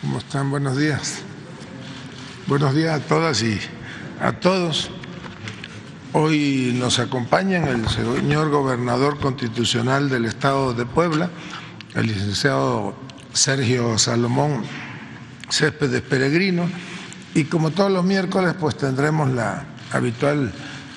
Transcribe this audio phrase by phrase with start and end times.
[0.00, 0.50] ¿Cómo están?
[0.50, 1.22] Buenos días.
[2.48, 3.60] Buenos días a todas y
[4.20, 4.90] a todos.
[6.12, 11.30] Hoy nos acompañan el señor gobernador constitucional del estado de Puebla,
[11.94, 12.96] el licenciado
[13.32, 14.64] Sergio Salomón
[15.48, 16.68] Céspedes Peregrino,
[17.34, 20.52] y como todos los miércoles, pues tendremos la habitual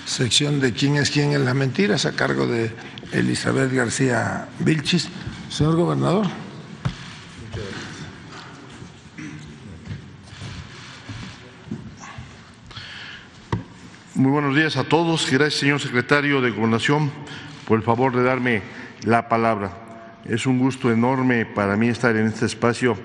[0.06, 2.72] sección de quién es quién en las mentiras a cargo de
[3.12, 5.10] Elizabeth García Vilchis.
[5.50, 6.26] Señor gobernador.
[14.16, 15.30] Muy buenos días a todos.
[15.30, 17.12] Gracias, señor secretario de Gobernación,
[17.68, 18.62] por el favor de darme
[19.04, 20.20] la palabra.
[20.26, 22.96] Es un gusto enorme para mí estar en este espacio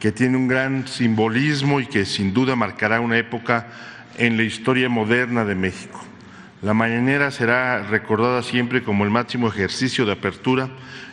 [0.00, 3.68] que tiene un gran simbolismo y que sin duda marcará una época
[4.16, 6.05] en la historia moderna de México.
[6.66, 10.68] La mañanera será recordada siempre como el máximo ejercicio de apertura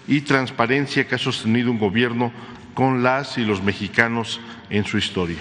[0.07, 2.33] y transparencia que ha sostenido un gobierno
[2.73, 5.37] con las y los mexicanos en su historia.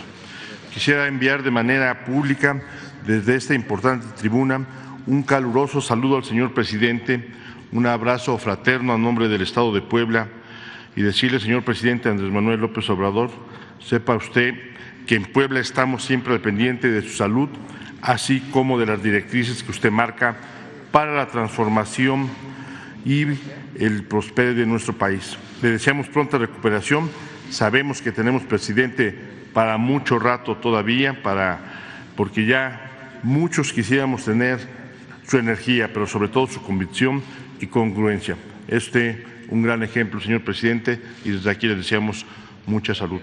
[0.71, 2.61] Quisiera enviar de manera pública
[3.07, 4.67] desde esta importante tribuna
[5.07, 7.31] un caluroso saludo al señor presidente,
[7.73, 10.29] un abrazo fraterno a nombre del Estado de Puebla
[10.95, 13.31] y decirle, señor presidente Andrés Manuel López Obrador,
[13.81, 14.57] sepa usted
[15.07, 17.49] que en Puebla estamos siempre al pendiente de su salud,
[18.03, 20.37] así como de las directrices que usted marca
[20.91, 22.29] para la transformación
[23.05, 23.27] y
[23.79, 25.39] el prospero de nuestro país.
[25.63, 27.09] Le deseamos pronta recuperación.
[27.51, 29.17] Sabemos que tenemos presidente
[29.53, 31.61] para mucho rato todavía, para,
[32.17, 34.59] porque ya muchos quisiéramos tener
[35.27, 37.23] su energía, pero sobre todo su convicción
[37.61, 38.37] y congruencia.
[38.69, 42.25] Este un gran ejemplo, señor presidente, y desde aquí le deseamos
[42.67, 43.21] mucha salud.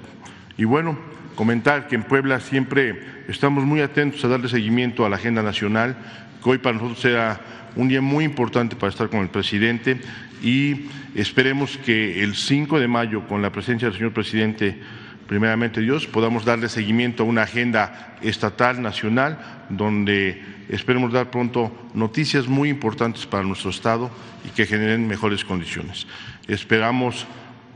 [0.58, 0.98] Y bueno,
[1.40, 5.96] comentar que en Puebla siempre estamos muy atentos a darle seguimiento a la agenda nacional,
[6.44, 7.40] que hoy para nosotros será
[7.78, 10.02] un día muy importante para estar con el presidente
[10.44, 14.82] y esperemos que el 5 de mayo, con la presencia del señor presidente,
[15.28, 22.50] primeramente Dios, podamos darle seguimiento a una agenda estatal, nacional, donde esperemos dar pronto noticias
[22.50, 24.12] muy importantes para nuestro Estado
[24.46, 26.06] y que generen mejores condiciones.
[26.50, 27.26] Esperamos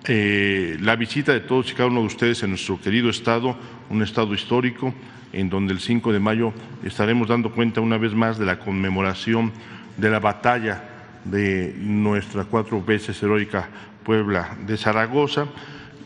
[0.05, 3.57] eh, la visita de todos y cada uno de ustedes en nuestro querido Estado,
[3.89, 4.93] un Estado histórico,
[5.31, 6.53] en donde el 5 de mayo
[6.83, 9.51] estaremos dando cuenta una vez más de la conmemoración
[9.97, 10.83] de la batalla
[11.23, 13.69] de nuestra cuatro veces heroica
[14.03, 15.47] Puebla de Zaragoza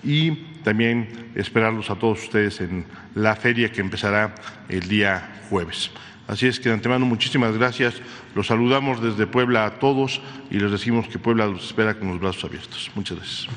[0.03, 0.31] y
[0.63, 4.35] también esperarlos a todos ustedes en la feria que empezará
[4.69, 5.91] el día jueves.
[6.27, 7.95] Así es que de antemano muchísimas gracias.
[8.35, 10.21] Los saludamos desde Puebla a todos
[10.51, 12.91] y les decimos que Puebla los espera con los brazos abiertos.
[12.95, 13.47] Muchas gracias.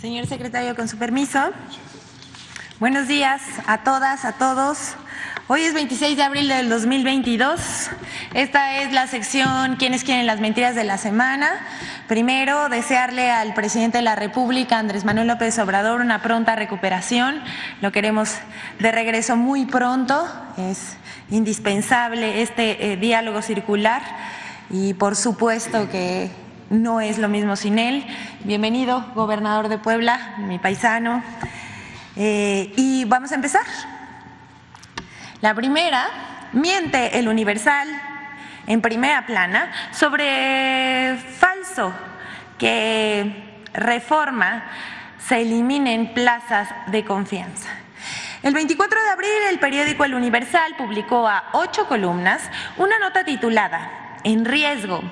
[0.00, 1.38] Señor secretario, con su permiso.
[2.80, 4.94] Buenos días a todas, a todos.
[5.48, 7.90] Hoy es 26 de abril del 2022.
[8.34, 11.50] Esta es la sección ¿Quiénes quieren las mentiras de la semana?
[12.08, 17.42] Primero, desearle al presidente de la República, Andrés Manuel López Obrador, una pronta recuperación.
[17.82, 18.34] Lo queremos
[18.78, 20.26] de regreso muy pronto.
[20.56, 20.96] Es
[21.28, 24.00] indispensable este eh, diálogo circular
[24.70, 26.30] y por supuesto que
[26.70, 28.06] no es lo mismo sin él.
[28.42, 31.22] Bienvenido, gobernador de Puebla, mi paisano.
[32.16, 33.66] Eh, y vamos a empezar.
[35.42, 36.06] La primera,
[36.54, 37.86] miente el Universal
[38.66, 41.18] en primera plana sobre
[42.58, 44.64] que reforma
[45.18, 47.68] se eliminen plazas de confianza.
[48.42, 52.42] El 24 de abril el periódico El Universal publicó a ocho columnas
[52.76, 55.02] una nota titulada En riesgo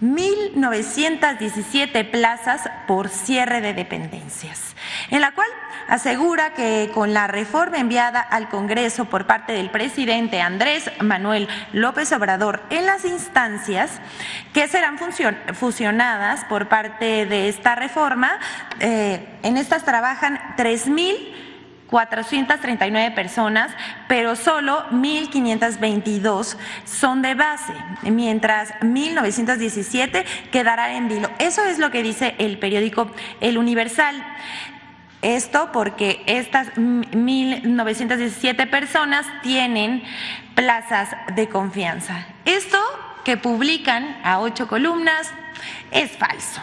[0.00, 4.76] 1.917 plazas por cierre de dependencias,
[5.10, 5.48] en la cual
[5.88, 12.12] asegura que con la reforma enviada al Congreso por parte del presidente Andrés Manuel López
[12.12, 14.00] Obrador en las instancias
[14.52, 14.98] que serán
[15.54, 18.38] fusionadas por parte de esta reforma,
[18.80, 21.48] eh, en estas trabajan 3.000
[21.88, 23.72] 439 personas,
[24.08, 27.72] pero solo 1.522 son de base,
[28.02, 31.30] mientras 1.917 quedarán en vilo.
[31.38, 33.10] Eso es lo que dice el periódico
[33.40, 34.22] El Universal.
[35.22, 40.02] Esto porque estas 1.917 personas tienen
[40.54, 42.26] plazas de confianza.
[42.44, 42.78] Esto
[43.24, 45.30] que publican a ocho columnas
[45.90, 46.60] es falso.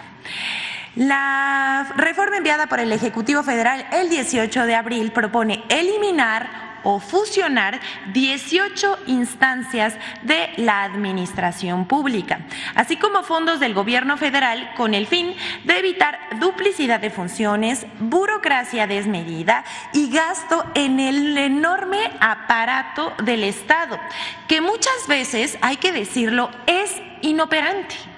[0.96, 7.82] La reforma enviada por el Ejecutivo Federal el 18 de abril propone eliminar o fusionar
[8.14, 12.46] 18 instancias de la administración pública,
[12.76, 15.36] así como fondos del gobierno federal con el fin
[15.66, 24.00] de evitar duplicidad de funciones, burocracia desmedida y gasto en el enorme aparato del Estado,
[24.48, 28.15] que muchas veces, hay que decirlo, es inoperante.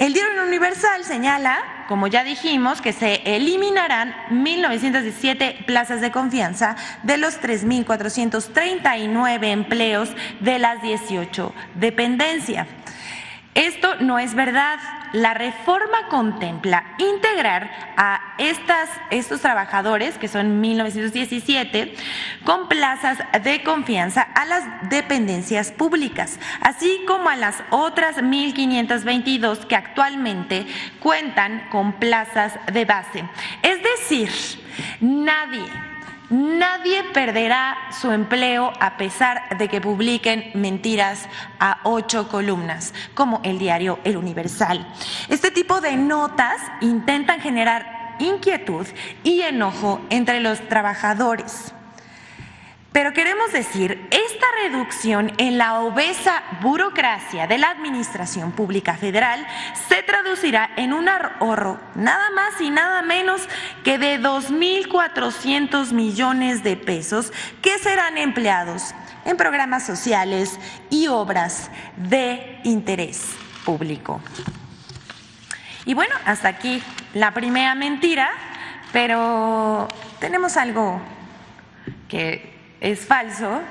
[0.00, 7.18] El diario Universal señala, como ya dijimos, que se eliminarán 1.917 plazas de confianza de
[7.18, 10.08] los 3.439 empleos
[10.40, 12.66] de las 18 dependencias.
[13.52, 14.78] Esto no es verdad.
[15.12, 21.94] La reforma contempla integrar a estos trabajadores, que son 1917,
[22.44, 29.76] con plazas de confianza a las dependencias públicas, así como a las otras 1.522 que
[29.76, 30.66] actualmente
[31.00, 33.24] cuentan con plazas de base.
[33.62, 34.30] Es decir,
[35.00, 35.89] nadie
[36.30, 41.28] Nadie perderá su empleo a pesar de que publiquen mentiras
[41.58, 44.86] a ocho columnas, como el diario El Universal.
[45.28, 48.86] Este tipo de notas intentan generar inquietud
[49.24, 51.74] y enojo entre los trabajadores.
[52.92, 59.46] Pero queremos decir, esta reducción en la obesa burocracia de la Administración Pública Federal
[59.88, 63.42] se traducirá en un ahorro nada más y nada menos
[63.84, 67.32] que de 2.400 millones de pesos
[67.62, 68.92] que serán empleados
[69.24, 70.58] en programas sociales
[70.90, 74.20] y obras de interés público.
[75.84, 76.82] Y bueno, hasta aquí
[77.14, 78.30] la primera mentira,
[78.92, 79.86] pero
[80.18, 81.00] tenemos algo
[82.08, 82.49] que
[82.80, 83.62] es falso,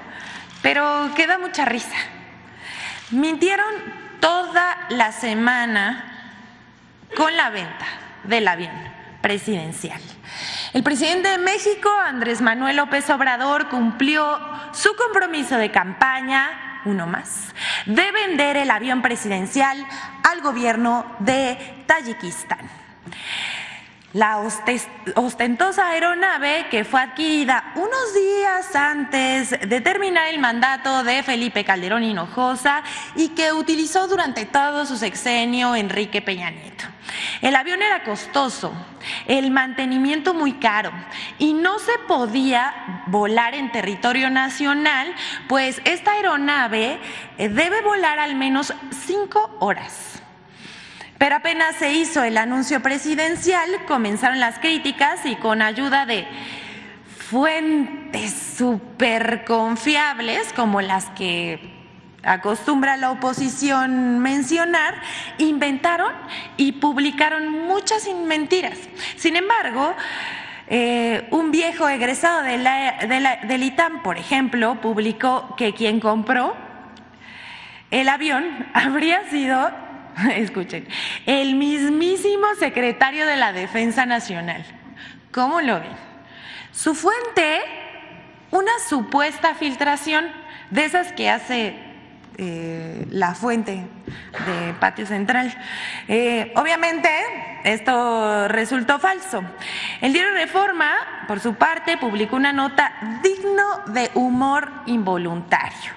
[0.61, 1.97] pero queda mucha risa.
[3.11, 3.73] Mintieron
[4.19, 6.05] toda la semana
[7.15, 7.85] con la venta
[8.23, 8.73] del avión
[9.21, 10.01] presidencial.
[10.73, 14.39] El presidente de México, Andrés Manuel López Obrador, cumplió
[14.71, 17.53] su compromiso de campaña, uno más,
[17.85, 19.85] de vender el avión presidencial
[20.23, 22.69] al gobierno de Tayikistán.
[24.13, 24.39] La
[25.15, 32.03] ostentosa aeronave que fue adquirida unos días antes de terminar el mandato de Felipe Calderón
[32.03, 32.81] Hinojosa
[33.15, 36.85] y que utilizó durante todo su sexenio Enrique Peña Nieto.
[37.41, 38.73] El avión era costoso,
[39.27, 40.91] el mantenimiento muy caro
[41.37, 45.13] y no se podía volar en territorio nacional,
[45.47, 46.99] pues esta aeronave
[47.37, 48.73] eh, debe volar al menos
[49.05, 50.18] cinco horas.
[51.19, 56.25] Pero apenas se hizo el anuncio presidencial, comenzaron las críticas y con ayuda de
[57.29, 61.77] fuentes súper confiables como las que
[62.23, 64.95] acostumbra la oposición mencionar,
[65.37, 66.13] inventaron
[66.55, 68.77] y publicaron muchas mentiras.
[69.17, 69.93] Sin embargo,
[70.69, 72.57] eh, un viejo egresado de
[73.45, 76.55] del ITAM, por ejemplo, publicó que quien compró
[77.91, 79.88] el avión habría sido
[80.35, 80.87] escuchen,
[81.25, 84.65] el mismísimo secretario de la Defensa Nacional.
[85.31, 85.91] ¿Cómo lo ven?
[86.71, 87.61] Su fuente,
[88.51, 90.25] una supuesta filtración
[90.71, 91.88] de esas que hace
[92.41, 95.53] eh, la fuente de Patio Central.
[96.07, 97.09] Eh, obviamente,
[97.65, 99.43] esto resultó falso.
[99.99, 100.89] El diario Reforma,
[101.27, 105.91] por su parte, publicó una nota digno de humor involuntario.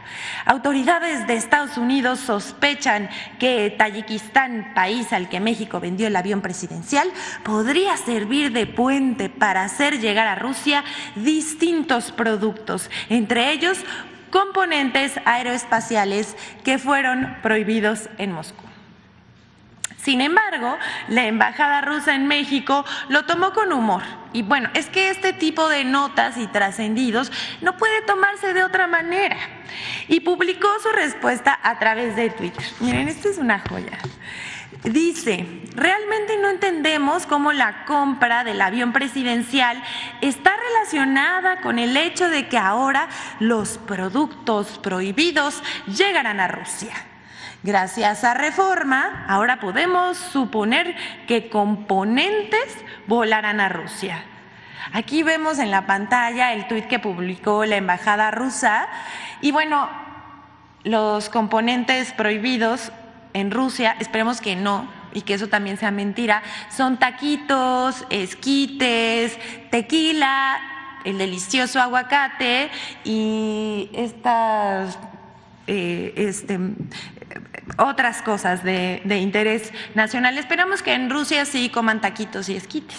[0.44, 7.09] Autoridades de Estados Unidos sospechan que Tayikistán, país al que México vendió el avión presidencial,
[7.45, 10.83] podría servir de puente para hacer llegar a Rusia
[11.14, 13.78] distintos productos, entre ellos
[14.33, 18.65] componentes aeroespaciales que fueron prohibidos en Moscú.
[20.03, 24.03] Sin embargo, la embajada rusa en México lo tomó con humor.
[24.33, 28.89] Y bueno, es que este tipo de notas y trascendidos no puede tomarse de otra
[28.89, 29.37] manera.
[30.09, 32.65] Y publicó su respuesta a través de Twitter.
[32.81, 33.99] Miren, esto es una joya.
[34.85, 35.47] Dice,
[35.77, 39.81] realmente no entendemos cómo la compra del avión presidencial
[40.21, 43.09] está relacionada con el hecho de que ahora
[43.39, 46.93] los productos prohibidos llegarán a Rusia.
[47.62, 50.97] Gracias a reforma, ahora podemos suponer
[51.29, 54.25] que componentes volarán a Rusia.
[54.93, 58.89] Aquí vemos en la pantalla el tuit que publicó la embajada rusa
[59.41, 59.89] y bueno,
[60.83, 62.91] los componentes prohibidos
[63.35, 66.43] en Rusia, esperemos que no, y que eso también sea mentira,
[66.75, 69.39] son taquitos, esquites,
[69.71, 70.61] tequila,
[71.05, 72.71] el delicioso aguacate
[73.05, 74.99] y estas
[75.67, 76.59] eh, este,
[77.79, 80.39] otras cosas de, interés nacional.
[80.39, 82.99] Esperamos que en Rusia sí coman taquitos y esquites.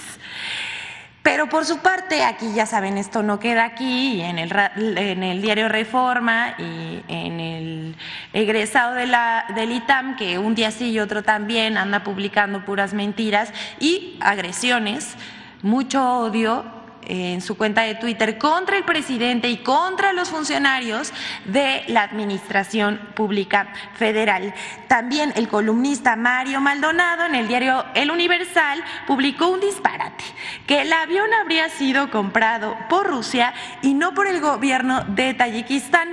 [1.24, 5.42] Pero por su parte, aquí ya saben, esto no queda aquí, en el, en el
[5.42, 7.96] diario Reforma y en el
[8.34, 12.94] egresado de la, del ITAM, que un día sí y otro también anda publicando puras
[12.94, 15.16] mentiras y agresiones,
[15.62, 16.66] mucho odio
[17.08, 21.14] en su cuenta de Twitter contra el presidente y contra los funcionarios
[21.46, 24.54] de la Administración Pública Federal.
[24.88, 30.24] También el columnista Mario Maldonado en el diario El Universal publicó un disparate,
[30.68, 36.10] que el avión habría sido comprado por Rusia y no por el gobierno de Tayikistán,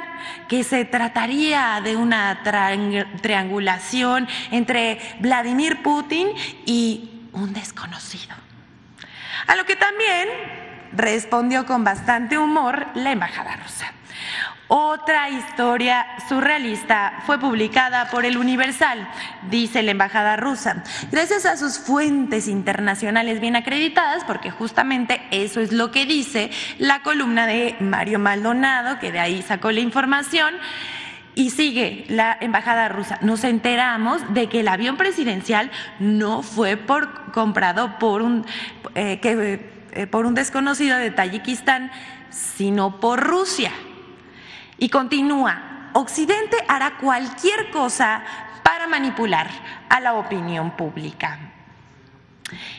[0.49, 2.43] que se trataría de una
[3.23, 6.29] triangulación entre Vladimir Putin
[6.67, 8.35] y un desconocido.
[9.47, 10.29] A lo que también
[10.93, 13.93] respondió con bastante humor la embajada rusa.
[14.73, 19.05] Otra historia surrealista fue publicada por el Universal,
[19.51, 25.73] dice la embajada rusa, gracias a sus fuentes internacionales bien acreditadas, porque justamente eso es
[25.73, 30.55] lo que dice la columna de Mario Maldonado, que de ahí sacó la información.
[31.35, 33.19] Y sigue la embajada rusa.
[33.23, 35.71] Nos enteramos de que el avión presidencial
[36.01, 38.45] no fue por, comprado por un
[38.95, 41.91] eh, que eh, por un desconocido de Tayikistán,
[42.31, 43.73] sino por Rusia.
[44.79, 48.23] Y continúa, Occidente hará cualquier cosa
[48.63, 49.49] para manipular
[49.89, 51.39] a la opinión pública.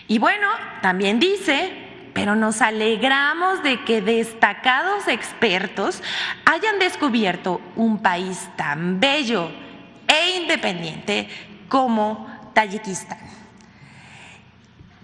[0.08, 0.48] Y bueno,
[0.82, 1.72] también dice,
[2.13, 6.01] pero nos alegramos de que destacados expertos
[6.46, 9.50] hayan descubierto un país tan bello
[10.08, 11.30] e independiente
[11.70, 13.20] como Tayikistán.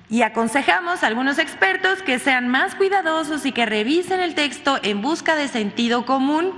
[0.09, 5.01] Y aconsejamos a algunos expertos que sean más cuidadosos y que revisen el texto en
[5.01, 6.53] busca de sentido común,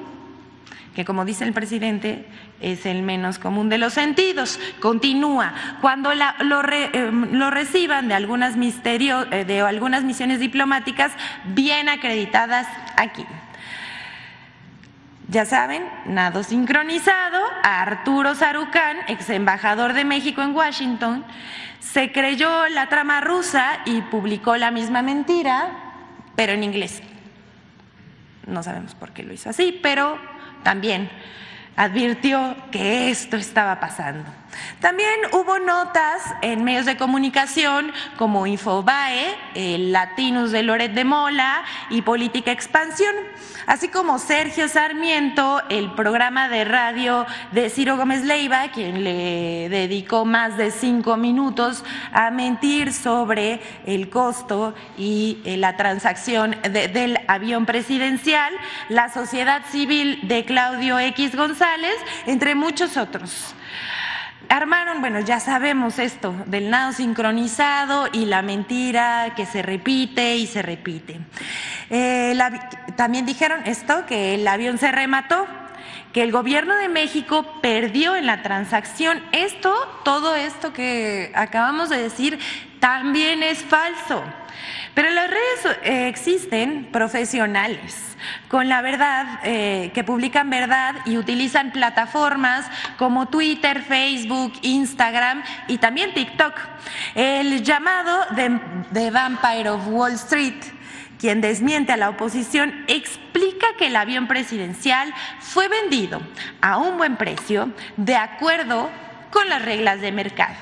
[0.94, 2.25] que como dice el presidente
[2.62, 4.60] es el menos común de los sentidos.
[4.79, 11.12] Continúa, cuando lo, em, lo, reciban de algunas, misterio, eh, de algunas misiones diplomáticas
[11.46, 13.25] bien acreditadas aquí.
[15.30, 21.24] Ya saben, nado sincronizado, Arturo Sarucán, ex embajador de México en Washington,
[21.80, 25.70] se creyó la trama rusa y publicó la misma mentira,
[26.36, 27.04] pero en inglés.
[28.48, 30.18] No sabemos por qué lo hizo así, pero
[30.64, 31.12] también
[31.76, 34.38] advirtió que esto estaba pasando.
[34.79, 41.63] También hubo notas en medios de comunicación como Infobae, el Latinus de Loret de Mola
[41.89, 43.13] y Política Expansión,
[43.68, 50.24] así como Sergio Sarmiento, el programa de radio de Ciro Gómez Leiva, quien le dedicó
[50.24, 57.65] más de cinco minutos a mentir sobre el costo y eh, la transacción del avión
[57.65, 58.53] presidencial,
[58.88, 63.56] la sociedad civil de Claudio X González, entre muchos otros
[64.50, 70.48] armaron, bueno, ya sabemos esto del nado sincronizado y la mentira que se repite y
[70.48, 71.20] se repite.
[71.89, 72.38] Eh,
[72.96, 75.48] también dijeron esto, que el avión se remató,
[76.13, 79.24] que el gobierno de México perdió en la transacción.
[79.32, 82.39] Esto, todo esto que acabamos de decir,
[82.79, 84.24] también es falso.
[84.94, 88.10] Pero en las redes eh, existen profesionales
[88.50, 95.78] con la verdad, eh, que publican verdad y utilizan plataformas como Twitter, Facebook, Instagram y
[95.78, 96.54] también TikTok.
[97.16, 98.60] El llamado de,
[98.92, 100.80] de Vampire of Wall Street
[101.20, 106.22] quien desmiente a la oposición, explica que el avión presidencial fue vendido
[106.62, 108.89] a un buen precio de acuerdo
[109.30, 110.56] con las reglas de mercado.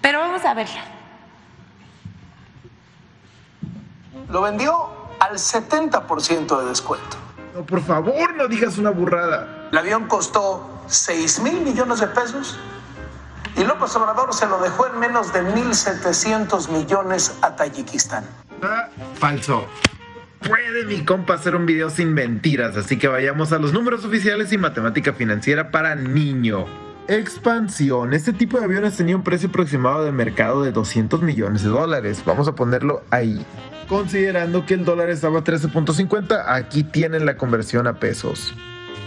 [0.00, 1.01] Pero vamos a verla.
[4.32, 4.88] Lo vendió
[5.20, 7.18] al 70% de descuento.
[7.54, 9.68] No, por favor, no digas una burrada.
[9.70, 12.58] El avión costó 6 mil millones de pesos
[13.54, 18.24] y López Obrador se lo dejó en menos de 1.700 millones a Tayikistán.
[18.62, 19.66] Ah, falso.
[20.40, 24.50] Puede mi compa hacer un video sin mentiras, así que vayamos a los números oficiales
[24.54, 26.64] y matemática financiera para niño.
[27.06, 28.14] Expansión.
[28.14, 32.22] Este tipo de aviones tenía un precio aproximado de mercado de 200 millones de dólares.
[32.24, 33.44] Vamos a ponerlo ahí.
[33.92, 38.54] Considerando que el dólar estaba a 13.50, aquí tienen la conversión a pesos.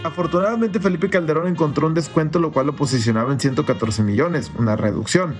[0.04, 5.34] Afortunadamente Felipe Calderón encontró un descuento lo cual lo posicionaba en 114 millones, una reducción.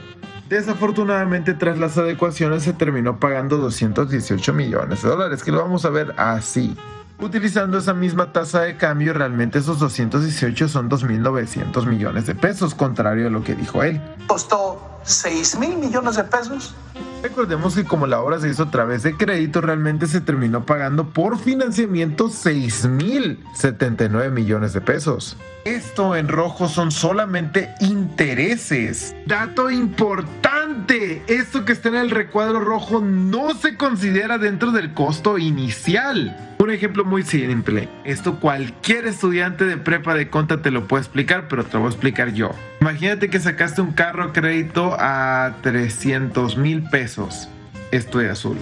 [0.49, 5.91] Desafortunadamente tras las adecuaciones se terminó pagando 218 millones de dólares, que lo vamos a
[5.91, 6.77] ver así.
[7.19, 13.29] Utilizando esa misma tasa de cambio, realmente esos 218 son 2.900 millones de pesos, contrario
[13.29, 14.01] a lo que dijo él.
[14.27, 16.75] Costó 6 mil millones de pesos
[17.23, 21.09] Recordemos que como la obra se hizo a través de crédito, realmente se terminó pagando
[21.09, 25.37] por financiamiento 6.079 millones de pesos.
[25.65, 29.17] Esto en rojo son solamente intereses.
[29.27, 35.39] Dato importante, esto que está en el recuadro rojo no se considera dentro del costo
[35.39, 36.56] inicial.
[36.67, 41.47] Un ejemplo muy simple, esto cualquier estudiante de prepa de conta te lo puede explicar,
[41.47, 42.51] pero te lo voy a explicar yo.
[42.81, 47.49] Imagínate que sacaste un carro a crédito a 300 mil pesos,
[47.93, 48.59] esto de azul.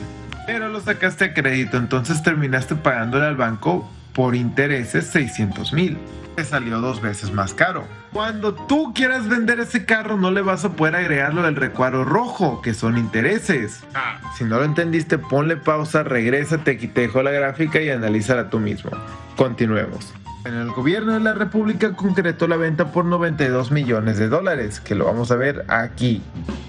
[0.46, 5.96] Pero lo sacaste a crédito, entonces terminaste pagándole al banco por intereses 600 mil
[6.34, 7.86] te salió dos veces más caro.
[8.12, 12.60] Cuando tú quieras vender ese carro no le vas a poder agregarlo del recuadro rojo,
[12.62, 13.84] que son intereses.
[13.94, 18.50] Ah, si no lo entendiste, ponle pausa, regrésate, aquí te dejo la gráfica y analízala
[18.50, 18.90] tú mismo.
[19.36, 20.14] Continuemos.
[20.44, 24.94] En el gobierno de la República concretó la venta por 92 millones de dólares, que
[24.94, 26.20] lo vamos a ver aquí.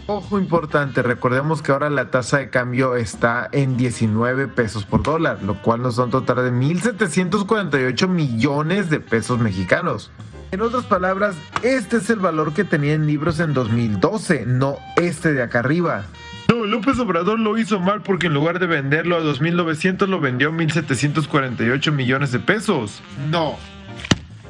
[0.08, 5.44] Ojo importante, recordemos que ahora la tasa de cambio está en 19 pesos por dólar,
[5.44, 10.10] lo cual nos da un total de 1.748 millones de pesos mexicanos.
[10.52, 15.34] En otras palabras, este es el valor que tenía en libros en 2012, no este
[15.34, 16.06] de acá arriba.
[16.66, 20.52] López Obrador lo hizo mal porque en lugar de venderlo a 2.900 lo vendió a
[20.52, 23.02] 1.748 millones de pesos.
[23.30, 23.58] No.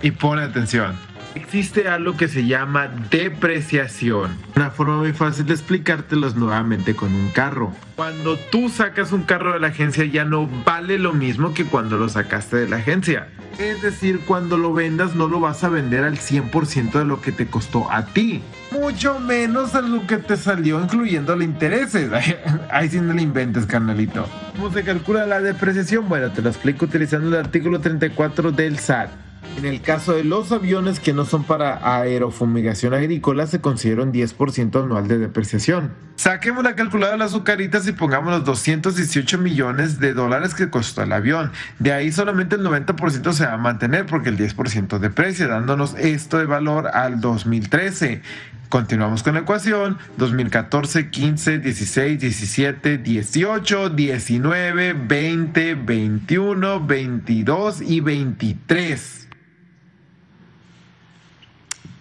[0.02, 0.96] Y pone atención.
[1.36, 4.38] Existe algo que se llama depreciación.
[4.56, 7.74] Una forma muy fácil de explicártelo es nuevamente con un carro.
[7.98, 11.98] Cuando tú sacas un carro de la agencia ya no vale lo mismo que cuando
[11.98, 13.28] lo sacaste de la agencia.
[13.60, 17.34] Es decir, cuando lo vendas no lo vas a vender al 100% de lo que
[17.34, 18.42] te costó a ti.
[18.72, 22.12] Mucho menos a lo que te salió incluyendo los intereses.
[22.72, 24.26] Ahí sí no le inventes, carnalito.
[24.56, 26.08] ¿Cómo se calcula la depreciación?
[26.08, 29.25] Bueno, te lo explico utilizando el artículo 34 del SAT.
[29.58, 34.12] En el caso de los aviones que no son para aerofumigación agrícola, se considera un
[34.12, 35.94] 10% anual de depreciación.
[36.18, 41.04] Saquemos la calculadora de las azucaritas y pongamos los 218 millones de dólares que costó
[41.04, 41.52] el avión.
[41.80, 46.38] De ahí solamente el 90% se va a mantener porque el 10% deprecia, dándonos esto
[46.38, 48.22] de valor al 2013.
[48.68, 49.98] Continuamos con la ecuación.
[50.18, 59.25] 2014, 15, 16, 17, 18, 19, 20, 21, 22 y 23.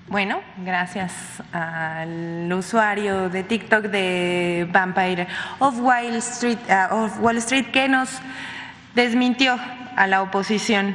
[0.06, 1.14] Bueno, gracias
[1.50, 5.26] al usuario de TikTok de Vampire
[5.61, 8.11] of Wall Street, uh, of Wall Street que nos
[8.94, 9.58] desmintió
[9.96, 10.94] a la oposición.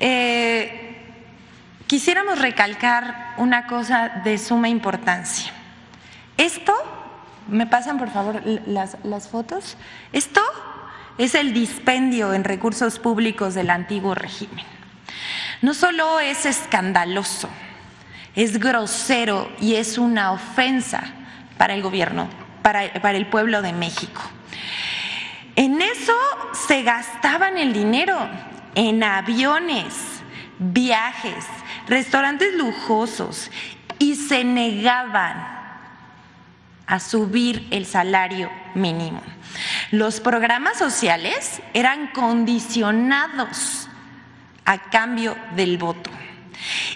[0.00, 0.96] Eh,
[1.86, 5.52] quisiéramos recalcar una cosa de suma importancia.
[6.36, 6.74] Esto,
[7.46, 9.76] me pasan por favor las, las fotos,
[10.12, 10.42] esto
[11.16, 14.66] es el dispendio en recursos públicos del antiguo régimen.
[15.62, 17.48] No solo es escandaloso,
[18.38, 21.02] es grosero y es una ofensa
[21.56, 22.28] para el gobierno,
[22.62, 24.22] para, el pueblo de México.
[25.56, 26.14] En eso
[26.52, 28.16] se gastaban el dinero,
[28.76, 30.22] en aviones,
[30.60, 31.46] viajes,
[31.88, 33.50] restaurantes lujosos
[33.98, 35.44] y se negaban
[36.86, 39.20] a subir el salario mínimo.
[39.90, 43.88] Los programas sociales eran condicionados
[44.64, 46.12] a cambio del voto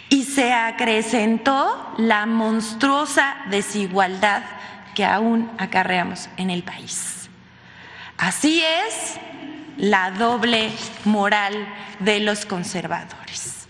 [0.09, 4.42] y se acrecentó la monstruosa desigualdad
[4.94, 7.29] que aún acarreamos en el país.
[8.18, 9.18] Así es
[9.77, 10.70] la doble
[11.05, 11.55] moral
[11.98, 13.66] de los conservadores.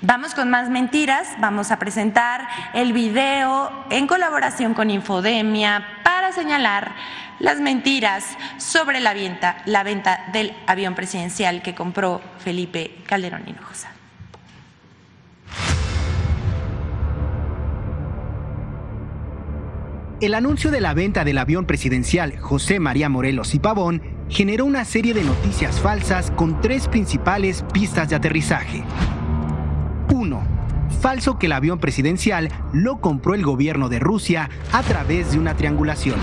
[0.00, 6.92] Vamos con más mentiras, vamos a presentar el video en colaboración con Infodemia para señalar
[7.40, 13.97] las mentiras sobre la venta, la venta del avión presidencial que compró Felipe Calderón Hinojosa.
[20.20, 24.84] El anuncio de la venta del avión presidencial José María Morelos y Pavón generó una
[24.84, 28.82] serie de noticias falsas con tres principales pistas de aterrizaje.
[30.12, 30.42] 1.
[31.00, 35.54] Falso que el avión presidencial lo compró el gobierno de Rusia a través de una
[35.54, 36.18] triangulación.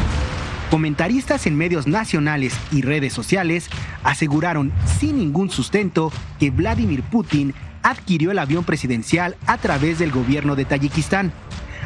[0.70, 3.70] Comentaristas en medios nacionales y redes sociales
[4.04, 7.54] aseguraron sin ningún sustento que Vladimir Putin
[7.86, 11.32] adquirió el avión presidencial a través del gobierno de Tayikistán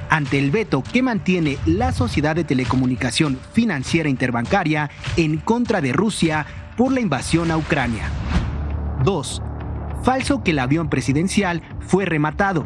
[0.09, 6.45] ante el veto que mantiene la Sociedad de Telecomunicación Financiera Interbancaria en contra de Rusia
[6.77, 8.09] por la invasión a Ucrania.
[9.03, 9.41] 2.
[10.01, 12.65] Falso que el avión presidencial fue rematado.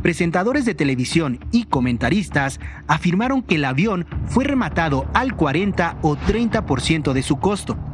[0.00, 7.12] Presentadores de televisión y comentaristas afirmaron que el avión fue rematado al 40 o 30%
[7.12, 7.89] de su costo.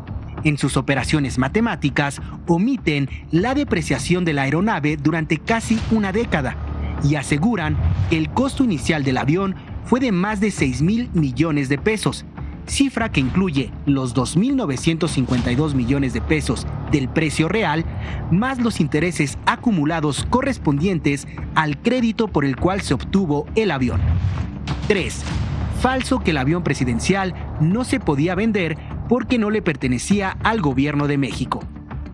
[0.46, 6.56] En sus operaciones matemáticas omiten la depreciación de la aeronave durante casi una década
[7.02, 7.76] y aseguran
[8.10, 9.56] que el costo inicial del avión
[9.86, 12.24] fue de más de 6 mil millones de pesos
[12.68, 17.84] cifra que incluye los 2.952 millones de pesos del precio real,
[18.30, 24.00] más los intereses acumulados correspondientes al crédito por el cual se obtuvo el avión.
[24.86, 25.24] 3.
[25.80, 28.76] Falso que el avión presidencial no se podía vender
[29.08, 31.60] porque no le pertenecía al gobierno de México.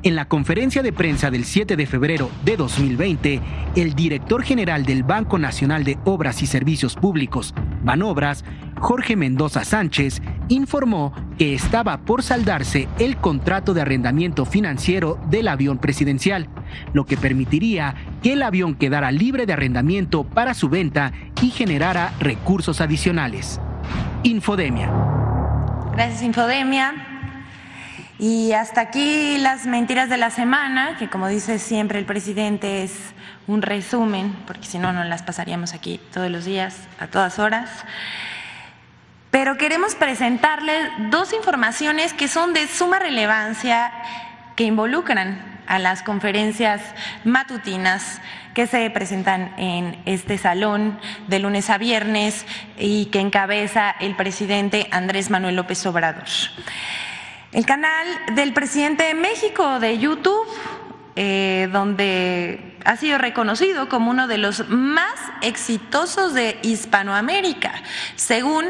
[0.04, 3.40] En la conferencia de prensa del 7 de febrero de 2020,
[3.76, 8.44] el director general del Banco Nacional de Obras y Servicios Públicos, Banobras,
[8.80, 15.78] Jorge Mendoza Sánchez, informó que estaba por saldarse el contrato de arrendamiento financiero del avión
[15.78, 16.48] presidencial,
[16.92, 22.12] lo que permitiría que el avión quedara libre de arrendamiento para su venta y generara
[22.18, 23.60] recursos adicionales.
[24.24, 24.90] Infodemia.
[25.94, 26.94] Gracias, Infodemia.
[28.18, 32.94] Y hasta aquí las mentiras de la semana, que como dice siempre el presidente es
[33.46, 37.68] un resumen, porque si no, no las pasaríamos aquí todos los días, a todas horas.
[39.30, 43.92] Pero queremos presentarles dos informaciones que son de suma relevancia,
[44.56, 46.80] que involucran a las conferencias
[47.24, 48.20] matutinas
[48.54, 52.44] que se presentan en este salón de lunes a viernes
[52.78, 56.24] y que encabeza el presidente Andrés Manuel López Obrador.
[57.52, 60.46] El canal del presidente de México de YouTube,
[61.16, 67.72] eh, donde ha sido reconocido como uno de los más exitosos de Hispanoamérica,
[68.16, 68.66] según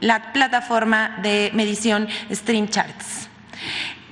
[0.00, 3.28] la plataforma de medición Stream Charts.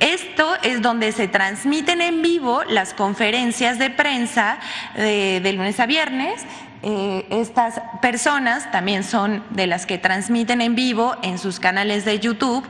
[0.03, 4.59] Esto es donde se transmiten en vivo las conferencias de prensa
[4.97, 6.45] de, de lunes a viernes.
[6.85, 12.19] Eh, estas personas también son de las que transmiten en vivo en sus canales de
[12.19, 12.67] YouTube,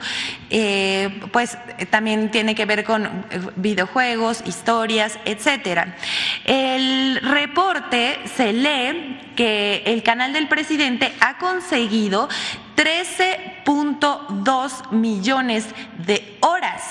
[0.51, 1.57] eh, pues
[1.88, 3.25] también tiene que ver con
[3.57, 5.97] videojuegos, historias, etcétera.
[6.45, 12.29] El reporte se lee que el canal del presidente ha conseguido
[12.77, 15.68] 13.2 millones
[16.05, 16.83] de horas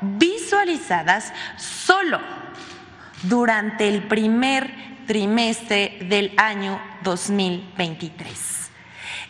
[0.00, 2.20] visualizadas solo
[3.22, 4.72] durante el primer
[5.06, 8.70] trimestre del año 2023.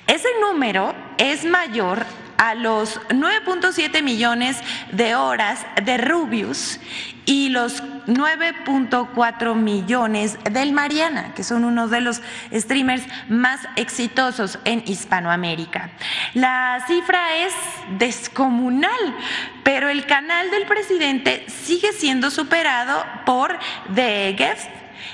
[0.07, 2.05] Ese número es mayor
[2.41, 4.57] a los 9.7 millones
[4.93, 6.81] de horas de Rubius
[7.27, 14.83] y los 9.4 millones del Mariana, que son uno de los streamers más exitosos en
[14.87, 15.91] Hispanoamérica.
[16.33, 17.53] La cifra es
[17.99, 19.19] descomunal,
[19.63, 23.59] pero el canal del presidente sigue siendo superado por
[23.95, 24.71] The Guest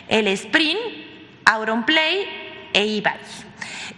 [0.07, 0.79] el Sprint,
[1.45, 3.19] Auronplay e eBay.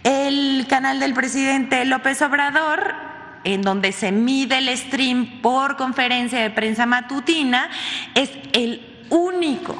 [0.03, 3.08] El canal del presidente López Obrador,
[3.43, 7.69] en donde se mide el stream por conferencia de prensa matutina,
[8.15, 9.75] es el único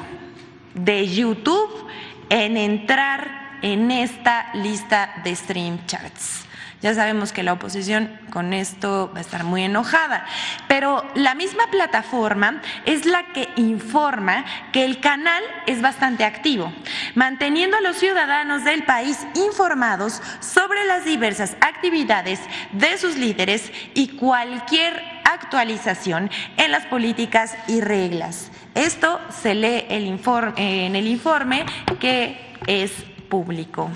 [0.74, 1.86] de YouTube
[2.28, 6.49] en entrar en esta lista de stream charts.
[6.82, 10.24] Ya sabemos que la oposición con esto va a estar muy enojada,
[10.66, 16.72] pero la misma plataforma es la que informa que el canal es bastante activo,
[17.14, 22.40] manteniendo a los ciudadanos del país informados sobre las diversas actividades
[22.72, 28.50] de sus líderes y cualquier actualización en las políticas y reglas.
[28.74, 31.66] Esto se lee en el informe
[31.98, 32.92] que es
[33.28, 33.90] público.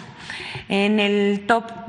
[0.68, 1.83] En el top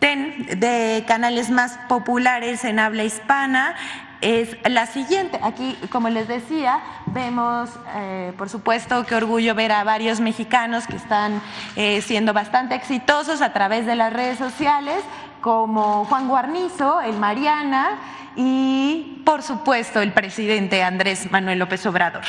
[0.00, 3.74] de canales más populares en habla hispana
[4.20, 5.38] es la siguiente.
[5.42, 10.96] Aquí, como les decía, vemos, eh, por supuesto, qué orgullo ver a varios mexicanos que
[10.96, 11.42] están
[11.76, 15.02] eh, siendo bastante exitosos a través de las redes sociales,
[15.40, 17.98] como Juan Guarnizo, el Mariana
[18.36, 22.24] y, por supuesto, el presidente Andrés Manuel López Obrador.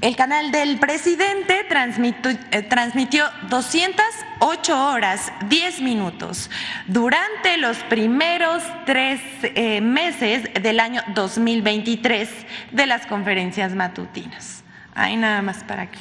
[0.00, 6.50] El canal del presidente eh, transmitió, 208 horas 10 minutos
[6.88, 12.28] durante los primeros tres eh, meses del año 2023
[12.72, 14.64] de las conferencias matutinas.
[14.94, 15.98] Hay nada más para que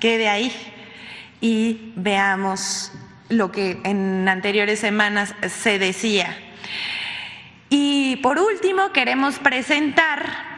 [0.00, 0.50] quede ahí
[1.42, 2.90] y veamos
[3.28, 6.34] lo que en anteriores semanas se decía.
[7.68, 10.53] Y por último, queremos presentar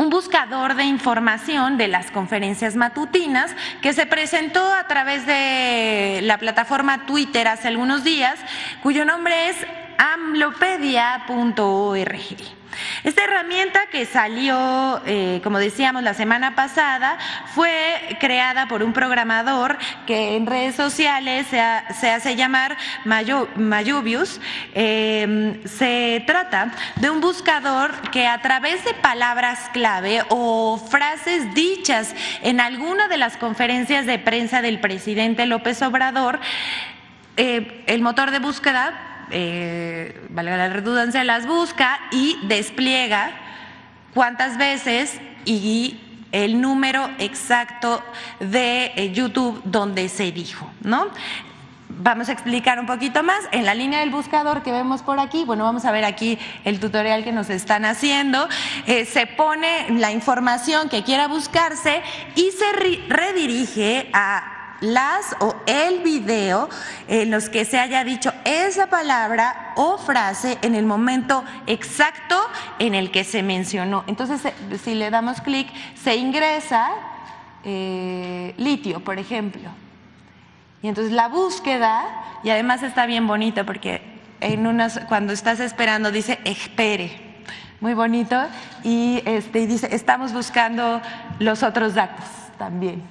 [0.00, 6.38] un buscador de información de las conferencias matutinas que se presentó a través de la
[6.38, 8.38] plataforma Twitter hace algunos días,
[8.82, 9.56] cuyo nombre es
[10.00, 12.60] amlopedia.org.
[13.04, 17.18] Esta herramienta que salió, eh, como decíamos, la semana pasada,
[17.54, 24.40] fue creada por un programador que en redes sociales se, hace llamar Mayubius.
[24.74, 32.14] Em, se trata de un buscador que a través de palabras clave o frases dichas
[32.42, 36.40] en alguna de las conferencias de prensa del presidente López Obrador,
[37.36, 43.32] eh, el motor de búsqueda eh, valga la redundancia, las busca y despliega
[44.14, 46.00] cuántas veces y
[46.32, 48.02] el número exacto
[48.38, 51.08] de eh, YouTube donde se dijo, ¿no?
[52.02, 53.40] Vamos a explicar un poquito más.
[53.50, 56.80] En la línea del buscador que vemos por aquí, bueno, vamos a ver aquí el
[56.80, 58.48] tutorial que nos están haciendo.
[58.86, 62.00] Eh, se pone la información que quiera buscarse
[62.36, 62.72] y se
[63.08, 66.68] redirige a las o el video
[67.08, 72.36] en los que se haya dicho esa palabra o frase en el momento exacto
[72.78, 74.04] en el que se mencionó.
[74.06, 76.90] Entonces, si le damos clic, se ingresa
[77.64, 79.70] eh, litio, por ejemplo.
[80.82, 82.04] Y entonces la búsqueda,
[82.42, 84.00] y además está bien bonito porque
[84.40, 87.30] en unas, cuando estás esperando dice espere.
[87.80, 88.36] Muy bonito.
[88.84, 91.00] Y, este, dice, estamos buscando
[91.38, 92.26] los otros datos
[92.58, 93.02] también.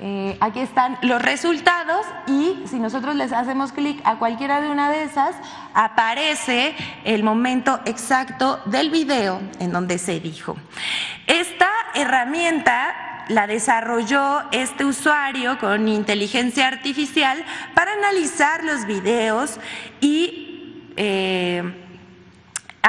[0.00, 4.90] Eh, aquí están los resultados y si nosotros les hacemos clic a cualquiera de una
[4.90, 5.34] de esas,
[5.74, 10.56] aparece el momento exacto del video en donde se dijo.
[11.26, 19.58] Esta herramienta la desarrolló este usuario con inteligencia artificial para analizar los videos
[20.00, 21.87] y eh,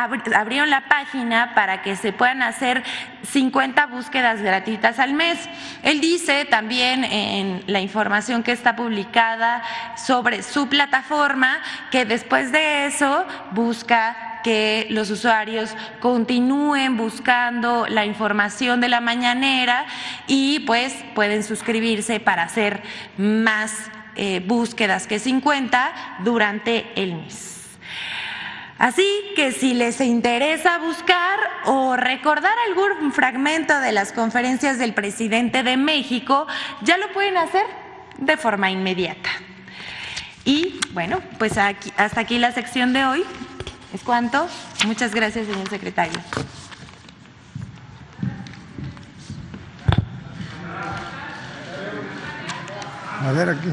[0.03, 2.83] abrieron la página para que se puedan hacer
[3.23, 5.37] 50 búsquedas gratuitas al mes.
[5.83, 9.61] Él dice también en la información que está publicada
[9.95, 11.59] sobre su plataforma
[11.91, 19.85] que después de eso busca que los usuarios continúen buscando la información de la mañanera
[20.27, 22.81] y pues pueden suscribirse para hacer
[23.17, 27.58] más eh, búsquedas que 50 durante el mes.
[28.79, 35.63] Así que si les interesa buscar o recordar algún fragmento de las conferencias del presidente
[35.63, 36.47] de México,
[36.81, 37.65] ya lo pueden hacer
[38.17, 39.29] de forma inmediata.
[40.45, 43.25] Y bueno, pues hasta aquí la sección de hoy.
[43.93, 44.47] ¿Es cuanto?
[44.85, 46.17] Muchas gracias, señor secretario.
[53.21, 53.69] A ver aquí.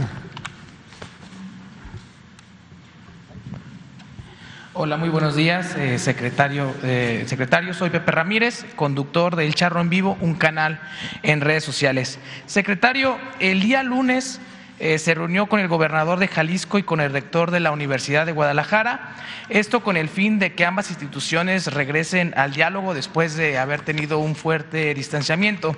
[4.79, 6.75] Hola, muy buenos días, eh, secretario.
[6.83, 10.81] Eh, secretario, soy Pepe Ramírez, conductor de El Charro en Vivo, un canal
[11.23, 12.19] en redes sociales.
[12.45, 14.39] Secretario, el día lunes
[14.79, 18.27] eh, se reunió con el gobernador de Jalisco y con el rector de la Universidad
[18.27, 19.17] de Guadalajara,
[19.49, 24.19] esto con el fin de que ambas instituciones regresen al diálogo después de haber tenido
[24.19, 25.75] un fuerte distanciamiento.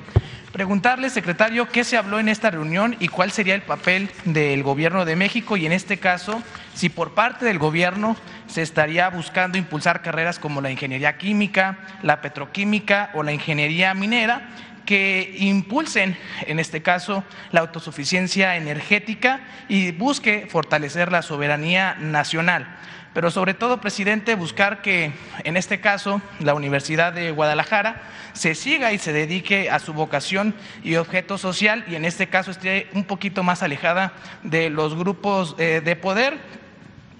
[0.50, 5.04] Preguntarle, secretario, qué se habló en esta reunión y cuál sería el papel del gobierno
[5.04, 6.42] de México y en este caso,
[6.78, 12.20] si por parte del gobierno se estaría buscando impulsar carreras como la ingeniería química, la
[12.20, 14.50] petroquímica o la ingeniería minera
[14.86, 22.78] que impulsen, en este caso, la autosuficiencia energética y busque fortalecer la soberanía nacional.
[23.12, 25.10] Pero sobre todo, presidente, buscar que
[25.42, 28.02] en este caso la Universidad de Guadalajara
[28.34, 32.52] se siga y se dedique a su vocación y objeto social y en este caso
[32.52, 34.12] esté un poquito más alejada
[34.44, 36.38] de los grupos eh, de poder,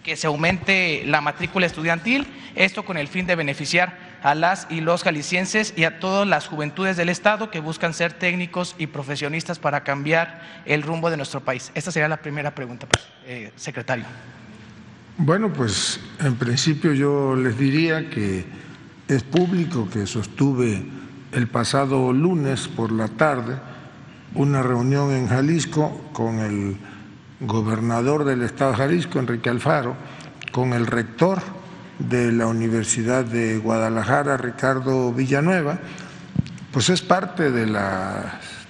[0.08, 4.80] que se aumente la matrícula estudiantil, esto con el fin de beneficiar a las y
[4.80, 9.58] los jaliscienses y a todas las juventudes del Estado que buscan ser técnicos y profesionistas
[9.58, 11.70] para cambiar el rumbo de nuestro país.
[11.74, 14.06] Esta sería la primera pregunta, pues, eh, secretario.
[15.18, 18.46] Bueno, pues en principio yo les diría que
[19.08, 20.86] es público que sostuve
[21.32, 23.58] el pasado lunes por la tarde
[24.34, 26.78] una reunión en Jalisco con el
[27.40, 29.96] gobernador del estado de Jalisco, Enrique Alfaro,
[30.52, 31.40] con el rector
[31.98, 35.78] de la Universidad de Guadalajara, Ricardo Villanueva,
[36.72, 38.24] pues es parte de las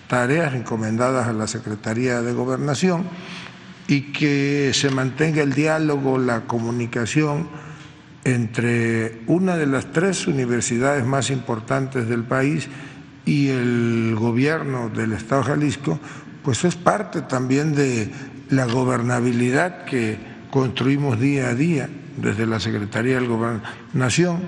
[0.06, 3.04] tareas encomendadas a la Secretaría de Gobernación
[3.86, 7.48] y que se mantenga el diálogo, la comunicación
[8.24, 12.68] entre una de las tres universidades más importantes del país
[13.24, 15.98] y el gobierno del Estado de Jalisco,
[16.42, 18.10] pues es parte también de
[18.50, 20.18] la gobernabilidad que
[20.50, 24.40] construimos día a día desde la Secretaría de Gobernación,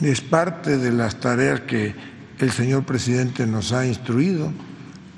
[0.00, 1.94] es parte de las tareas que
[2.38, 4.52] el señor presidente nos ha instruido,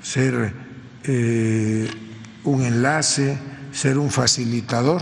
[0.01, 0.53] ser
[1.03, 1.89] eh,
[2.43, 3.37] un enlace,
[3.71, 5.01] ser un facilitador,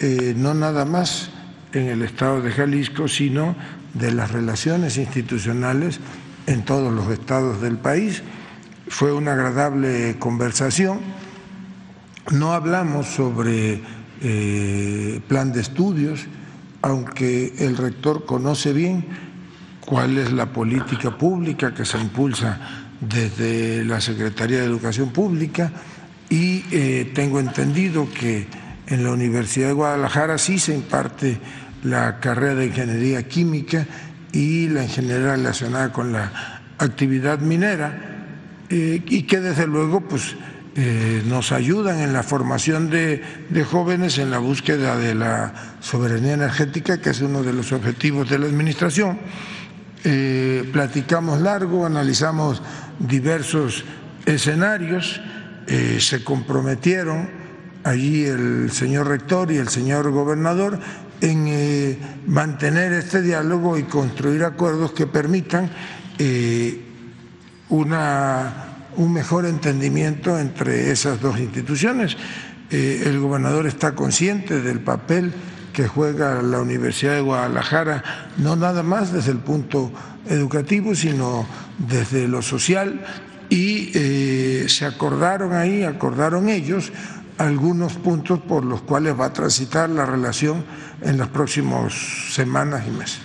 [0.00, 1.30] eh, no nada más
[1.72, 3.56] en el estado de Jalisco, sino
[3.94, 6.00] de las relaciones institucionales
[6.46, 8.22] en todos los estados del país.
[8.88, 11.00] Fue una agradable conversación.
[12.30, 13.80] No hablamos sobre
[14.22, 16.26] eh, plan de estudios,
[16.82, 19.04] aunque el rector conoce bien
[19.80, 22.58] cuál es la política pública que se impulsa
[23.00, 25.70] desde la Secretaría de Educación Pública
[26.30, 31.38] y eh, tengo entendido que En la Universidad de Guadalajara sí se imparte
[31.84, 33.86] la carrera de ingeniería química
[34.30, 38.26] y la ingeniería relacionada con la actividad minera
[38.68, 40.36] eh, y que desde luego pues
[40.76, 43.22] eh, nos ayudan en la formación de,
[43.64, 48.40] jóvenes en la búsqueda de la soberanía energética, que es uno de los objetivos de
[48.40, 49.20] la Administración.
[50.02, 52.60] Eh, platicamos largo, analizamos
[52.98, 53.84] diversos
[54.26, 55.20] escenarios,
[55.68, 57.30] eh, se comprometieron
[57.84, 60.80] allí el señor rector y el señor gobernador
[61.20, 65.70] en mantener este diálogo y construir acuerdos que permitan
[67.68, 72.16] una un mejor entendimiento entre esas dos instituciones.
[72.70, 75.32] Eh, el gobernador está consciente del papel
[75.72, 79.92] que juega la Universidad de Guadalajara, no nada más desde el punto
[80.28, 81.46] educativo, sino
[81.78, 83.04] desde lo social,
[83.50, 86.92] y eh, se acordaron ahí, acordaron ellos,
[87.38, 90.64] algunos puntos por los cuales va a transitar la relación
[91.02, 91.92] en las próximas
[92.30, 93.20] semanas y meses.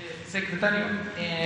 [0.00, 0.86] Eh, secretario,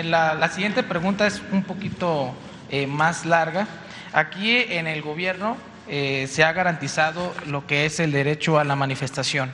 [0.04, 2.34] la siguiente pregunta es un poquito
[2.70, 3.66] eh, más larga.
[4.12, 5.56] Aquí en el gobierno
[5.88, 9.52] eh, se ha garantizado lo que es el derecho a la manifestación.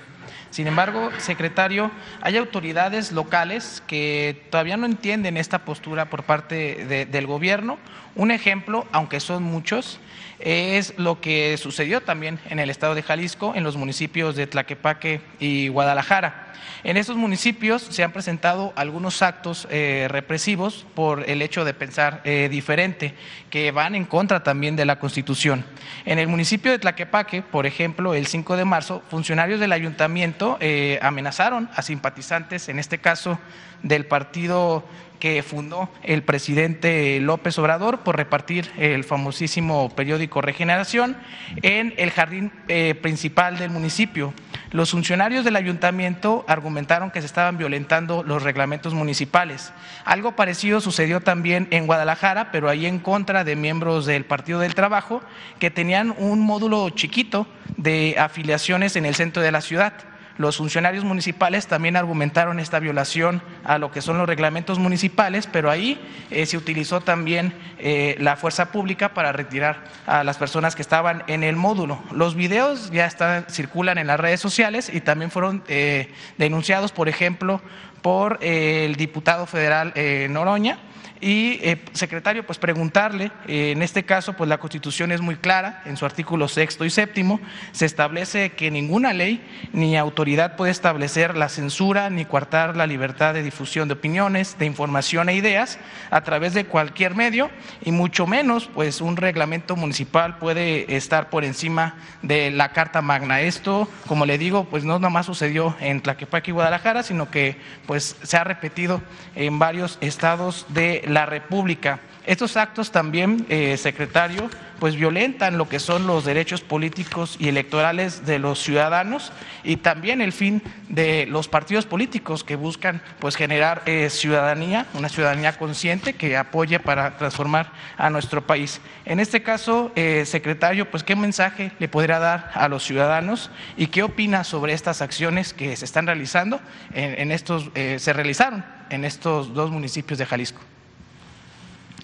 [0.50, 7.26] Sin embargo, secretario, hay autoridades locales que todavía no entienden esta postura por parte del
[7.26, 7.78] gobierno.
[8.14, 9.98] Un ejemplo, aunque son muchos,
[10.38, 15.20] es lo que sucedió también en el estado de Jalisco, en los municipios de Tlaquepaque
[15.38, 16.52] y Guadalajara.
[16.84, 22.20] En estos municipios se han presentado algunos actos eh, represivos por el hecho de pensar
[22.24, 23.14] eh, diferente,
[23.50, 25.64] que van en contra también de la Constitución.
[26.04, 30.98] En el municipio de Tlaquepaque, por ejemplo, el 5 de marzo, funcionarios del ayuntamiento eh,
[31.02, 33.38] amenazaron a simpatizantes, en este caso
[33.84, 34.84] del partido
[35.22, 41.16] que fundó el presidente López Obrador por repartir el famosísimo periódico Regeneración
[41.62, 44.34] en el jardín eh, principal del municipio.
[44.72, 49.72] Los funcionarios del ayuntamiento argumentaron que se estaban violentando los reglamentos municipales.
[50.04, 54.74] Algo parecido sucedió también en Guadalajara, pero ahí en contra de miembros del Partido del
[54.74, 55.22] Trabajo
[55.60, 59.92] que tenían un módulo chiquito de afiliaciones en el centro de la ciudad.
[60.38, 65.70] Los funcionarios municipales también argumentaron esta violación a lo que son los reglamentos municipales, pero
[65.70, 70.82] ahí eh, se utilizó también eh, la fuerza pública para retirar a las personas que
[70.82, 72.02] estaban en el módulo.
[72.12, 77.08] Los videos ya están, circulan en las redes sociales y también fueron eh, denunciados, por
[77.08, 77.60] ejemplo,
[78.00, 79.92] por el diputado federal
[80.28, 80.78] Noroña
[81.22, 85.80] y, eh, secretario, pues preguntarle, eh, en este caso, pues la Constitución es muy clara,
[85.84, 89.40] en su artículo sexto y séptimo, se establece que ninguna ley
[89.72, 94.66] ni autoridad puede establecer la censura ni coartar la libertad de difusión de opiniones, de
[94.66, 95.78] información e ideas
[96.10, 97.50] a través de cualquier medio,
[97.84, 103.42] y mucho menos, pues un reglamento municipal puede estar por encima de la Carta Magna.
[103.42, 107.56] Esto, como le digo, pues no nada más sucedió en Tlaquepaque y Guadalajara, sino que
[107.86, 109.00] pues se ha repetido
[109.36, 112.00] en varios estados de la República.
[112.24, 114.48] Estos actos también, eh, secretario,
[114.78, 119.32] pues violentan lo que son los derechos políticos y electorales de los ciudadanos
[119.64, 125.08] y también el fin de los partidos políticos que buscan pues generar eh, ciudadanía, una
[125.08, 128.80] ciudadanía consciente que apoye para transformar a nuestro país.
[129.04, 133.88] En este caso, eh, secretario, pues qué mensaje le podría dar a los ciudadanos y
[133.88, 136.60] qué opina sobre estas acciones que se están realizando
[136.94, 140.60] en, estos, se realizaron en estos dos municipios de Jalisco.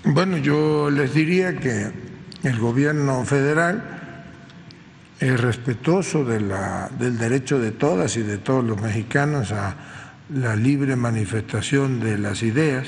[0.04, 1.90] Bueno, yo les diría que
[2.44, 3.82] el gobierno federal
[5.18, 9.74] es respetuoso de la, del derecho de todas y de todos los mexicanos a
[10.32, 12.86] la libre manifestación de las ideas.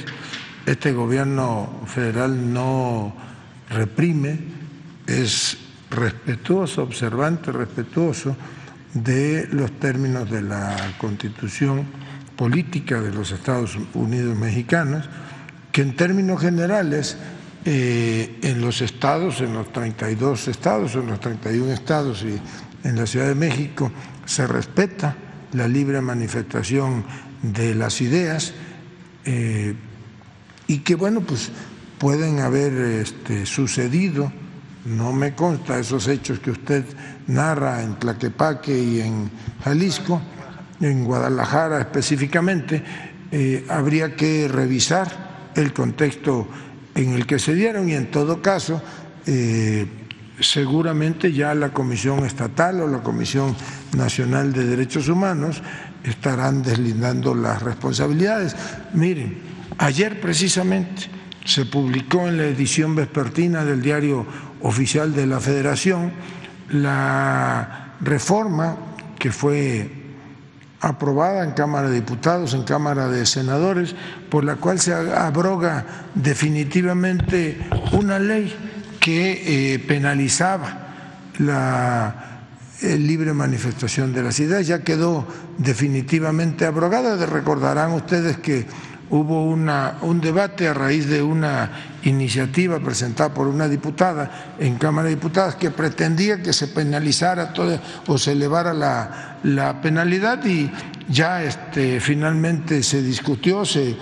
[0.67, 3.13] Este gobierno federal no
[3.71, 4.39] reprime,
[5.09, 5.59] es
[5.91, 8.37] respetuoso, observante, respetuoso
[8.95, 11.87] de los términos de la constitución
[12.37, 15.09] política de los Estados Unidos mexicanos
[15.73, 17.17] que en términos generales
[17.65, 22.41] eh, en los estados, en los 32 estados, en los 31 estados y
[22.87, 23.93] en la Ciudad de México
[24.25, 25.15] se respeta
[25.53, 27.05] la libre manifestación
[27.43, 28.55] de las ideas
[29.25, 29.75] eh,
[30.67, 31.51] y que bueno pues
[31.99, 34.33] pueden haber este, sucedido,
[34.87, 36.85] no me consta esos hechos que usted
[37.27, 39.31] narra en Tlaquepaque y en
[39.63, 40.23] Jalisco,
[40.81, 42.83] en Guadalajara específicamente,
[43.31, 46.49] eh, habría que revisar el contexto
[46.95, 48.83] en el que se dieron y en todo caso
[49.27, 49.87] eh,
[50.41, 53.55] seguramente ya la Comisión Estatal o la Comisión
[53.97, 55.63] Nacional de Derechos Humanos
[56.05, 58.57] estarán deslindando las responsabilidades.
[58.95, 59.39] Miren,
[59.79, 61.11] ayer precisamente
[61.45, 64.27] se publicó en la edición vespertina del diario
[64.63, 66.13] oficial de la Federación
[66.71, 68.77] la reforma
[69.19, 70.00] que fue
[70.81, 73.95] aprobada en Cámara de Diputados, en Cámara de Senadores,
[74.31, 77.59] por la cual se abroga definitivamente
[77.93, 78.55] una ley
[78.99, 80.89] que eh, penalizaba
[81.39, 82.31] la
[82.83, 84.67] libre manifestación de las ideas.
[84.67, 85.27] Ya quedó
[85.59, 87.27] definitivamente abrogada.
[87.27, 88.67] Recordarán ustedes que
[89.11, 91.71] hubo una, un debate a raíz de una
[92.03, 97.79] iniciativa presentada por una diputada en Cámara de Diputados que pretendía que se penalizara todo,
[98.07, 100.71] o se elevara la, la penalidad y
[101.09, 103.97] ya este, finalmente se discutió, se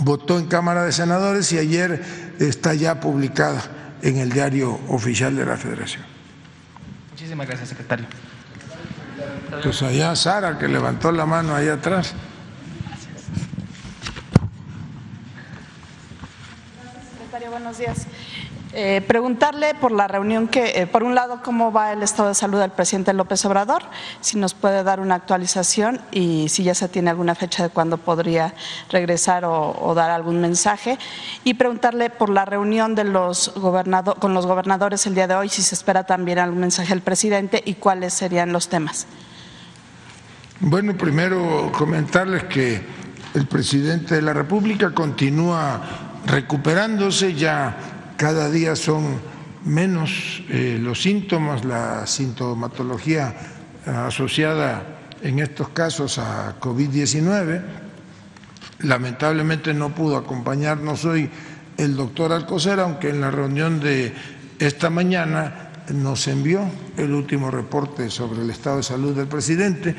[0.00, 2.02] votó en Cámara de Senadores y ayer
[2.38, 3.62] está ya publicada
[4.02, 6.04] en el diario oficial de la Federación.
[7.10, 8.06] Muchísimas gracias, secretario.
[9.62, 12.14] Pues allá Sara, que levantó la mano ahí atrás.
[17.12, 18.06] Secretario, buenos días.
[18.72, 22.36] Eh, preguntarle por la reunión que, eh, por un lado, cómo va el estado de
[22.36, 23.82] salud del presidente López Obrador,
[24.20, 27.98] si nos puede dar una actualización y si ya se tiene alguna fecha de cuándo
[27.98, 28.54] podría
[28.90, 30.98] regresar o, dar algún mensaje.
[31.42, 35.48] Y preguntarle por la reunión de los gobernado, con los gobernadores el día de hoy,
[35.48, 39.08] si se espera también algún mensaje del presidente y cuáles serían los temas.
[40.60, 42.80] Bueno, primero comentarles que
[43.34, 47.76] el presidente de la República continúa recuperándose ya
[48.16, 49.20] cada día son
[49.64, 53.34] menos eh, los síntomas, la sintomatología
[53.86, 54.82] asociada
[55.22, 57.62] en estos casos a COVID-19.
[58.80, 61.30] Lamentablemente no pudo acompañarnos hoy
[61.76, 64.14] el doctor Alcocer, aunque en la reunión de
[64.58, 66.62] esta mañana nos envió
[66.96, 69.94] el último reporte sobre el estado de salud del presidente,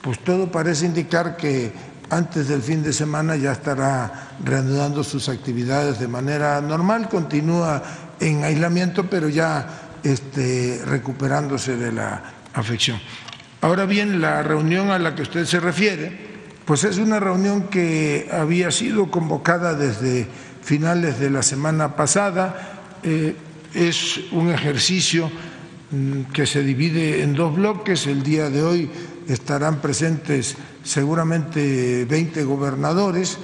[0.00, 1.72] pues todo parece indicar que
[2.14, 7.82] antes del fin de semana ya estará reanudando sus actividades de manera normal, continúa
[8.20, 13.00] en aislamiento, pero ya este, recuperándose de la afección.
[13.60, 16.12] Ahora bien, la reunión a la que usted se refiere,
[16.64, 20.28] pues es una reunión que había sido convocada desde
[20.62, 23.34] finales de la semana pasada, eh,
[23.74, 25.30] es un ejercicio
[25.90, 28.90] mm, que se divide en dos bloques, el día de hoy
[29.28, 33.38] estarán presentes seguramente 20 gobernadores.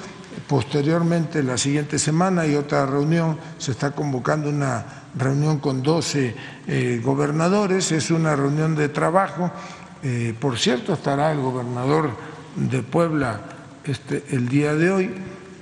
[0.46, 6.34] Posteriormente, la siguiente semana, hay otra reunión, se está convocando una reunión con 12
[6.66, 9.50] eh, gobernadores, es una reunión de trabajo.
[10.02, 12.10] Eh, por cierto, estará el gobernador
[12.56, 13.40] de Puebla
[13.84, 15.14] este, el día de hoy.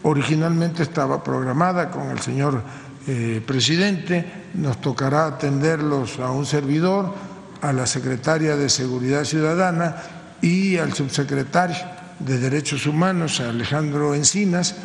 [0.03, 2.63] Originalmente estaba programada con el señor
[3.07, 7.15] eh, presidente, nos tocará atenderlos a un servidor,
[7.61, 9.97] a la secretaria de Seguridad Ciudadana
[10.41, 11.77] y al subsecretario
[12.19, 14.77] de Derechos Humanos, Alejandro Encinas.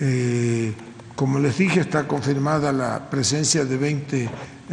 [0.00, 0.74] Eh,
[1.14, 4.28] como les dije, está confirmada la presencia de 20 eh,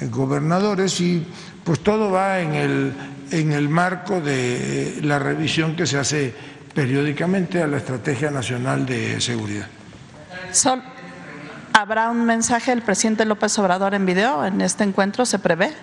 [0.07, 1.25] gobernadores y
[1.63, 2.93] pues todo va en el,
[3.31, 6.33] en el marco de la revisión que se hace
[6.73, 9.67] periódicamente a la Estrategia Nacional de Seguridad.
[11.73, 15.25] ¿Habrá un mensaje del presidente López Obrador en video en este encuentro?
[15.25, 15.73] ¿Se prevé?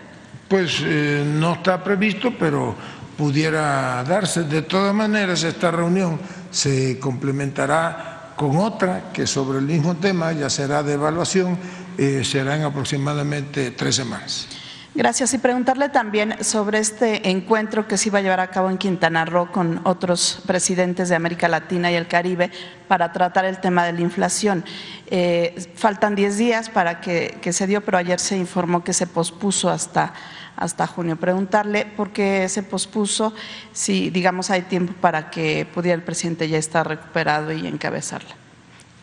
[0.51, 2.75] Pues eh, no está previsto, pero
[3.17, 4.43] pudiera darse.
[4.43, 6.19] De todas maneras, esta reunión
[6.51, 11.57] se complementará con otra que sobre el mismo tema ya será de evaluación,
[11.97, 14.49] eh, será en aproximadamente tres semanas.
[14.93, 15.33] Gracias.
[15.35, 19.25] Y preguntarle también sobre este encuentro que se iba a llevar a cabo en Quintana
[19.25, 22.51] Roo con otros presidentes de América Latina y el Caribe
[22.89, 24.65] para tratar el tema de la inflación.
[25.07, 29.07] Eh, faltan diez días para que, que se dio, pero ayer se informó que se
[29.07, 30.13] pospuso hasta
[30.61, 31.17] hasta junio.
[31.17, 33.35] Preguntarle por qué se pospuso,
[33.73, 38.37] si digamos hay tiempo para que pudiera el presidente ya estar recuperado y encabezarla.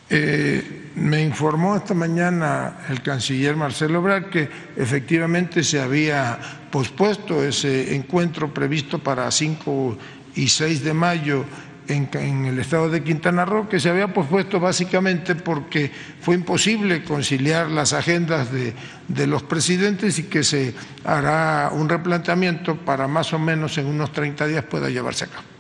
[0.10, 6.40] Eh, me informó esta mañana el canciller Marcelo Ebrard que efectivamente se había
[6.72, 9.98] pospuesto ese encuentro previsto para 5
[10.36, 11.44] y 6 de mayo
[11.88, 17.70] en, el estado de Quintana Roo, que se había pospuesto básicamente porque fue imposible conciliar
[17.70, 18.74] las agendas de,
[19.08, 20.74] de los presidentes y que se
[21.04, 25.58] hará un replanteamiento para más o menos en unos 30 días pueda llevarse a cabo.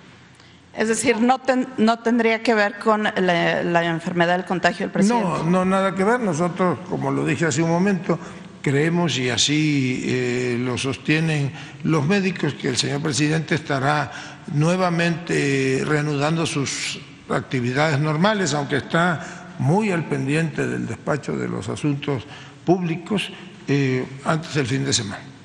[0.77, 1.41] Es decir, no,
[1.77, 5.27] no tendría que ver con la, enfermedad del contagio del presidente.
[5.27, 6.19] No, no, nada que ver.
[6.19, 8.19] Nosotros, como lo dije hace un momento,
[8.61, 11.51] creemos y así eh, lo sostienen
[11.83, 19.91] los médicos que el señor presidente estará nuevamente reanudando sus actividades normales, aunque está muy
[19.91, 22.23] al pendiente del despacho de los asuntos
[22.65, 23.31] públicos
[23.67, 25.36] eh, antes del fin de semana.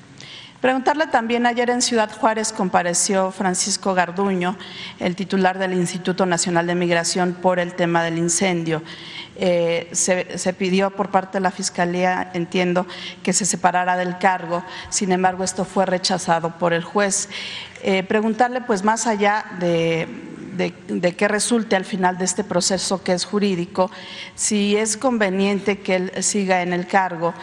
[0.63, 4.57] Preguntarle también, ayer en Ciudad Juárez compareció Francisco Garduño,
[4.97, 8.81] el titular del Instituto Nacional de Migración, por el tema del incendio.
[9.35, 12.87] Eh, se, pidió por parte de la Fiscalía, entiendo,
[13.23, 17.27] que se separara del cargo, sin embargo esto fue rechazado por el juez.
[17.81, 20.07] Eh, preguntarle, pues más allá de,
[20.87, 23.91] de, qué resulte al final de este proceso que es jurídico,
[24.35, 27.33] si es conveniente que él siga en el cargo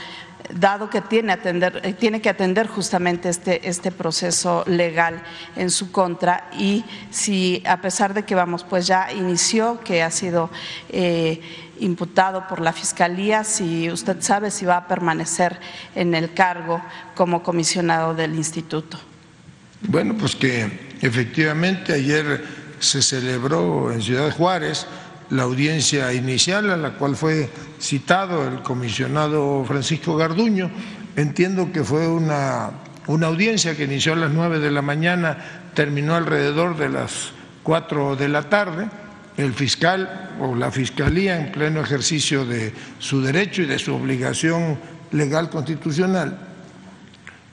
[0.55, 5.23] dado que tiene, atender, eh, tiene que atender justamente este, este proceso legal
[5.57, 10.11] en su contra y si a pesar de que vamos, pues ya inició, que ha
[10.11, 10.51] sido
[10.89, 11.41] eh,
[11.79, 15.59] imputado por la Fiscalía, si usted sabe si va a permanecer
[15.95, 16.83] en el cargo
[17.15, 18.99] como comisionado del instituto.
[19.83, 22.45] Bueno, pues que efectivamente ayer
[22.81, 24.87] se celebró en Ciudad Juárez
[25.31, 27.49] la audiencia inicial a la cual fue
[27.81, 30.71] citado el comisionado Francisco Garduño.
[31.17, 32.71] Entiendo que fue una,
[33.07, 35.39] una audiencia que inició a las nueve de la mañana,
[35.75, 38.89] terminó alrededor de las cuatro de la tarde.
[39.37, 44.79] El fiscal o la fiscalía, en pleno ejercicio de su derecho y de su obligación
[45.13, 46.39] legal constitucional,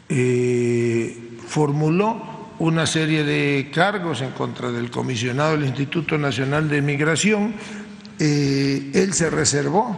[0.10, 7.54] eh, formuló una serie de cargos en contra del comisionado del Instituto Nacional de Migración.
[8.20, 9.96] Eh, él se reservó,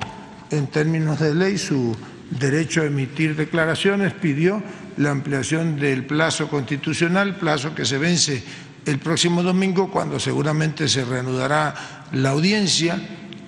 [0.51, 1.95] en términos de ley, su
[2.32, 4.62] derecho a emitir declaraciones, pidió
[4.97, 8.43] la ampliación del plazo constitucional, plazo que se vence
[8.86, 12.99] el próximo domingo, cuando seguramente se reanudará la audiencia.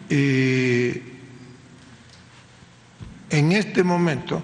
[0.09, 1.03] Eh,
[3.29, 4.41] en este momento,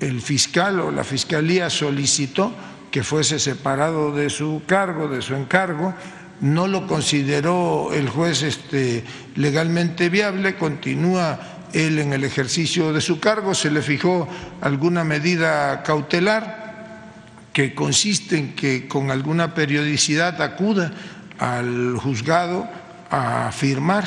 [0.00, 2.52] el fiscal o la fiscalía solicitó
[2.96, 5.92] que fuese separado de su cargo, de su encargo,
[6.40, 11.38] no lo consideró el juez este, legalmente viable, continúa
[11.74, 14.26] él en el ejercicio de su cargo, se le fijó
[14.62, 17.12] alguna medida cautelar
[17.52, 20.90] que consiste en que con alguna periodicidad acuda
[21.38, 22.66] al juzgado
[23.10, 24.06] a firmar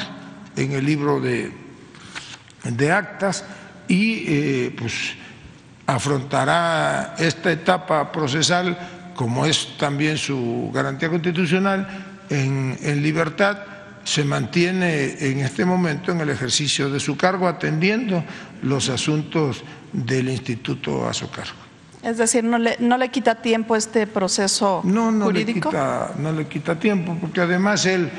[0.56, 1.52] en el libro de,
[2.64, 3.46] de actas
[3.88, 5.14] y eh, pues
[5.96, 8.78] afrontará esta etapa procesal,
[9.16, 11.88] como es también su garantía constitucional,
[12.30, 13.58] en, libertad,
[14.04, 18.24] se mantiene en este momento en el ejercicio de su cargo atendiendo
[18.62, 21.58] los asuntos del instituto a su cargo.
[22.04, 25.70] Es decir, no le, no le quita tiempo este proceso no, no jurídico.
[25.70, 28.10] Le quita, no le quita tiempo, porque además él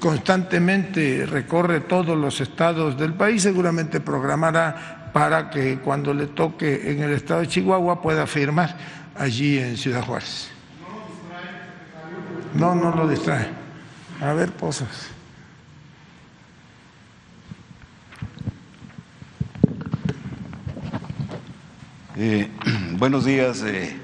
[0.00, 7.00] constantemente recorre todos los estados del país, seguramente programará para que cuando le toque en
[7.00, 8.76] el estado de Chihuahua pueda firmar
[9.14, 10.50] allí en Ciudad Juárez.
[12.52, 13.46] No, no lo distrae.
[14.20, 14.88] A ver, Pozos.
[22.16, 22.50] Eh,
[22.98, 23.96] buenos días, eh,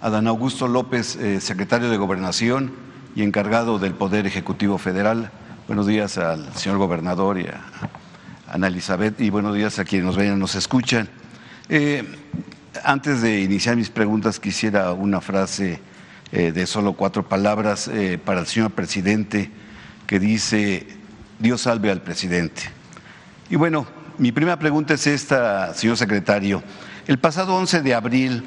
[0.00, 2.72] Adán Augusto López, eh, secretario de Gobernación
[3.14, 5.30] y encargado del Poder Ejecutivo Federal.
[5.68, 7.60] Buenos días al señor gobernador y a
[8.54, 11.08] Ana Elizabeth, y buenos días a quienes nos ven y nos escuchan.
[11.68, 12.04] Eh,
[12.84, 15.80] antes de iniciar mis preguntas, quisiera una frase
[16.30, 19.50] eh, de solo cuatro palabras eh, para el señor presidente
[20.06, 20.86] que dice,
[21.40, 22.62] Dios salve al presidente.
[23.50, 23.88] Y bueno,
[24.18, 26.62] mi primera pregunta es esta, señor secretario.
[27.08, 28.44] El pasado 11 de abril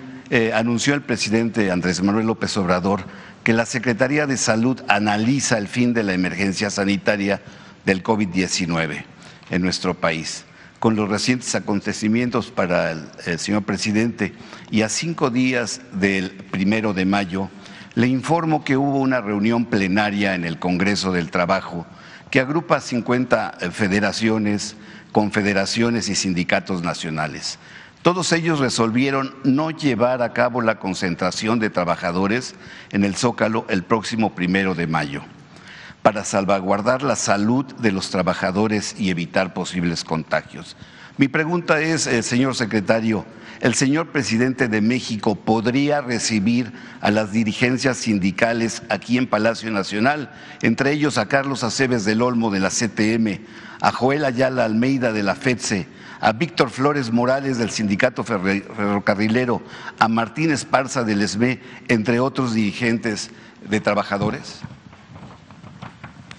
[0.54, 3.04] anunció el presidente Andrés Manuel López Obrador
[3.44, 7.42] que la Secretaría de Salud analiza el fin de la emergencia sanitaria
[7.86, 9.17] del COVID-19
[9.50, 10.46] en nuestro país.
[10.80, 14.34] Con los recientes acontecimientos para el, señor presidente
[14.70, 17.50] y a cinco días del primero de mayo,
[17.96, 21.88] le informo que hubo una reunión plenaria en el Congreso del Trabajo
[22.30, 24.76] que agrupa 50 eh, federaciones,
[25.12, 27.58] confederaciones y sindicatos nacionales.
[28.04, 32.54] Todos ellos resolvieron no llevar a cabo la concentración de trabajadores
[32.92, 35.24] en el Zócalo el próximo primero de mayo
[36.08, 40.78] para salvaguardar la salud de los trabajadores y evitar posibles contagios.
[41.18, 43.26] Mi pregunta es, eh, señor secretario,
[43.60, 50.32] ¿el señor presidente de México podría recibir a las dirigencias sindicales aquí en Palacio Nacional,
[50.62, 53.42] entre ellos a Carlos Aceves del Olmo de la CTM,
[53.82, 55.88] a Joel Ayala Almeida de la FEDSE,
[56.22, 59.62] a Víctor Flores Morales del Sindicato Ferrocarrilero,
[60.00, 63.30] a Martín Esparza del ESME, entre otros dirigentes
[63.70, 64.62] de trabajadores?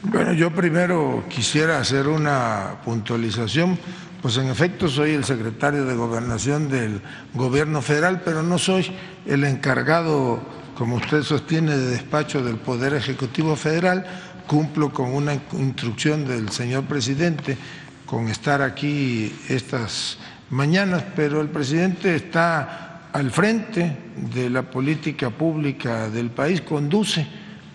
[0.02, 3.76] Bueno, yo primero quisiera hacer una puntualización.
[4.22, 7.02] Pues en efecto soy el secretario de gobernación del
[7.34, 8.92] gobierno federal, pero no soy
[9.26, 10.40] el encargado,
[10.76, 14.06] como usted sostiene, de despacho del Poder Ejecutivo Federal.
[14.46, 17.58] Cumplo con una instrucción del señor presidente
[18.06, 20.18] con estar aquí estas
[20.50, 23.96] mañanas, pero el presidente está al frente
[24.32, 27.26] de la política pública del país, conduce,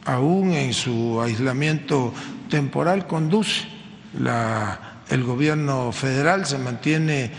[0.05, 2.13] aún en su aislamiento
[2.49, 3.67] temporal, conduce
[5.09, 7.31] el gobierno federal, se mantiene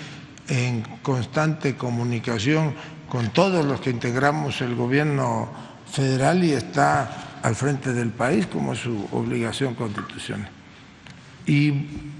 [0.49, 2.75] en constante comunicación
[3.09, 5.49] con todos los que integramos el gobierno
[5.91, 10.51] federal y está al frente del país como su obligación constitucional.
[11.47, 11.73] Y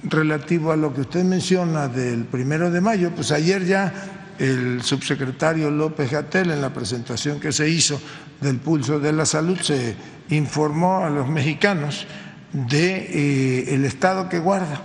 [0.05, 3.93] relativo a lo que usted menciona del primero de mayo, pues ayer ya
[4.39, 8.01] el subsecretario López Gatel en la presentación que se hizo
[8.41, 9.95] del pulso de la salud se
[10.31, 12.07] informó a los mexicanos
[12.53, 14.81] de eh, el estado que guarda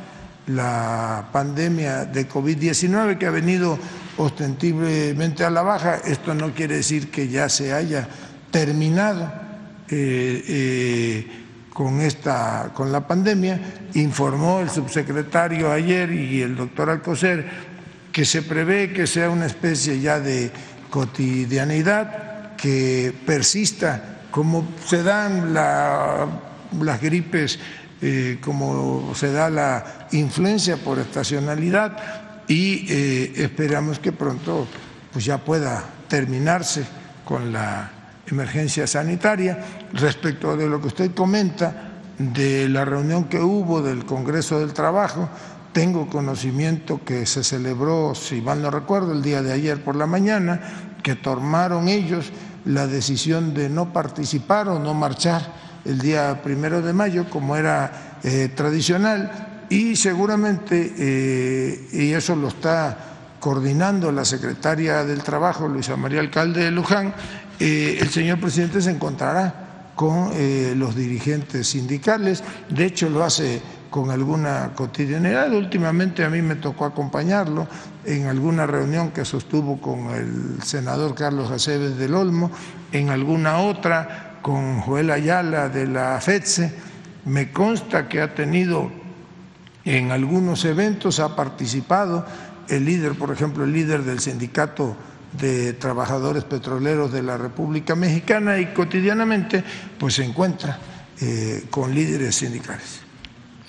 [0.48, 3.78] la pandemia de COVID-19 que ha venido
[4.18, 5.96] ostensiblemente a la baja.
[5.98, 8.08] Esto no quiere decir que ya se haya
[8.50, 9.32] terminado
[9.90, 11.28] eh, eh,
[11.72, 13.60] con esta con la pandemia.
[13.94, 17.69] Informó el subsecretario ayer y el doctor Alcocer
[18.12, 20.52] que se prevé que sea una especie ya de
[20.90, 27.60] cotidianidad que persista como se dan las gripes
[28.02, 31.98] eh, como se da la influencia por estacionalidad
[32.48, 34.68] y eh, esperamos que pronto
[35.12, 36.86] pues ya pueda terminarse
[37.26, 37.92] con la
[38.28, 39.60] emergencia sanitaria.
[39.94, 45.30] Respecto de lo que usted comenta de la reunión que hubo del Congreso del Trabajo,
[45.72, 50.08] tengo conocimiento que se celebró, si mal no recuerdo, el día de ayer por la
[50.08, 50.60] mañana,
[51.04, 52.32] que tomaron ellos
[52.66, 55.54] la decisión de no participar o no marchar
[55.86, 62.50] el día primero de mayo, como era eh, tradicional, y seguramente, eh, y eso lo
[62.50, 62.98] está
[63.40, 67.14] coordinando la secretaria del Trabajo, Luisa María Alcalde de Luján,
[67.60, 70.32] eh, el señor presidente se encontrará con
[70.80, 75.52] los dirigentes sindicales, de hecho lo hace con alguna cotidianidad.
[75.54, 77.68] Últimamente a mí me tocó acompañarlo
[78.06, 82.52] en alguna reunión que sostuvo con el senador Carlos Aceves del Olmo,
[82.92, 86.74] en alguna otra con Joel Ayala de la FEDSE,
[87.26, 88.90] me consta que ha tenido
[89.86, 92.26] en algunos eventos, ha participado
[92.68, 94.96] el líder, por ejemplo, el líder del sindicato
[95.40, 99.64] de trabajadores petroleros de la República Mexicana y cotidianamente
[99.98, 100.80] pues se encuentra
[101.22, 103.09] eh, con líderes sindicales.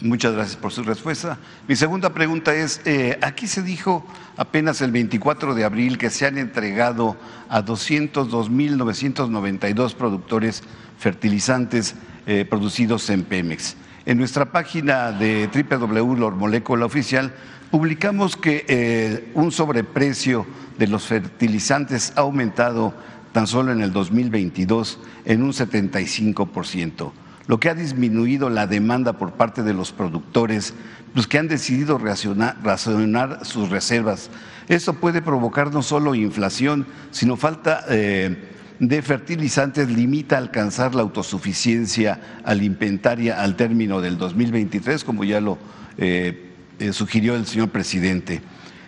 [0.03, 1.37] Muchas gracias por su respuesta.
[1.69, 4.03] Mi segunda pregunta es, eh, aquí se dijo
[4.39, 7.19] apenas el 24 de abril que se han entregado
[7.51, 10.63] a 202.992 productores
[10.99, 11.97] fertilizantes
[12.27, 13.77] eh, producidos en Pemex.
[14.07, 17.35] En nuestra página de www.molécula oficial
[17.71, 20.47] publicamos que eh, un sobreprecio
[20.79, 22.95] de los fertilizantes ha aumentado
[23.33, 27.13] tan solo en el 2022 en un 75%
[27.51, 30.73] lo que ha disminuido la demanda por parte de los productores,
[31.13, 34.31] pues que han decidido racionar, sus reservas.
[34.69, 38.37] Eso puede provocar no solo inflación, sino falta eh,
[38.79, 45.59] de fertilizantes, limita alcanzar la autosuficiencia alimentaria al término del 2023, como ya lo
[45.99, 48.43] eh, eh, sugirió el señor presidente.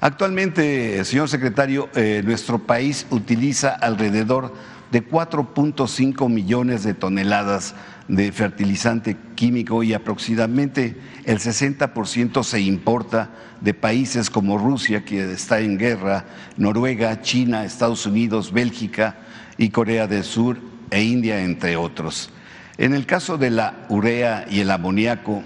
[0.03, 4.53] Actualmente, señor secretario, eh, nuestro país utiliza alrededor
[4.90, 7.76] de 4.5 millones de toneladas
[8.09, 13.30] de fertilizante químico y aproximadamente el 60% se importa
[13.61, 16.24] de países como Rusia, que está en guerra,
[16.57, 19.18] Noruega, China, Estados Unidos, Bélgica
[19.57, 20.59] y Corea del Sur
[20.90, 22.30] e India, entre otros.
[22.76, 25.44] En el caso de la urea y el amoníaco,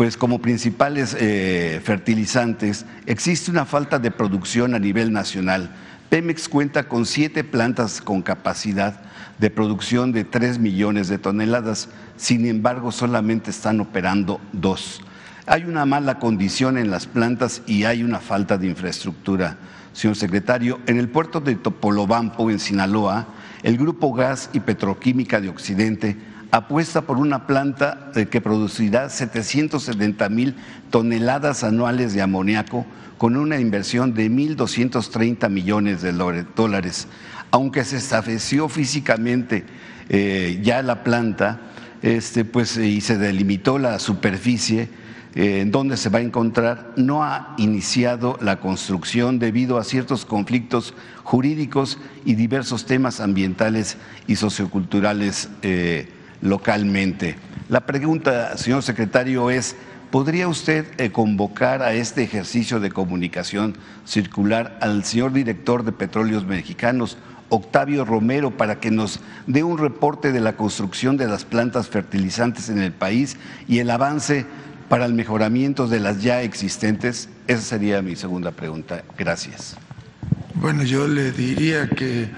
[0.00, 5.72] pues como principales eh, fertilizantes existe una falta de producción a nivel nacional.
[6.08, 9.02] Pemex cuenta con siete plantas con capacidad
[9.38, 15.02] de producción de tres millones de toneladas, sin embargo solamente están operando dos.
[15.44, 19.58] Hay una mala condición en las plantas y hay una falta de infraestructura.
[19.92, 23.26] Señor secretario, en el puerto de Topolobampo, en Sinaloa,
[23.62, 26.16] el Grupo Gas y Petroquímica de Occidente
[26.50, 30.56] apuesta por una planta que producirá 770 mil
[30.90, 32.86] toneladas anuales de amoníaco
[33.18, 36.12] con una inversión de 1.230 millones de
[36.56, 37.06] dólares.
[37.50, 39.64] Aunque se estableció físicamente
[40.08, 41.60] eh, ya la planta
[42.02, 44.88] este, pues, y se delimitó la superficie,
[45.34, 50.24] eh, en donde se va a encontrar, no ha iniciado la construcción debido a ciertos
[50.24, 56.08] conflictos jurídicos y diversos temas ambientales y socioculturales eh,
[56.42, 57.36] localmente.
[57.68, 59.76] La pregunta, señor secretario, es,
[60.10, 66.46] ¿podría usted eh, convocar a este ejercicio de comunicación circular al señor director de Petróleos
[66.46, 67.16] Mexicanos,
[67.48, 72.68] Octavio Romero, para que nos dé un reporte de la construcción de las plantas fertilizantes
[72.68, 73.36] en el país
[73.68, 74.46] y el avance
[74.88, 77.28] para el mejoramiento de las ya existentes?
[77.46, 79.04] Esa sería mi segunda pregunta.
[79.16, 79.76] Gracias.
[80.54, 82.28] Bueno, yo le diría que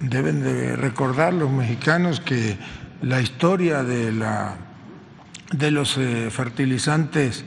[0.00, 2.56] deben de recordar los mexicanos que
[3.02, 4.56] la historia de, la,
[5.52, 7.44] de los eh, fertilizantes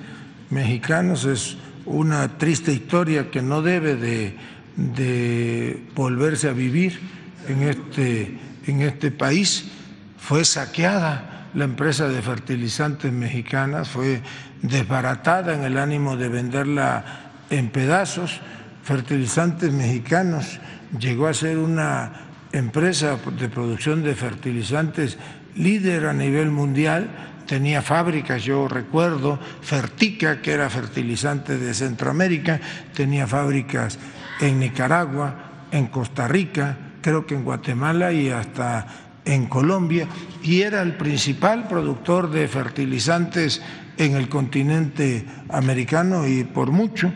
[0.49, 4.37] mexicanos es una triste historia que no debe de,
[4.75, 6.99] de volverse a vivir
[7.47, 8.37] en este,
[8.67, 9.71] en este país.
[10.17, 14.21] Fue saqueada la empresa de fertilizantes mexicanas fue
[14.61, 17.03] desbaratada en el ánimo de venderla
[17.49, 18.39] en pedazos.
[18.83, 20.59] Fertilizantes mexicanos
[20.97, 25.17] llegó a ser una empresa de producción de fertilizantes
[25.55, 27.09] líder a nivel mundial,
[27.45, 32.59] tenía fábricas, yo recuerdo, Fertica, que era fertilizante de Centroamérica,
[32.93, 33.99] tenía fábricas
[34.39, 38.87] en Nicaragua, en Costa Rica, creo que en Guatemala y hasta
[39.25, 40.07] en Colombia
[40.41, 43.61] y era el principal productor de fertilizantes
[43.97, 47.11] en el continente americano y por mucho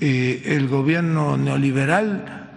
[0.00, 2.48] eh, el gobierno neoliberal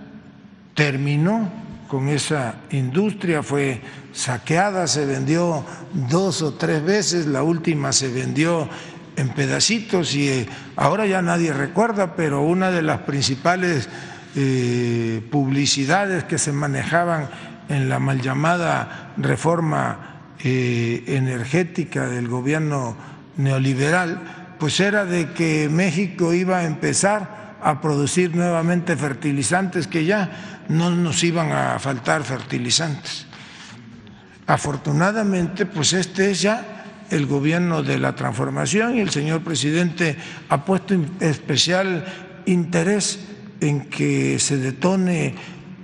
[0.74, 1.52] terminó
[1.90, 3.82] con esa industria, fue
[4.14, 8.70] saqueada, se vendió dos o tres veces, la última se vendió
[9.16, 13.90] en pedacitos y eh, ahora ya nadie recuerda, pero una de las principales
[14.36, 17.28] eh, publicidades que se manejaban
[17.70, 22.96] en la mal llamada reforma eh, energética del gobierno
[23.38, 30.66] neoliberal, pues era de que México iba a empezar a producir nuevamente fertilizantes, que ya
[30.70, 33.26] no nos iban a faltar fertilizantes.
[34.48, 36.80] Afortunadamente, pues este es ya
[37.10, 40.16] el gobierno de la transformación y el señor presidente
[40.50, 42.06] ha puesto especial
[42.46, 43.20] interés
[43.62, 45.36] en que se detone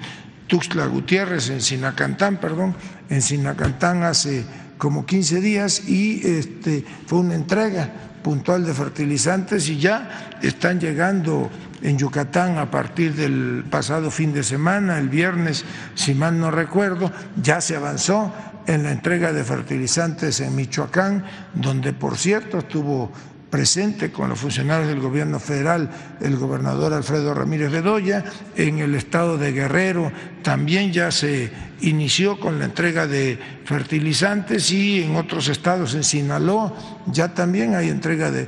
[0.47, 2.75] Tuxtla Gutiérrez, en Sinacantán, perdón,
[3.09, 4.45] en Sinacantán hace
[4.77, 7.89] como 15 días y este, fue una entrega
[8.23, 11.49] puntual de fertilizantes y ya están llegando
[11.81, 17.11] en Yucatán a partir del pasado fin de semana, el viernes, si mal no recuerdo,
[17.41, 18.33] ya se avanzó
[18.67, 23.11] en la entrega de fertilizantes en Michoacán, donde por cierto estuvo
[23.49, 25.89] presente con los funcionarios del gobierno federal,
[26.21, 28.23] el gobernador Alfredo Ramírez Bedoya,
[28.55, 30.11] en el estado de Guerrero
[30.43, 36.73] también ya se inició con la entrega de fertilizantes y en otros estados, en Sinaloa,
[37.07, 38.47] ya también hay entrega de,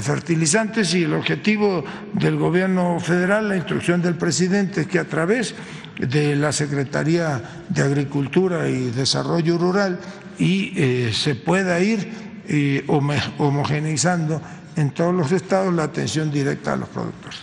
[0.00, 1.84] fertilizantes y el objetivo
[2.14, 5.54] del gobierno federal, la instrucción del presidente es que a través
[5.98, 9.98] de la Secretaría de Agricultura y Desarrollo Rural
[10.38, 14.40] y eh, se pueda ir y homogeneizando
[14.76, 17.40] en todos los estados la atención directa a los productores.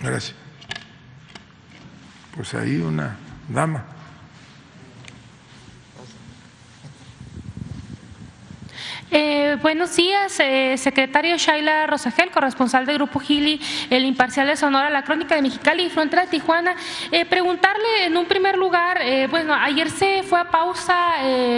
[0.00, 0.34] Gracias.
[2.34, 3.16] Pues ahí una
[3.48, 3.93] dama.
[9.16, 14.90] Eh, buenos días, eh, secretario Shaila Rosagel, corresponsal del Grupo Gili, el imparcial de Sonora,
[14.90, 16.74] la Crónica de Mexicali y Frontera de Tijuana.
[17.12, 19.00] Eh, preguntarle en un primer lugar,
[19.30, 20.94] bueno, ayer se fue a pausa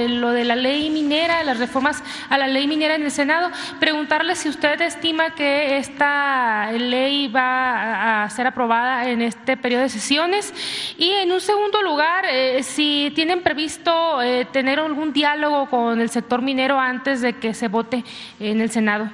[0.09, 3.51] lo de la ley minera, las reformas a la ley minera en el Senado.
[3.81, 9.89] Preguntarle si usted estima que esta ley va a ser aprobada en este periodo de
[9.89, 10.53] sesiones.
[10.99, 12.27] Y en un segundo lugar,
[12.61, 14.19] si tienen previsto
[14.53, 18.05] tener algún diálogo con el sector minero antes de que se vote
[18.41, 19.11] en el Senado?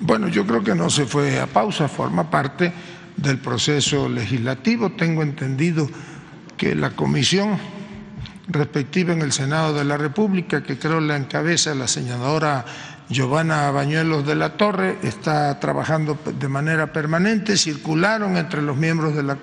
[0.00, 2.72] Bueno, yo creo que no se fue a pausa, forma parte
[3.16, 4.90] del proceso legislativo.
[4.90, 5.88] Tengo entendido
[6.56, 7.58] que la comisión
[8.48, 12.64] respectiva en el Senado de la República, que creo la encabeza la senadora
[13.08, 17.56] Giovanna Bañuelos de la Torre, está trabajando de manera permanente.
[17.56, 19.38] Circularon entre los miembros de la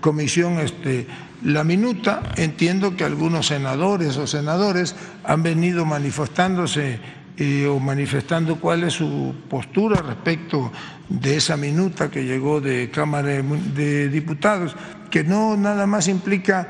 [0.00, 1.06] comisión este,
[1.42, 2.22] la minuta.
[2.36, 6.98] Entiendo que algunos senadores o senadores han venido manifestándose
[7.36, 10.70] eh, o manifestando cuál es su postura respecto
[11.08, 14.76] de esa minuta que llegó de Cámara de Diputados,
[15.10, 16.68] que no nada más implica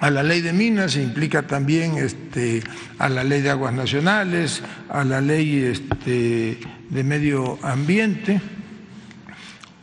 [0.00, 2.62] a la ley de minas, implica también este,
[2.98, 6.58] a la ley de aguas nacionales, a la ley este,
[6.90, 8.40] de medio ambiente.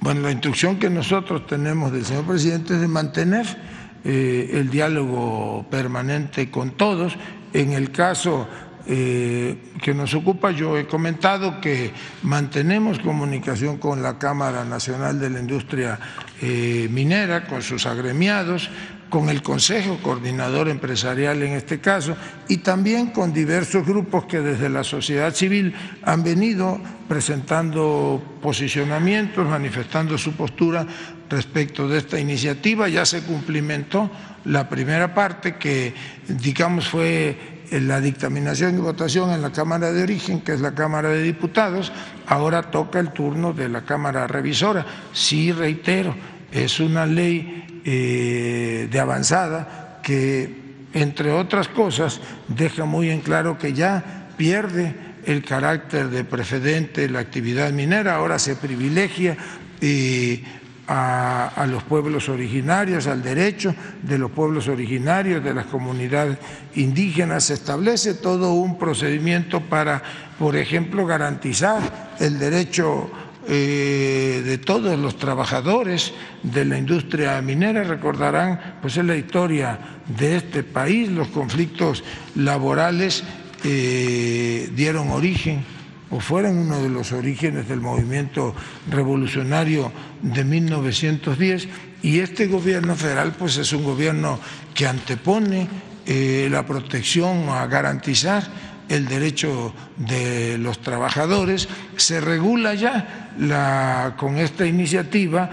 [0.02, 3.73] Bueno, la instrucción que nosotros tenemos del señor presidente es de mantener
[4.04, 7.16] eh, el diálogo permanente con todos.
[7.54, 8.48] En el caso
[8.86, 11.92] eh, que nos ocupa, yo he comentado que
[12.24, 16.00] mantenemos comunicación con la Cámara Nacional de la Industria
[16.42, 18.70] eh, Minera, con sus agremiados,
[19.10, 22.18] con el Consejo Coordinador Empresarial en este caso
[22.50, 30.18] y también con diversos grupos que desde la sociedad civil han venido presentando posicionamientos, manifestando
[30.18, 30.88] su postura
[31.30, 32.88] respecto de esta iniciativa.
[32.90, 34.10] Ya se cumplimentó
[34.46, 35.94] la primera parte que,
[36.28, 37.38] digamos, fue
[37.72, 41.92] la dictaminación y votación en la Cámara de Origen, que es la Cámara de Diputados.
[42.28, 44.86] Ahora toca el turno de la Cámara Revisora.
[45.12, 46.16] Sí, reitero,
[46.52, 50.62] es una ley eh, de avanzada que,
[50.94, 54.96] entre otras cosas, deja muy en claro que ya pierde
[55.26, 59.38] el carácter de precedente la actividad minera, ahora se privilegia
[59.82, 60.44] eh,
[60.88, 66.38] a, los pueblos originarios, al derecho de los pueblos originarios, de las comunidades
[66.76, 67.46] indígenas.
[67.46, 70.02] Se establece todo un procedimiento para,
[70.38, 73.10] por ejemplo, garantizar el derecho
[73.48, 76.14] eh, de todos los trabajadores
[76.44, 77.84] de la industria minera.
[77.84, 79.80] Recordarán, pues en la historia
[80.18, 82.04] de este país, los conflictos
[82.36, 83.24] laborales
[83.64, 85.73] eh, dieron origen
[86.14, 88.54] o uno de los orígenes del movimiento
[88.90, 89.92] revolucionario
[90.22, 91.68] de 1910
[92.04, 94.40] y este gobierno federal pues es un gobierno
[94.76, 95.68] que antepone
[96.06, 98.44] eh, la protección a garantizar
[98.90, 105.50] el derecho de los trabajadores, se regula ya con esta iniciativa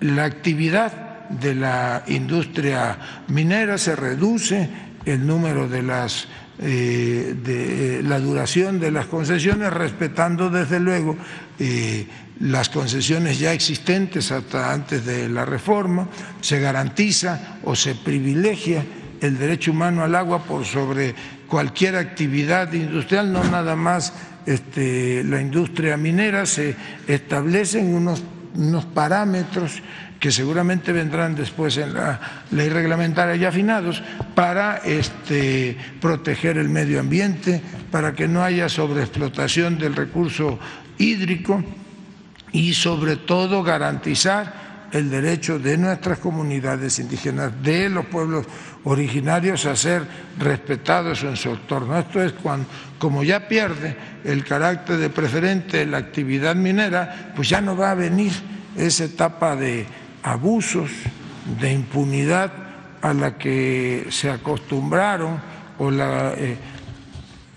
[0.00, 2.98] la actividad de la industria
[3.28, 4.68] minera, se reduce
[5.04, 6.26] el número de las
[6.62, 11.16] eh, de la duración de las concesiones, respetando desde luego
[11.58, 12.06] eh,
[12.40, 16.08] las concesiones ya existentes hasta antes de la reforma,
[16.42, 18.84] se garantiza o se privilegia
[19.22, 21.14] el derecho humano al agua por sobre
[21.46, 24.12] cualquier actividad industrial, no nada más
[24.44, 28.22] este, la industria minera, se establecen unos,
[28.54, 29.82] unos parámetros
[30.20, 34.02] que seguramente vendrán después en la ley reglamentaria ya afinados,
[34.34, 37.60] para este, proteger el medio ambiente,
[37.90, 40.58] para que no haya sobreexplotación del recurso
[40.98, 41.64] hídrico
[42.52, 48.46] y sobre todo garantizar el derecho de nuestras comunidades indígenas, de los pueblos
[48.84, 50.02] originarios a ser
[50.38, 51.98] respetados en su entorno.
[51.98, 52.66] Esto es cuando,
[52.98, 57.94] como ya pierde el carácter de preferente la actividad minera, pues ya no va a
[57.94, 58.32] venir
[58.76, 59.86] esa etapa de
[60.22, 60.90] abusos,
[61.60, 62.52] de impunidad
[63.02, 65.40] a la que se acostumbraron
[65.78, 66.56] o la, eh,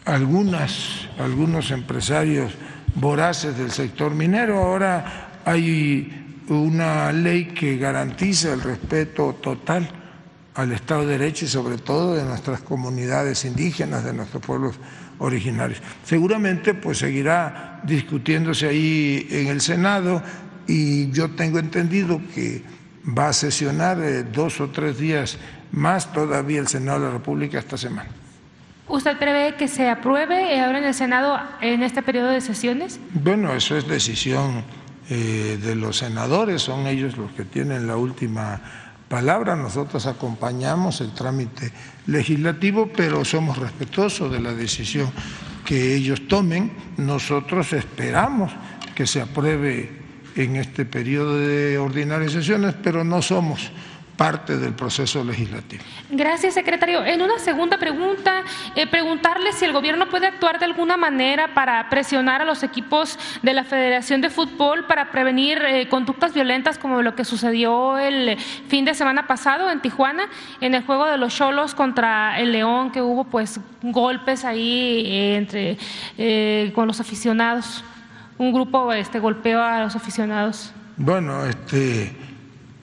[0.06, 2.54] algunas, algunos empresarios
[2.96, 4.58] voraces del sector minero.
[4.58, 9.90] Ahora hay una ley que garantiza el respeto total
[10.56, 14.76] al Estado de Derecho y sobre todo de nuestras comunidades indígenas, de nuestros pueblos
[15.20, 15.82] originarios.
[16.06, 20.22] Seguramente pues seguirá discutiéndose ahí en el Senado
[20.68, 22.64] y yo tengo entendido que
[23.06, 25.38] va a sesionar eh, dos o tres días
[25.72, 28.10] más todavía el Senado de la República esta semana.
[28.88, 33.00] ¿Usted prevé que se apruebe ahora en el Senado en este periodo de sesiones?
[33.14, 34.64] Bueno, eso es decisión
[35.10, 38.62] eh, de los senadores, son ellos los que tienen la última
[39.10, 41.72] palabra, nosotros acompañamos el trámite
[42.08, 45.12] legislativo, pero somos respetuosos de la decisión
[45.66, 46.72] que ellos tomen.
[46.98, 48.52] Nosotros esperamos
[48.96, 50.03] que se apruebe
[50.36, 53.72] en este periodo de ordinarias sesiones, pero no somos
[54.18, 55.84] parte del proceso legislativo.
[56.10, 57.04] Gracias, secretario.
[57.04, 58.44] En una segunda pregunta,
[58.76, 63.18] eh, preguntarle si el gobierno puede actuar de alguna manera para presionar a los equipos
[63.42, 68.38] de la Federación de Fútbol para prevenir eh, conductas violentas como lo que sucedió el
[68.68, 70.30] fin de semana pasado en Tijuana,
[70.62, 75.36] en el juego de los Cholos contra el León, que hubo pues golpes ahí eh,
[75.38, 77.84] entre con los aficionados.
[78.44, 80.74] Un grupo este golpeó a los aficionados.
[80.98, 82.14] Bueno, este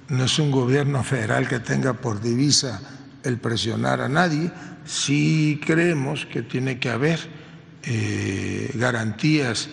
[0.08, 2.80] no es un gobierno federal que tenga por divisa
[3.24, 4.50] el presionar a nadie,
[4.86, 7.20] sí creemos que tiene que haber
[7.82, 9.68] eh, garantías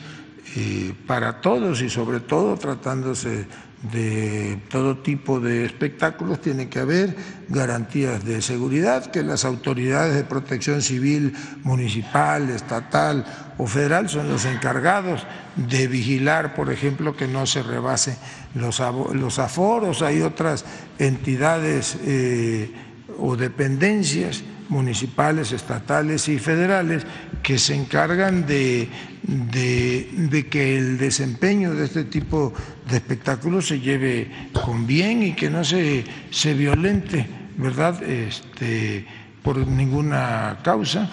[0.57, 3.47] eh, para todos y sobre todo tratándose
[3.89, 7.15] de todo tipo de espectáculos, tiene que haber
[7.47, 11.33] garantías de seguridad, que las autoridades de protección civil
[11.63, 18.17] municipal, estatal o federal son los encargados de vigilar, por ejemplo, que no se rebase
[18.53, 18.81] los,
[19.13, 20.01] los aforos.
[20.01, 20.65] Hay otras
[20.99, 22.71] entidades eh,
[23.17, 27.05] o dependencias municipales, estatales y federales
[27.41, 28.89] que se encargan de,
[29.23, 32.53] de, que el desempeño de este tipo
[32.89, 37.25] de espectáculos se lleve con bien y que no se, se violente,
[37.57, 39.05] ¿verdad?, este,
[39.41, 41.09] por ninguna causa.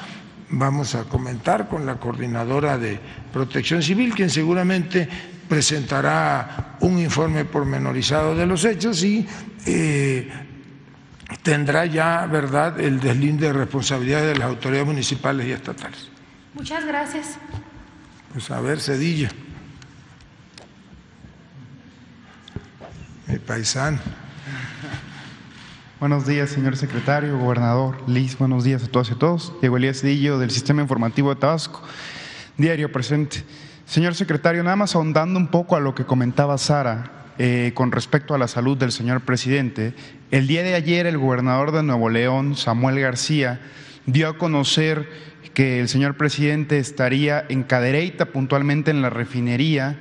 [0.57, 3.01] Vamos a comentar con la coordinadora de
[3.33, 5.09] protección civil, quien seguramente
[5.49, 9.27] presentará un informe pormenorizado de los hechos y
[9.67, 10.31] eh,
[11.43, 16.09] tendrá ya, ¿verdad?, el deslinde de responsabilidad de las autoridades municipales y estatales.
[16.55, 17.37] Muchas gracias.
[18.33, 19.29] Pues a ver, Cedillo.
[23.27, 23.99] Mi paisano.
[26.05, 29.55] Buenos días, señor secretario, gobernador, Liz, buenos días a todas y a todos.
[29.63, 31.81] Diego Elías Cedillo, del Sistema Informativo de Tabasco,
[32.59, 33.43] diario presente.
[33.87, 38.35] Señor secretario, nada más ahondando un poco a lo que comentaba Sara, eh, con respecto
[38.35, 39.95] a la salud del señor presidente,
[40.31, 43.63] el día de ayer el gobernador de Nuevo León, Samuel García,
[44.05, 45.09] dio a conocer
[45.55, 49.99] que el señor presidente estaría en Cadereyta, puntualmente en la refinería,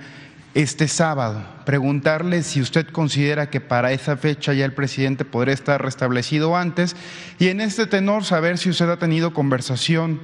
[0.53, 1.43] este sábado.
[1.65, 6.95] Preguntarle si usted considera que para esa fecha ya el presidente podría estar restablecido antes
[7.39, 10.19] y en este tenor saber si usted ha tenido conversación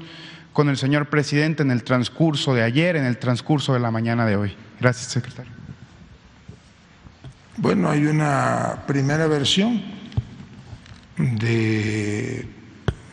[0.53, 4.25] con el señor presidente en el transcurso de ayer, en el transcurso de la mañana
[4.25, 4.55] de hoy.
[4.79, 5.51] Gracias, secretario.
[7.57, 9.81] Bueno, hay una primera versión
[11.17, 12.47] de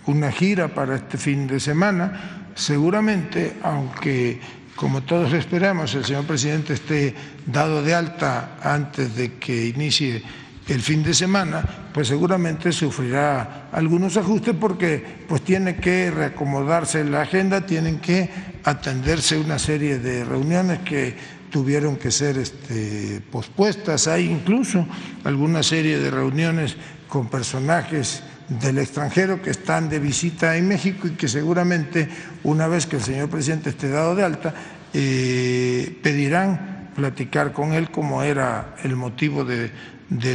[0.07, 2.49] una gira para este fin de semana.
[2.55, 4.41] Seguramente, aunque
[4.77, 7.15] como todos esperamos el señor presidente esté
[7.47, 10.23] dado de alta antes de que inicie
[10.69, 11.65] el fin de semana,
[11.95, 18.29] pues seguramente sufrirá algunos ajustes porque pues tiene que reacomodarse la agenda, tienen que
[18.65, 21.15] atenderse una serie de reuniones que
[21.51, 24.09] tuvieron que ser este, pospuestas.
[24.09, 24.87] Hay incluso
[25.25, 26.77] alguna serie de reuniones
[27.09, 32.09] con personajes del extranjero que están de visita en México y que seguramente
[32.45, 34.55] una vez que el señor presidente esté dado de alta,
[34.95, 39.71] eh, pedirán platicar con él como era el motivo de,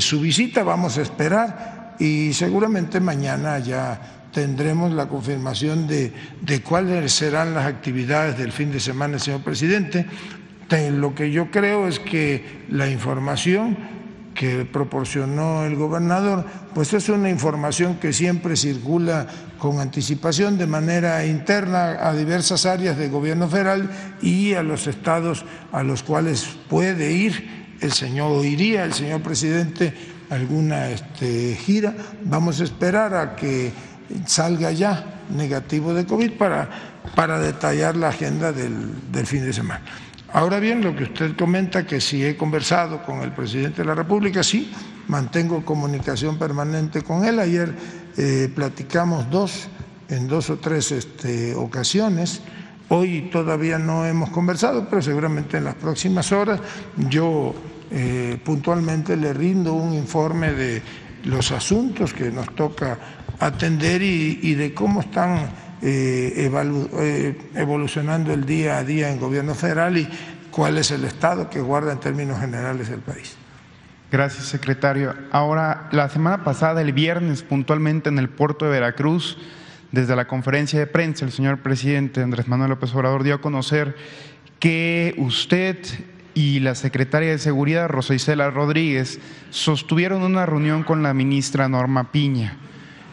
[0.01, 0.63] su visita.
[0.63, 7.65] Vamos a esperar y seguramente mañana ya tendremos la confirmación de, de, cuáles serán las
[7.65, 10.05] actividades del fin de semana, señor presidente.
[10.91, 13.77] Lo que yo creo es que la información
[14.33, 19.27] que proporcionó el gobernador, pues es una información que siempre circula
[19.59, 23.89] con anticipación de manera interna a diversas áreas del gobierno federal
[24.21, 29.21] y a los estados a los cuales puede ir el señor o iría el señor
[29.21, 29.93] presidente
[30.29, 31.93] alguna este, gira.
[32.23, 33.71] Vamos a esperar a que
[34.25, 36.69] salga ya negativo de COVID para,
[37.15, 39.83] para detallar la agenda del, del fin de semana.
[40.33, 43.95] Ahora bien, lo que usted comenta, que si he conversado con el presidente de la
[43.95, 44.71] República, sí,
[45.07, 47.37] mantengo comunicación permanente con él.
[47.37, 47.75] Ayer
[48.15, 49.67] eh, platicamos dos,
[50.07, 52.41] en dos o tres este, ocasiones.
[52.87, 56.61] Hoy todavía no hemos conversado, pero seguramente en las próximas horas
[57.09, 57.53] yo
[57.91, 60.81] eh, puntualmente le rindo un informe de
[61.25, 62.97] los asuntos que nos toca
[63.37, 66.51] atender y de cómo están eh,
[66.99, 70.07] eh, evolucionando el día a día en gobierno federal y
[70.51, 73.35] cuál es el estado que guarda en términos generales el país.
[74.11, 75.15] Gracias, secretario.
[75.31, 79.37] Ahora, la semana pasada, el viernes, puntualmente en el puerto de Veracruz,
[79.91, 83.95] desde la conferencia de prensa, el señor presidente Andrés Manuel López Obrador dio a conocer
[84.59, 85.77] que usted
[86.33, 89.19] y la secretaria de Seguridad, Rosa Isela Rodríguez,
[89.49, 92.57] sostuvieron una reunión con la ministra Norma Piña.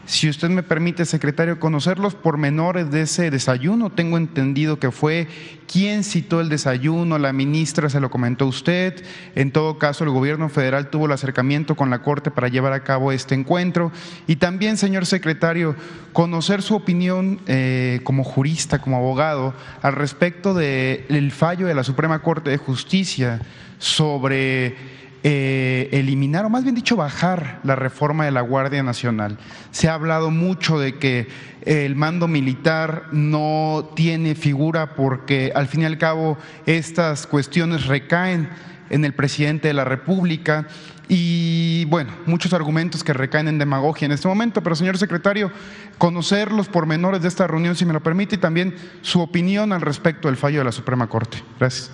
[0.08, 5.28] Si usted me permite, secretario, conocer los pormenores de ese desayuno, tengo entendido que fue
[5.70, 9.04] quién citó el desayuno, la ministra se lo comentó usted.
[9.34, 12.84] En todo caso, el gobierno federal tuvo el acercamiento con la Corte para llevar a
[12.84, 13.92] cabo este encuentro.
[14.26, 15.76] Y también, señor secretario,
[16.14, 19.52] conocer su opinión eh, como jurista, como abogado,
[19.82, 23.42] al respecto del fallo de la Suprema Corte de Justicia
[23.76, 24.74] sobre
[25.24, 29.38] eh, eliminar, o más bien dicho, bajar la reforma de la Guardia Nacional.
[29.70, 31.28] Se ha hablado mucho de que
[31.62, 38.48] el mando militar no tiene figura porque al fin y al cabo estas cuestiones recaen
[38.90, 40.66] en el presidente de la República
[41.08, 45.50] y bueno, muchos argumentos que recaen en demagogia en este momento, pero señor secretario,
[45.96, 49.80] conocer los pormenores de esta reunión, si me lo permite, y también su opinión al
[49.80, 51.42] respecto del fallo de la Suprema Corte.
[51.58, 51.90] Gracias.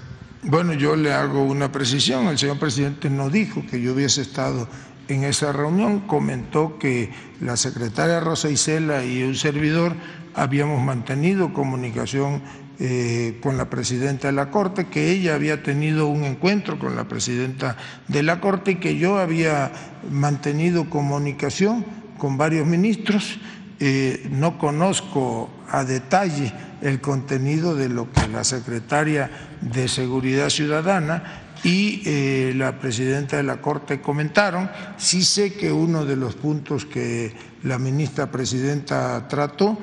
[0.47, 2.27] Bueno, yo le hago una precisión.
[2.27, 4.69] El señor presidente no dijo que yo hubiese estado
[5.09, 6.01] en esa reunión.
[6.01, 9.95] Comentó que la secretaria Rosa Isela y un servidor
[10.35, 12.43] habíamos mantenido comunicación
[12.79, 17.09] eh, con la presidenta de la Corte, que ella había tenido un encuentro con la
[17.09, 17.79] presidenta
[18.09, 19.73] de la Corte y que yo había
[20.11, 21.87] mantenido comunicación
[22.19, 23.39] con varios ministros.
[23.81, 31.45] Eh, no conozco a detalle el contenido de lo que la secretaria de Seguridad Ciudadana
[31.65, 34.71] y eh, la presidenta de la Corte comentaron.
[34.99, 39.79] Sí sé que uno de los puntos que la ministra presidenta trató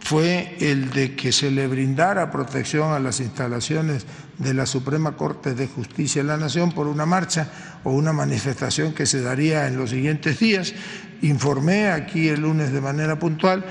[0.00, 4.06] fue el de que se le brindara protección a las instalaciones
[4.38, 7.48] de la Suprema Corte de Justicia de la Nación por una marcha
[7.84, 10.74] o una manifestación que se daría en los siguientes días.
[11.22, 13.64] Informé aquí el lunes de manera puntual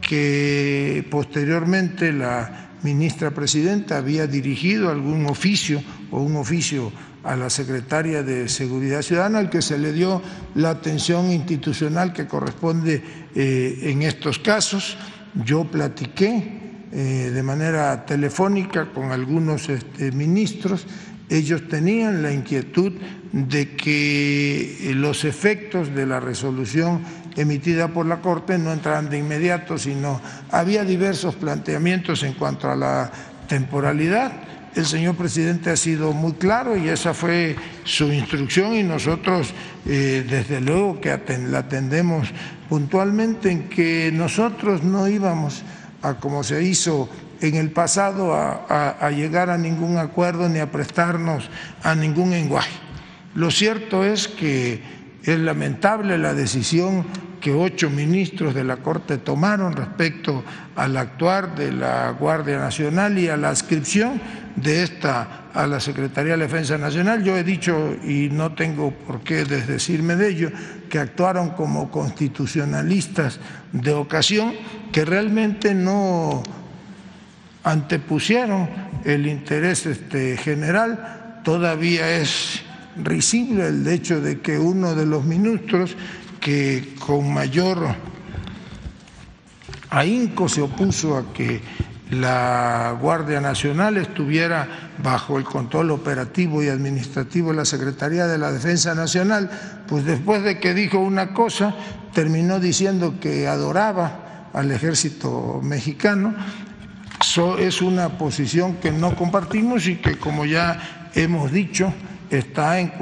[0.00, 6.92] que posteriormente la ministra presidenta había dirigido algún oficio o un oficio
[7.24, 10.22] a la secretaria de Seguridad Ciudadana, al que se le dio
[10.54, 13.02] la atención institucional que corresponde
[13.34, 14.96] eh, en estos casos.
[15.44, 20.86] Yo platiqué eh, de manera telefónica con algunos este, ministros
[21.28, 22.92] ellos tenían la inquietud
[23.32, 27.02] de que los efectos de la resolución
[27.36, 30.20] emitida por la Corte no entraran de inmediato, sino
[30.50, 33.12] había diversos planteamientos en cuanto a la
[33.48, 34.32] temporalidad.
[34.74, 39.54] El señor presidente ha sido muy claro y esa fue su instrucción y nosotros
[39.86, 41.18] eh, desde luego que
[41.48, 42.28] la atendemos
[42.68, 45.62] puntualmente en que nosotros no íbamos
[46.02, 47.08] a como se hizo
[47.40, 51.48] en el pasado a, llegar a ningún acuerdo ni a prestarnos
[51.82, 52.72] a ningún lenguaje.
[53.34, 54.82] Lo cierto es que
[55.22, 57.04] es lamentable la decisión
[57.40, 60.42] que ocho ministros de la Corte tomaron respecto
[60.74, 64.20] al actuar de la Guardia Nacional y a la adscripción
[64.56, 67.24] de esta a la Secretaría de Defensa Nacional.
[67.24, 70.50] Yo he dicho, y no tengo por qué desdecirme de ello,
[70.90, 73.40] que actuaron como constitucionalistas
[73.72, 74.52] de ocasión,
[74.92, 76.42] que realmente no
[77.66, 78.68] antepusieron
[79.04, 82.62] el interés este, general, todavía es
[82.96, 85.96] risible el hecho de que uno de los ministros
[86.40, 87.88] que con mayor
[89.90, 91.60] ahínco se opuso a que
[92.10, 98.52] la Guardia Nacional estuviera bajo el control operativo y administrativo de la Secretaría de la
[98.52, 99.50] Defensa Nacional,
[99.88, 101.74] pues después de que dijo una cosa,
[102.14, 106.32] terminó diciendo que adoraba al ejército mexicano
[107.58, 111.92] es una posición que no compartimos y que, como ya hemos dicho,
[112.30, 112.92] está en,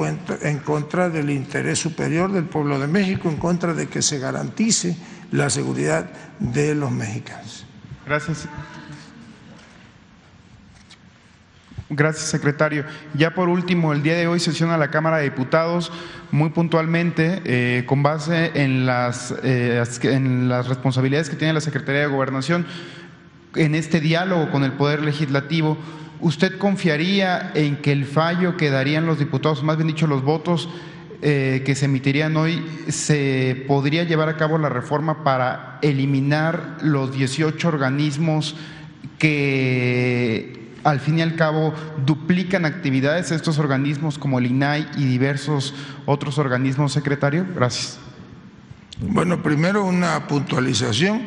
[0.43, 4.97] en contra del interés superior del pueblo de México, en contra de que se garantice
[5.31, 7.67] la seguridad de los mexicanos.
[8.07, 8.49] Gracias.
[11.91, 12.85] Gracias, secretario.
[13.15, 15.93] Ya por último, el día de hoy sesiona la Cámara de Diputados
[16.31, 22.01] muy puntualmente eh, con base en las, eh, en las responsabilidades que tiene la Secretaría
[22.01, 22.67] de Gobernación
[23.57, 25.77] en este diálogo con el Poder Legislativo,
[26.21, 30.69] ¿usted confiaría en que el fallo que darían los diputados, más bien dicho los votos
[31.23, 37.15] eh, que se emitirían hoy, se podría llevar a cabo la reforma para eliminar los
[37.15, 38.57] 18 organismos
[39.19, 41.73] que al fin y al cabo
[42.05, 45.75] duplican actividades estos organismos como el INAI y diversos
[46.05, 47.47] otros organismos, secretario?
[47.55, 47.99] Gracias.
[49.01, 51.23] Bueno, primero una puntualización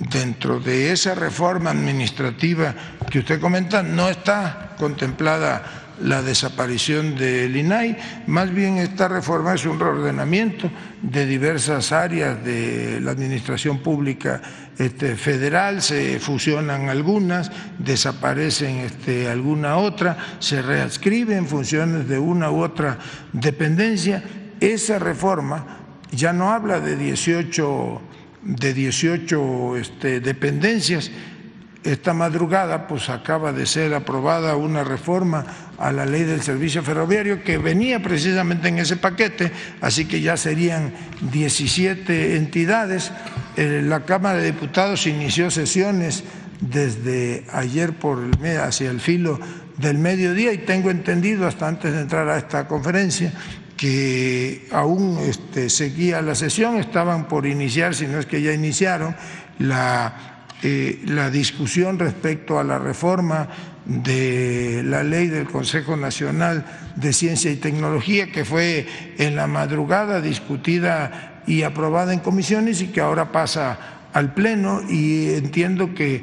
[0.00, 2.74] dentro de esa reforma administrativa
[3.10, 5.62] que usted comenta no está contemplada
[6.02, 7.96] la desaparición del INAI,
[8.26, 10.70] más bien esta reforma es un reordenamiento
[11.02, 14.40] de diversas áreas de la administración pública
[14.78, 22.62] este, federal, se fusionan algunas, desaparecen este, alguna otra, se readscriben funciones de una u
[22.62, 22.98] otra
[23.34, 24.22] dependencia.
[24.58, 25.80] Esa reforma
[26.12, 28.00] ya no habla de 18,
[28.42, 31.10] de 18 este, dependencias,
[31.82, 35.46] esta madrugada pues acaba de ser aprobada una reforma
[35.78, 39.50] a la ley del servicio ferroviario que venía precisamente en ese paquete,
[39.80, 40.92] así que ya serían
[41.32, 43.10] 17 entidades.
[43.56, 46.22] Eh, la Cámara de Diputados inició sesiones
[46.60, 48.18] desde ayer por
[48.62, 49.40] hacia el filo
[49.78, 53.32] del mediodía y tengo entendido hasta antes de entrar a esta conferencia
[53.80, 59.16] que aún este, seguía la sesión, estaban por iniciar, si no es que ya iniciaron,
[59.58, 60.30] la
[60.62, 63.48] eh, la discusión respecto a la reforma
[63.86, 66.66] de la ley del Consejo Nacional
[66.96, 68.86] de Ciencia y Tecnología, que fue
[69.16, 73.78] en la madrugada discutida y aprobada en comisiones y que ahora pasa
[74.12, 74.82] al Pleno.
[74.86, 76.22] Y entiendo que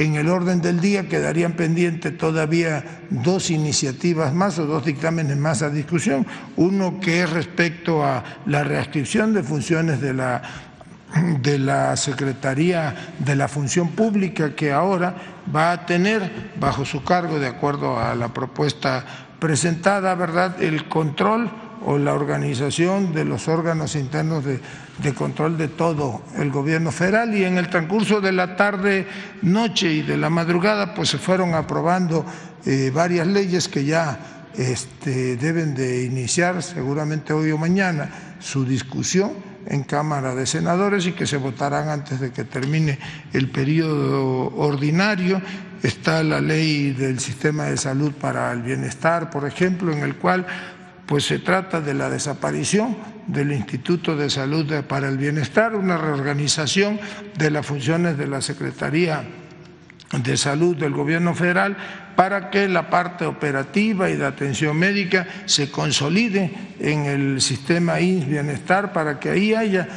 [0.00, 5.60] en el orden del día quedarían pendientes todavía dos iniciativas más o dos dictámenes más
[5.60, 6.26] a discusión.
[6.56, 10.42] Uno que es respecto a la reascripción de funciones de la
[11.42, 15.16] de la Secretaría de la Función Pública que ahora
[15.54, 19.04] va a tener bajo su cargo, de acuerdo a la propuesta
[19.38, 21.50] presentada, ¿verdad?, el control
[21.84, 24.60] o la organización de los órganos internos de,
[25.14, 29.06] control de todo el gobierno federal y en el transcurso de la tarde,
[29.42, 32.24] noche y de la madrugada, pues se fueron aprobando
[32.66, 34.18] eh, varias leyes que ya
[34.56, 39.32] este, deben de iniciar seguramente hoy o mañana su discusión
[39.66, 42.98] en Cámara de Senadores y que se votarán antes de que termine
[43.32, 45.40] el periodo ordinario.
[45.82, 50.46] Está la ley del sistema de salud para el bienestar, por ejemplo, en el cual
[51.10, 52.96] pues se trata de la desaparición
[53.26, 57.00] del Instituto de Salud para el Bienestar, una reorganización
[57.36, 59.24] de las funciones de la Secretaría
[60.12, 61.76] de Salud del Gobierno Federal
[62.14, 68.28] para que la parte operativa y de atención médica se consolide en el sistema INS
[68.28, 69.88] Bienestar para que ahí haya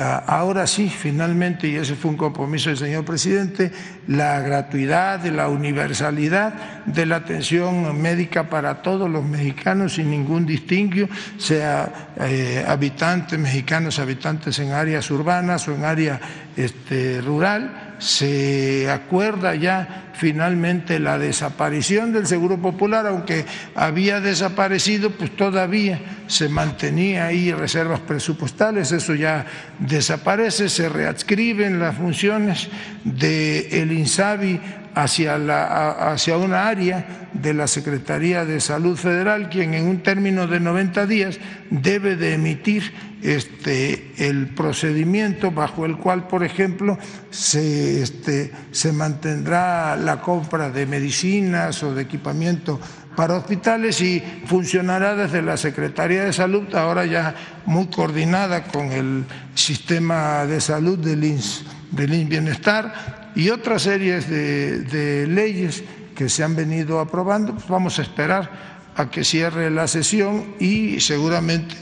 [0.00, 3.70] ahora sí, finalmente, y ese fue un compromiso del señor presidente,
[4.08, 11.08] la gratuidad, la universalidad de la atención médica para todos los mexicanos sin ningún distinguio,
[11.38, 16.20] sea eh, habitantes mexicanos, habitantes en áreas urbanas o en área
[16.56, 23.44] este, rural se acuerda ya finalmente la desaparición del Seguro Popular, aunque
[23.74, 29.46] había desaparecido, pues todavía se mantenía ahí reservas presupuestales, eso ya
[29.78, 32.68] desaparece, se readscriben las funciones
[33.04, 34.60] del el INSABI
[34.94, 40.46] hacia, la, hacia una área de la Secretaría de Salud Federal, quien en un término
[40.46, 41.38] de 90 días
[41.70, 46.98] debe de emitir este, el procedimiento bajo el cual, por ejemplo,
[47.30, 52.80] se, este, se mantendrá la compra de medicinas o de equipamiento
[53.16, 57.34] para hospitales y funcionará desde la Secretaría de Salud, ahora ya
[57.66, 59.24] muy coordinada con el
[59.54, 65.82] sistema de salud del INS, del Bienestar y otras series de, de leyes
[66.14, 71.00] que se han venido aprobando, pues vamos a esperar a que cierre la sesión y
[71.00, 71.74] seguramente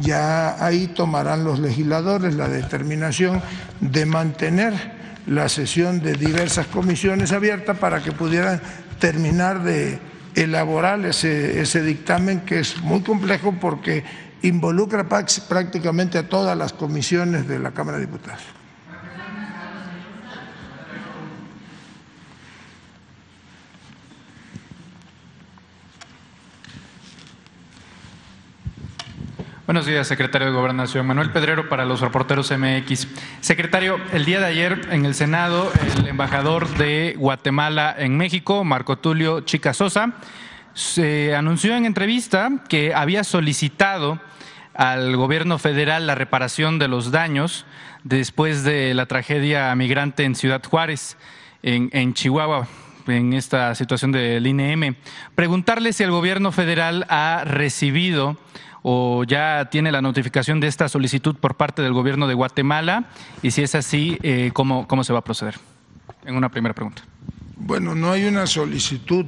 [0.00, 3.42] ya ahí tomarán los legisladores la determinación
[3.80, 4.96] de mantener
[5.26, 8.60] la sesión de diversas comisiones abiertas para que pudieran
[8.98, 9.98] terminar de
[10.34, 14.04] elaborar ese, ese dictamen que es muy complejo porque
[14.42, 18.55] involucra prácticamente a todas las comisiones de la Cámara de Diputados.
[29.66, 31.08] Buenos días, secretario de Gobernación.
[31.08, 33.08] Manuel Pedrero para los reporteros MX.
[33.40, 38.96] Secretario, el día de ayer en el Senado, el embajador de Guatemala en México, Marco
[38.98, 40.12] Tulio Chica Sosa,
[40.72, 44.20] se anunció en entrevista que había solicitado
[44.72, 47.66] al gobierno federal la reparación de los daños
[48.04, 51.16] después de la tragedia migrante en Ciudad Juárez,
[51.64, 52.68] en, Chihuahua
[53.08, 54.94] en esta situación del INM.
[55.34, 58.36] Preguntarle si el gobierno federal ha recibido
[58.88, 63.06] o ya tiene la notificación de esta solicitud por parte del gobierno de Guatemala
[63.42, 65.56] y si es así, eh, ¿cómo, ¿cómo se va a proceder?
[66.24, 67.02] En una primera pregunta.
[67.56, 69.26] Bueno, no hay una solicitud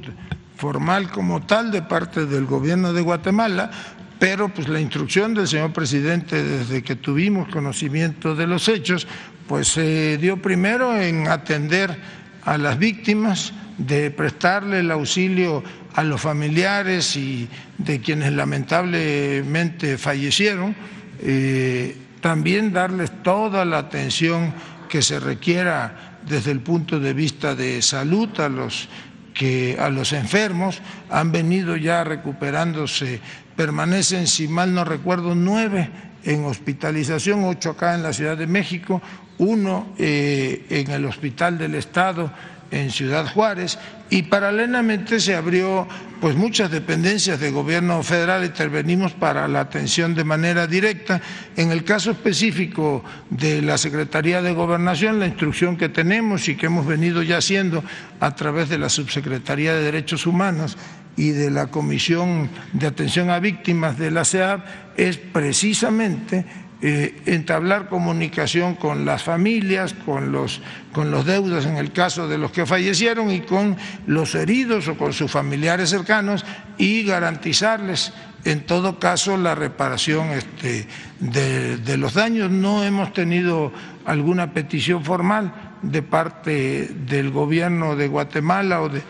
[0.55, 3.69] formal como tal de parte del gobierno de Guatemala,
[4.17, 9.09] pero pues la instrucción del señor presidente desde que tuvimos conocimiento de los hechos,
[9.45, 11.99] pues se dio primero en atender
[12.45, 15.63] a las víctimas, de prestarle el auxilio
[15.95, 17.47] a los familiares y
[17.77, 20.75] de quienes lamentablemente fallecieron,
[21.21, 24.53] eh, también darles toda la atención
[24.89, 28.89] que se requiera desde el punto de vista de salud a los
[29.33, 30.81] que a los enfermos.
[31.09, 33.21] Han venido ya recuperándose,
[33.55, 35.89] permanecen, si mal no recuerdo, nueve
[36.25, 39.01] en hospitalización, ocho acá en la Ciudad de México,
[39.37, 42.29] uno eh, en el Hospital del Estado
[42.71, 43.77] en Ciudad Juárez
[44.09, 45.87] y paralelamente se abrió
[46.19, 51.21] pues muchas dependencias de gobierno federal intervenimos para la atención de manera directa.
[51.55, 56.65] En el caso específico de la Secretaría de Gobernación, la instrucción que tenemos y que
[56.65, 57.83] hemos venido ya haciendo
[58.19, 60.77] a través de la Subsecretaría de Derechos Humanos
[61.15, 64.63] y de la Comisión de Atención a Víctimas de la CEAB
[64.97, 66.45] es precisamente
[66.81, 70.61] eh, entablar comunicación con las familias, con los,
[70.93, 73.75] con los deudos en el caso de los que fallecieron y con
[74.07, 76.45] los heridos o con sus familiares cercanos
[76.77, 78.13] y garantizarles
[78.45, 80.87] en todo caso la reparación este,
[81.19, 82.49] de, los daños.
[82.49, 83.73] No hemos tenido
[84.05, 89.01] alguna petición formal de parte del gobierno de Guatemala o, de,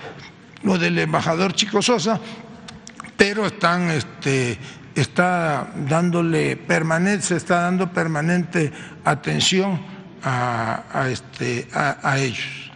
[0.65, 2.19] o del embajador Chico Sosa,
[3.15, 4.57] pero están este,
[5.01, 8.71] está dándole permanente, se está dando permanente
[9.03, 9.79] atención
[10.23, 12.68] a, a, este, a, a ellos.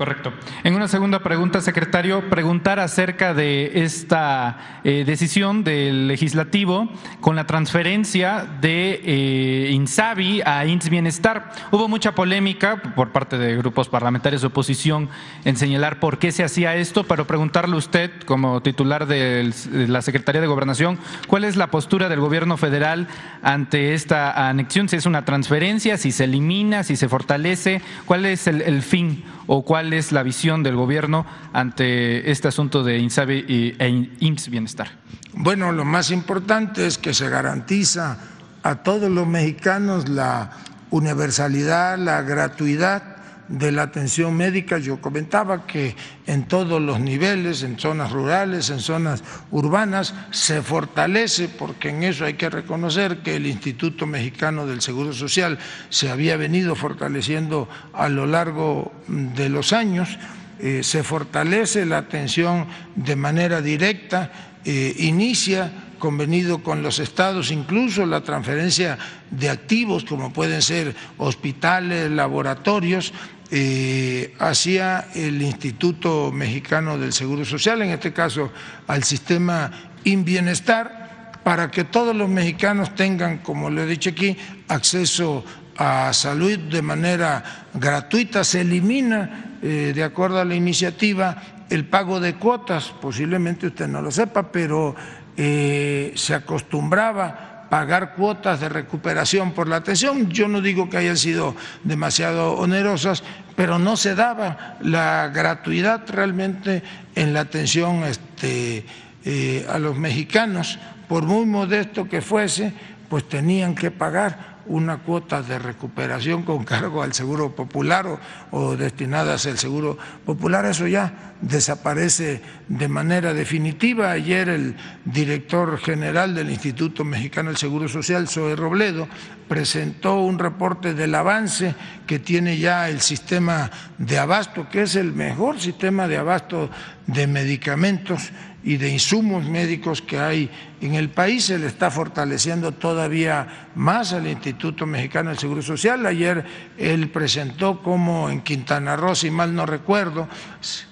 [0.00, 0.32] Correcto.
[0.64, 6.88] En una segunda pregunta, secretario, preguntar acerca de esta eh, decisión del legislativo
[7.20, 11.52] con la transferencia de eh, INSABI a INS Bienestar.
[11.70, 15.10] Hubo mucha polémica por parte de grupos parlamentarios de oposición
[15.44, 19.52] en señalar por qué se hacía esto, pero preguntarle a usted, como titular de
[19.86, 23.06] la Secretaría de Gobernación, cuál es la postura del gobierno federal
[23.42, 28.46] ante esta anexión, si es una transferencia, si se elimina, si se fortalece, cuál es
[28.46, 33.74] el, el fin o cuál es la visión del gobierno ante este asunto de INSABI
[33.80, 34.92] e IMSS Bienestar?
[35.32, 38.16] Bueno, lo más importante es que se garantiza
[38.62, 40.52] a todos los mexicanos la
[40.90, 43.09] universalidad, la gratuidad
[43.50, 45.96] de la atención médica, yo comentaba que
[46.26, 52.24] en todos los niveles, en zonas rurales, en zonas urbanas, se fortalece, porque en eso
[52.24, 55.58] hay que reconocer que el Instituto Mexicano del Seguro Social
[55.88, 60.16] se había venido fortaleciendo a lo largo de los años,
[60.60, 64.30] eh, se fortalece la atención de manera directa,
[64.64, 68.98] eh, inicia convenido con los estados, incluso la transferencia
[69.30, 73.12] de activos como pueden ser hospitales, laboratorios,
[73.50, 78.52] eh, hacia el Instituto Mexicano del Seguro Social, en este caso
[78.86, 79.70] al sistema
[80.04, 84.36] Inbienestar, para que todos los mexicanos tengan, como le he dicho aquí,
[84.68, 85.44] acceso
[85.76, 88.44] a salud de manera gratuita.
[88.44, 94.02] Se elimina, eh, de acuerdo a la iniciativa, el pago de cuotas, posiblemente usted no
[94.02, 94.94] lo sepa, pero
[95.36, 100.28] eh, se acostumbraba pagar cuotas de recuperación por la atención.
[100.28, 103.22] Yo no digo que hayan sido demasiado onerosas,
[103.56, 106.82] pero no se daba la gratuidad realmente
[107.14, 108.84] en la atención este,
[109.24, 110.78] eh, a los mexicanos,
[111.08, 112.72] por muy modesto que fuese,
[113.08, 118.18] pues tenían que pagar una cuota de recuperación con cargo al Seguro Popular
[118.50, 124.10] o, destinadas al Seguro Popular, eso ya desaparece de manera definitiva.
[124.10, 129.08] Ayer el director general del Instituto Mexicano del Seguro Social, Zoe Robledo,
[129.48, 131.74] presentó un reporte del avance
[132.06, 136.70] que tiene ya el sistema de abasto, que es el mejor sistema de abasto
[137.06, 138.30] de medicamentos
[138.62, 140.50] y de insumos médicos que hay
[140.80, 141.44] en el país.
[141.44, 146.04] Se le está fortaleciendo todavía más al Instituto Mexicano del Seguro Social.
[146.06, 146.44] Ayer
[146.76, 150.28] él presentó cómo en Quintana Roo, si mal no recuerdo,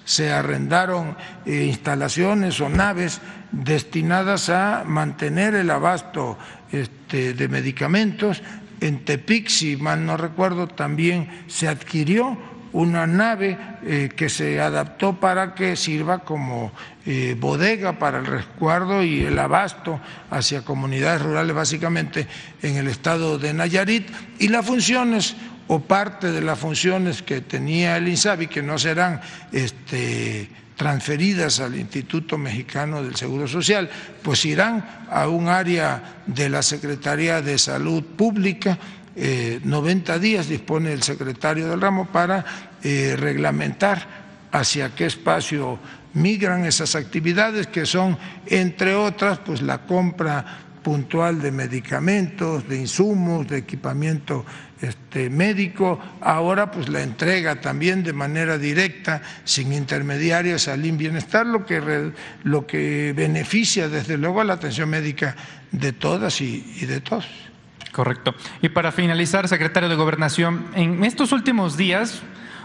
[0.03, 1.15] se arrendaron
[1.45, 3.21] eh, instalaciones o naves
[3.51, 6.37] destinadas a mantener el abasto
[6.71, 8.41] este, de medicamentos.
[8.81, 12.37] En Tepic, si mal no recuerdo, también se adquirió
[12.73, 16.71] una nave eh, que se adaptó para que sirva como
[17.05, 22.27] eh, bodega para el resguardo y el abasto hacia comunidades rurales, básicamente
[22.61, 24.09] en el estado de Nayarit,
[24.39, 25.35] y las funciones
[25.67, 29.21] o parte de las funciones que tenía el INSABI, que no serán
[29.51, 33.89] este, transferidas al Instituto Mexicano del Seguro Social,
[34.23, 38.79] pues irán a un área de la Secretaría de Salud Pública
[39.63, 42.45] 90 eh, días dispone el secretario del ramo para
[42.83, 44.19] eh, reglamentar
[44.51, 45.79] hacia qué espacio
[46.13, 48.17] migran esas actividades que son,
[48.47, 50.45] entre otras, pues la compra
[50.81, 54.45] puntual de medicamentos, de insumos, de equipamiento
[54.81, 61.65] este, médico, ahora pues la entrega también de manera directa, sin intermediarios al Bienestar, lo
[61.65, 62.13] que,
[62.43, 65.35] lo que beneficia desde luego a la atención médica
[65.71, 67.27] de todas y, de todos.
[67.91, 68.35] Correcto.
[68.61, 72.21] Y para finalizar, secretario de Gobernación, en estos últimos días,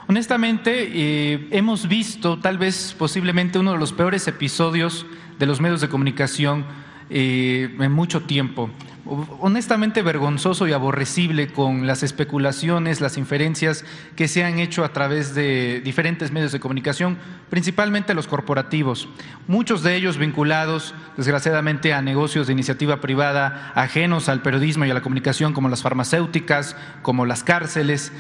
[0.06, 5.06] honestamente, eh, hemos visto tal vez posiblemente uno de los peores episodios
[5.38, 6.64] de los medios de comunicación
[7.10, 8.70] eh, en mucho tiempo
[9.06, 13.84] honestamente vergonzoso y aborrecible con las especulaciones, las inferencias
[14.16, 17.18] que se han hecho a través de diferentes medios de comunicación,
[17.50, 19.08] principalmente los corporativos,
[19.46, 24.94] muchos de ellos vinculados desgraciadamente a negocios de iniciativa privada ajenos al periodismo y a
[24.94, 28.10] la comunicación como las farmacéuticas, como las cárceles.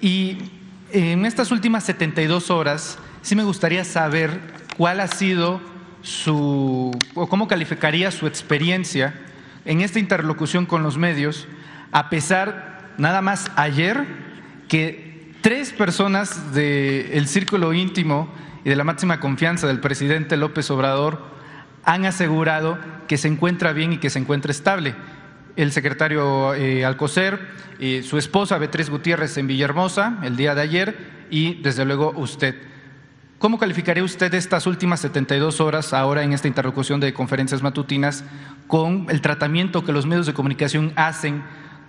[0.00, 0.38] Y
[0.92, 4.40] en estas últimas 72 horas sí me gustaría saber
[4.76, 5.60] cuál ha sido
[6.02, 9.14] su, o cómo calificaría su experiencia
[9.64, 11.48] en esta interlocución con los medios,
[11.92, 14.04] a pesar, nada más ayer,
[14.68, 18.28] que tres personas del círculo íntimo
[18.64, 21.22] y de la máxima confianza del presidente López Obrador
[21.84, 22.78] han asegurado
[23.08, 24.94] que se encuentra bien y que se encuentra estable.
[25.56, 27.38] El secretario eh, Alcocer,
[28.02, 32.56] su esposa Beatriz Gutiérrez en Villahermosa el día de ayer y desde luego usted.
[33.38, 38.24] ¿Cómo calificaría usted estas últimas 72 horas ahora en esta interlocución de conferencias matutinas
[38.66, 41.42] con el tratamiento que los medios de comunicación hacen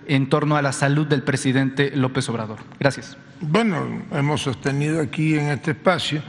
[0.06, 2.58] en torno a la salud del presidente López Obrador?
[2.78, 3.16] Gracias.
[3.40, 6.22] Bueno, hemos sostenido aquí en este espacio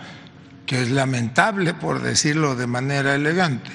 [0.66, 3.72] que es lamentable, por decirlo de manera elegante,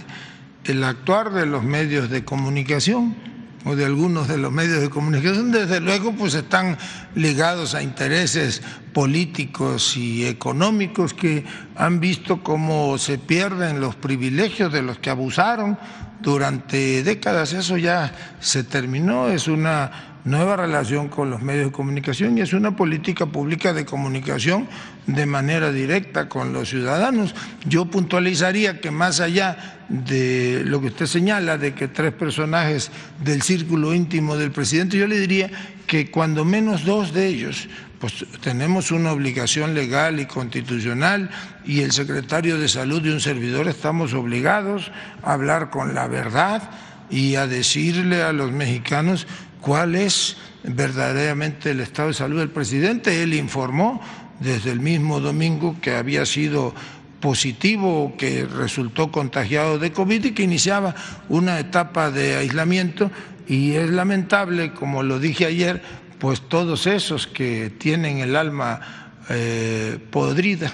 [0.65, 3.17] el actuar de los medios de comunicación
[3.65, 6.77] o de algunos de los medios de comunicación, desde luego pues están
[7.15, 8.63] ligados a intereses
[8.93, 11.45] políticos y económicos que
[11.77, 15.79] han visto cómo se pierden los privilegios de los que abusaron
[16.21, 17.53] durante décadas.
[17.53, 22.53] Eso ya se terminó, es una nueva relación con los medios de comunicación y es
[22.53, 24.69] una política pública de comunicación
[25.07, 27.35] de manera directa con los ciudadanos.
[27.67, 32.91] Yo puntualizaría que más allá de lo que usted señala, de que tres personajes
[33.23, 35.51] del círculo íntimo del presidente, yo le diría
[35.87, 37.69] que cuando menos dos de ellos,
[37.99, 41.31] pues tenemos una obligación legal y constitucional
[41.65, 44.91] y el secretario de salud y un servidor estamos obligados
[45.23, 46.71] a hablar con la verdad
[47.11, 49.27] y a decirle a los mexicanos
[49.61, 53.23] cuál es verdaderamente el estado de salud del presidente.
[53.23, 54.01] Él informó
[54.41, 56.75] desde el mismo domingo que había sido
[57.21, 60.95] positivo, que resultó contagiado de COVID y que iniciaba
[61.29, 63.11] una etapa de aislamiento.
[63.47, 65.83] Y es lamentable, como lo dije ayer,
[66.19, 70.73] pues todos esos que tienen el alma eh, podrida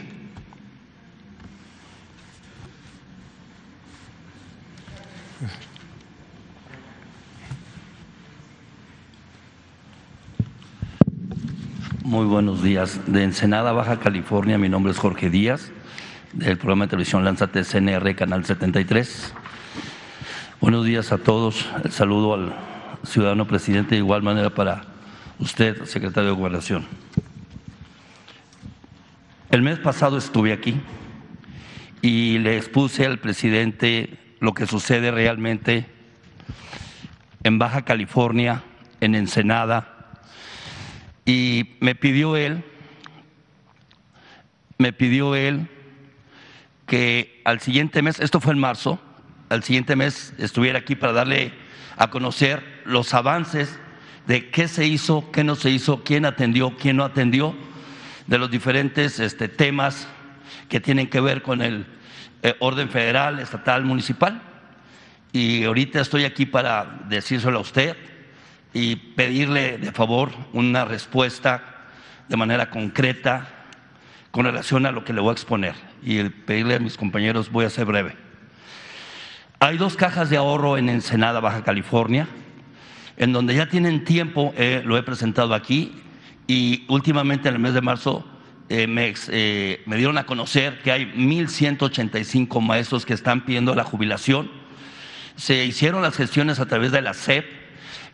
[12.08, 13.02] Muy buenos días.
[13.06, 15.70] De Ensenada, Baja California, mi nombre es Jorge Díaz,
[16.32, 19.34] del programa de televisión Lánzate CNR, Canal 73.
[20.58, 21.68] Buenos días a todos.
[21.84, 22.54] El saludo al
[23.02, 24.84] ciudadano presidente, de igual manera para
[25.38, 26.86] usted, secretario de Gobernación.
[29.50, 30.80] El mes pasado estuve aquí
[32.00, 35.84] y le expuse al presidente lo que sucede realmente
[37.44, 38.62] en Baja California,
[39.02, 39.97] en Ensenada,
[41.28, 42.64] y me pidió él,
[44.78, 45.68] me pidió él
[46.86, 48.98] que al siguiente mes, esto fue en marzo,
[49.50, 51.52] al siguiente mes estuviera aquí para darle
[51.98, 53.78] a conocer los avances
[54.26, 57.54] de qué se hizo, qué no se hizo, quién atendió, quién no atendió,
[58.26, 60.08] de los diferentes este, temas
[60.70, 61.84] que tienen que ver con el
[62.42, 64.40] eh, orden federal, estatal, municipal.
[65.32, 67.98] Y ahorita estoy aquí para decírselo a usted,
[68.72, 71.62] y pedirle de favor una respuesta
[72.28, 73.48] de manera concreta
[74.30, 77.64] con relación a lo que le voy a exponer y pedirle a mis compañeros, voy
[77.64, 78.16] a ser breve.
[79.60, 82.28] Hay dos cajas de ahorro en Ensenada, Baja California,
[83.16, 86.00] en donde ya tienen tiempo, eh, lo he presentado aquí,
[86.46, 88.24] y últimamente en el mes de marzo
[88.68, 93.82] eh, me, eh, me, dieron a conocer que hay 1.185 maestros que están pidiendo la
[93.82, 94.50] jubilación.
[95.36, 97.44] Se hicieron las gestiones a través de la SEP,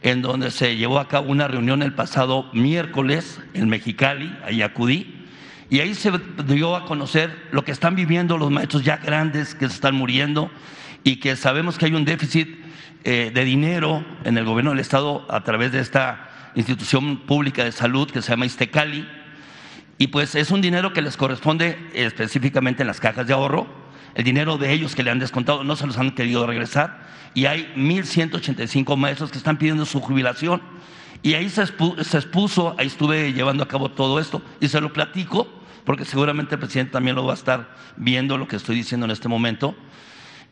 [0.04, 5.26] en donde se llevó a cabo una reunión el pasado miércoles en Mexicali, ahí acudí,
[5.70, 6.12] y ahí se
[6.46, 10.50] dio a conocer lo que están viviendo los maestros ya grandes que se están muriendo
[11.04, 12.54] y que sabemos que hay un déficit
[13.02, 17.72] eh, de dinero en el gobierno del Estado a través de esta institución pública de
[17.72, 19.08] salud que se llama Istecali.
[19.96, 23.66] Y pues es un dinero que les corresponde específicamente en las cajas de ahorro,
[24.14, 27.02] el dinero de ellos que le han descontado no se los han querido regresar.
[27.34, 30.62] Y hay 1.185 maestros que están pidiendo su jubilación.
[31.22, 34.40] Y ahí se, expuso, ahí estuve llevando a cabo todo esto.
[34.60, 35.48] Y se lo platico
[35.84, 39.10] porque seguramente el presidente también lo va a estar viendo lo que estoy diciendo en
[39.10, 39.74] este momento.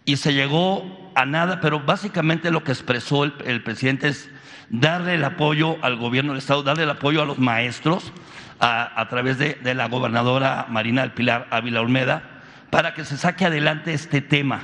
[0.05, 4.29] Y se llegó a nada, pero básicamente lo que expresó el, presidente es
[4.71, 8.13] darle el apoyo al gobierno del Estado, darle el apoyo a los maestros
[8.59, 12.32] a, través de, de, la gobernadora Marina del Pilar Ávila Olmeda
[12.73, 14.63] para que se saque adelante este tema.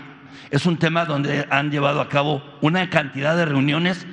[0.50, 4.06] Es un tema donde han llevado a cabo una cantidad de reuniones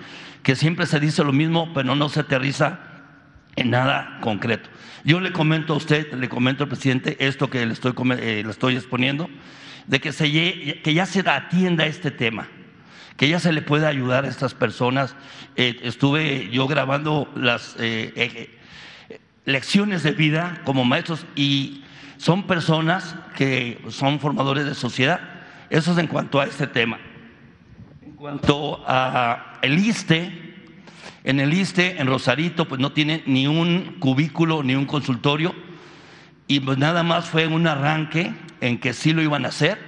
[0.44, 2.80] que siempre se dice lo mismo, pero no se aterriza
[3.56, 4.70] en nada concreto.
[5.06, 8.52] Yo le comento a usted, le comento al presidente esto que le estoy, eh, le
[8.52, 9.30] estoy exponiendo,
[9.88, 12.50] de que, se, que ya se atienda este tema,
[13.16, 15.16] que ya se le pueda ayudar a estas personas.
[15.56, 18.60] Eh, estuve yo grabando las eh,
[19.46, 21.85] lecciones de vida como maestros y
[22.18, 25.20] son personas que son formadores de sociedad.
[25.70, 27.00] Eso es en cuanto a este tema.
[28.04, 30.56] En cuanto a el ISTE,
[31.24, 35.56] en el ISTE, en Rosarito, pues no tiene ni un cubículo ni un consultorio
[36.48, 38.32] y pues nada más fue un arranque
[38.62, 39.80] en que sí lo iban a hacer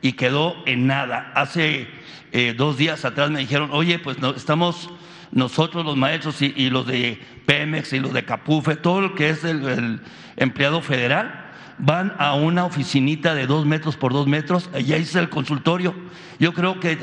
[0.00, 1.32] y quedó en nada.
[1.34, 1.88] Hace
[2.32, 4.90] eh, dos días atrás me dijeron, oye, pues estamos
[5.32, 9.42] nosotros los maestros y, los de Pemex y los de Capufe, todo lo que es
[9.42, 10.00] el,
[10.36, 11.43] empleado federal,
[11.78, 15.94] van a una oficinita de dos metros por dos metros, ahí es el consultorio.
[16.38, 16.98] Yo creo que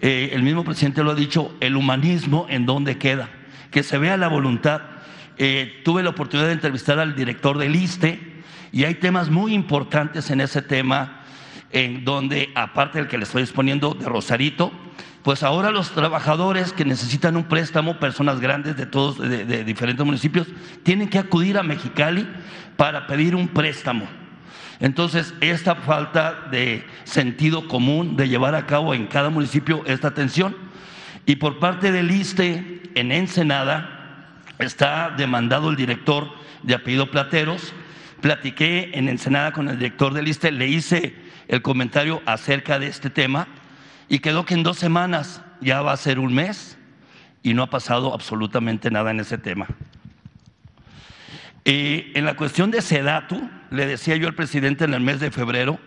[0.00, 3.28] eh, el mismo presidente lo ha dicho, el humanismo en dónde queda,
[3.70, 4.82] que se vea la voluntad.
[5.36, 8.42] Eh, tuve la oportunidad de entrevistar al director del ISTE
[8.72, 11.22] y hay temas muy importantes en ese tema,
[11.72, 14.72] en donde, aparte del que le estoy exponiendo de Rosarito,
[15.22, 20.46] pues ahora los trabajadores que necesitan un préstamo, personas grandes de todos, de diferentes municipios,
[20.82, 22.26] tienen que acudir a Mexicali
[22.76, 24.08] para pedir un préstamo.
[24.80, 30.56] Entonces, esta falta de sentido común de llevar a cabo en cada municipio esta atención.
[31.26, 34.26] Y por parte del ISTE, en Ensenada,
[34.58, 36.28] está demandado el director
[36.62, 37.74] de apellido Plateros.
[38.22, 41.14] Platiqué en Ensenada con el director del ISTE, le hice
[41.48, 43.48] el comentario acerca de este tema
[44.10, 46.76] y quedó que en dos semanas ya va a ser un mes
[47.44, 49.68] y no ha pasado absolutamente nada en ese tema.
[51.64, 55.30] Y en la cuestión de Sedatu, le decía yo al presidente en el mes de
[55.30, 55.78] febrero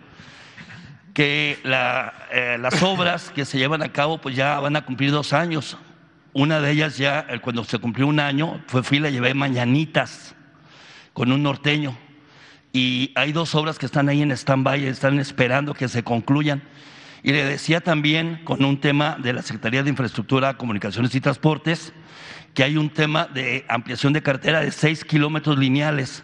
[1.12, 5.34] que eh, las obras que se llevan a cabo pues ya van a cumplir dos
[5.34, 5.76] años.
[6.32, 10.34] Una de ellas ya, cuando se cumplió un año, fue fui la llevé mañanitas
[11.12, 11.94] con un norteño.
[12.72, 16.62] Y hay dos obras que están ahí en stand-by, están esperando que se concluyan.
[17.24, 21.94] Y le decía también con un tema de la Secretaría de Infraestructura, Comunicaciones y Transportes,
[22.52, 26.22] que hay un tema de ampliación de carretera de seis kilómetros lineales.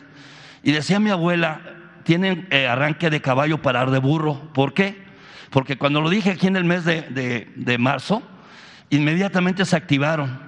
[0.63, 1.63] Y decía mi abuela,
[2.05, 4.53] tienen eh, arranque de caballo para dar de burro.
[4.53, 5.03] ¿Por qué?
[5.49, 8.23] Porque cuando lo dije aquí en el mes de, marzo,
[8.91, 10.39] inmediatamente se activaron.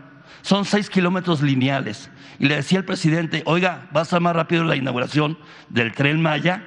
[0.42, 2.10] Son seis kilómetros lineales.
[2.38, 5.38] Y le decía al presidente, oiga, va a ser más rápido la inauguración
[5.70, 6.62] del tren Maya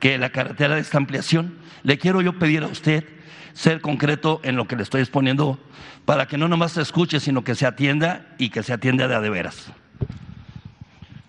[0.00, 1.54] que la carretera de esta ampliación.
[1.84, 3.17] Le quiero yo pedir a usted
[3.58, 5.58] ser concreto en lo que le estoy exponiendo
[6.04, 9.16] para que no nomás se escuche, sino que se atienda y que se atienda de
[9.16, 9.72] a de veras.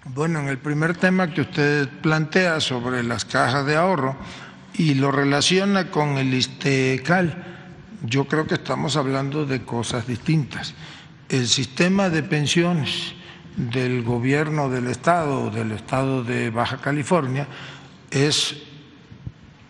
[0.05, 4.15] Bueno, en el primer tema que usted plantea sobre las cajas de ahorro
[4.75, 7.45] y lo relaciona con el ISTECAL,
[8.05, 10.75] yo creo que estamos hablando de cosas distintas.
[11.29, 13.13] El sistema de pensiones
[13.55, 17.47] del gobierno del Estado, del Estado de Baja California,
[18.11, 18.68] es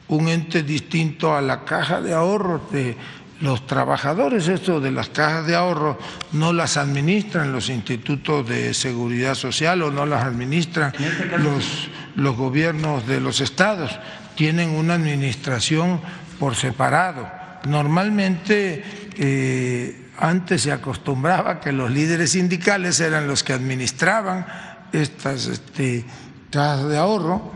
[0.09, 2.97] un ente distinto a la caja de ahorro de
[3.41, 5.97] los trabajadores, esto de las cajas de ahorro,
[6.33, 12.35] no las administran los institutos de seguridad social o no las administran este los, los
[12.35, 13.97] gobiernos de los estados,
[14.35, 16.01] tienen una administración
[16.37, 17.29] por separado.
[17.65, 18.83] Normalmente
[19.15, 24.45] eh, antes se acostumbraba que los líderes sindicales eran los que administraban
[24.91, 26.03] estas este,
[26.49, 27.53] cajas de ahorro.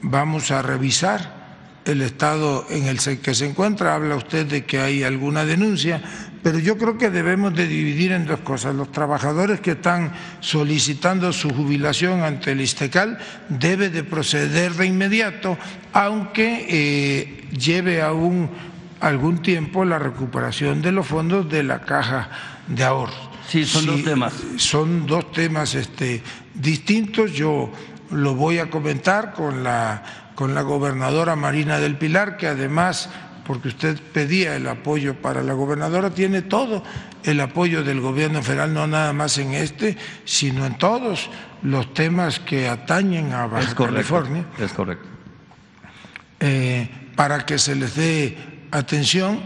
[0.00, 1.37] Vamos a revisar
[1.88, 3.94] el estado en el que se encuentra.
[3.94, 6.02] Habla usted de que hay alguna denuncia,
[6.42, 8.74] pero yo creo que debemos de dividir en dos cosas.
[8.74, 15.56] Los trabajadores que están solicitando su jubilación ante el ISTECAL debe de proceder de inmediato,
[15.92, 18.50] aunque eh, lleve aún
[19.00, 22.28] algún tiempo la recuperación de los fondos de la caja
[22.68, 23.28] de ahorro.
[23.48, 24.34] Sí, son dos temas.
[24.56, 26.22] Son dos temas este,
[26.54, 27.32] distintos.
[27.32, 27.72] Yo
[28.10, 30.02] lo voy a comentar con la
[30.38, 33.10] con la gobernadora Marina del Pilar, que además,
[33.44, 36.84] porque usted pedía el apoyo para la gobernadora, tiene todo
[37.24, 41.28] el apoyo del gobierno federal, no nada más en este, sino en todos
[41.62, 44.44] los temas que atañen a Baja California.
[44.60, 45.08] Es correcto.
[46.38, 48.38] Eh, para que se les dé
[48.70, 49.40] atención,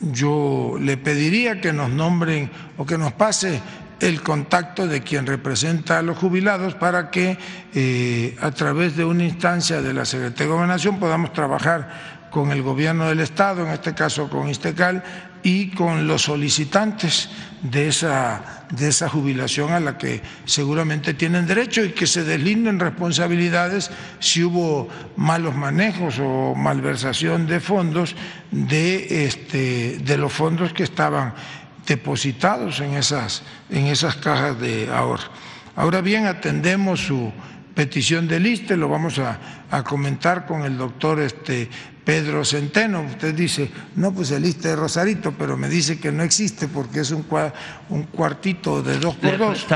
[0.00, 3.60] yo le pediría que nos nombren o que nos pase
[4.00, 7.38] el contacto de quien representa a los jubilados para que
[7.74, 12.62] eh, a través de una instancia de la Secretaría de Gobernación podamos trabajar con el
[12.62, 15.02] gobierno del Estado, en este caso con Istecal,
[15.42, 17.30] y con los solicitantes
[17.62, 22.78] de esa, de esa jubilación a la que seguramente tienen derecho y que se deslinden
[22.78, 28.16] responsabilidades si hubo malos manejos o malversación de fondos
[28.50, 31.34] de, este, de los fondos que estaban
[31.88, 35.24] depositados en esas, en esas cajas de ahorro.
[35.74, 37.32] Ahora bien, atendemos su
[37.74, 39.38] petición del ISTE, lo vamos a,
[39.70, 41.70] a comentar con el doctor este,
[42.04, 43.02] Pedro Centeno.
[43.02, 47.00] Usted dice, no, pues el ISTE de Rosarito, pero me dice que no existe porque
[47.00, 47.24] es un,
[47.88, 49.66] un cuartito de dos por dos.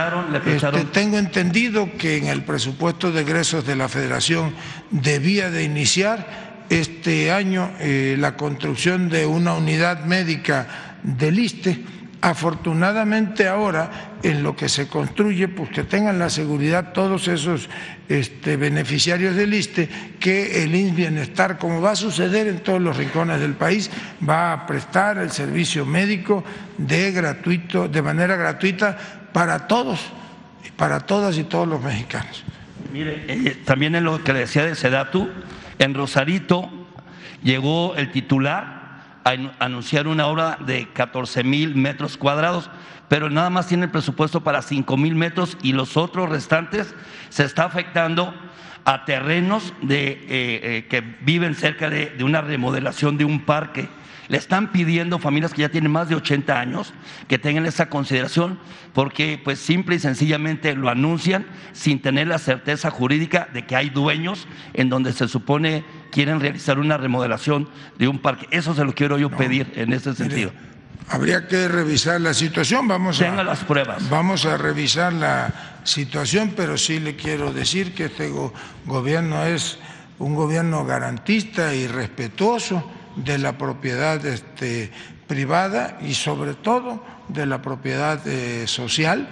[0.44, 4.54] Este, tengo entendido que en el presupuesto de egresos de la Federación
[4.90, 11.84] debía de iniciar este año eh, la construcción de una unidad médica del ISTE
[12.24, 17.68] Afortunadamente ahora, en lo que se construye, pues que tengan la seguridad todos esos
[18.08, 19.88] este, beneficiarios del ISTE,
[20.20, 23.90] que el INS Bienestar, como va a suceder en todos los rincones del país,
[24.26, 26.44] va a prestar el servicio médico
[26.78, 28.96] de, gratuito, de manera gratuita
[29.32, 29.98] para todos,
[30.76, 32.44] para todas y todos los mexicanos.
[32.92, 35.28] Mire, eh, también en lo que decía de Sedatu,
[35.80, 36.70] en Rosarito
[37.42, 38.81] llegó el titular
[39.24, 42.70] anunciar una obra de 14 mil metros cuadrados,
[43.08, 46.94] pero nada más tiene el presupuesto para 5 mil metros y los otros restantes
[47.28, 48.34] se está afectando
[48.84, 53.88] a terrenos de, eh, eh, que viven cerca de, de una remodelación de un parque.
[54.28, 56.94] Le están pidiendo familias que ya tienen más de 80 años
[57.28, 58.58] que tengan esa consideración
[58.94, 63.90] porque pues simple y sencillamente lo anuncian sin tener la certeza jurídica de que hay
[63.90, 67.68] dueños en donde se supone quieren realizar una remodelación
[67.98, 68.46] de un parque.
[68.52, 70.52] Eso se lo quiero yo pedir en ese sentido.
[71.08, 74.08] habría que revisar la situación, vamos Tenga las pruebas.
[74.08, 78.30] Vamos a revisar la situación, pero sí le quiero decir que este
[78.86, 79.78] gobierno es
[80.20, 84.92] un gobierno garantista y respetuoso de la propiedad este,
[85.26, 89.28] privada y sobre todo de la propiedad eh, social.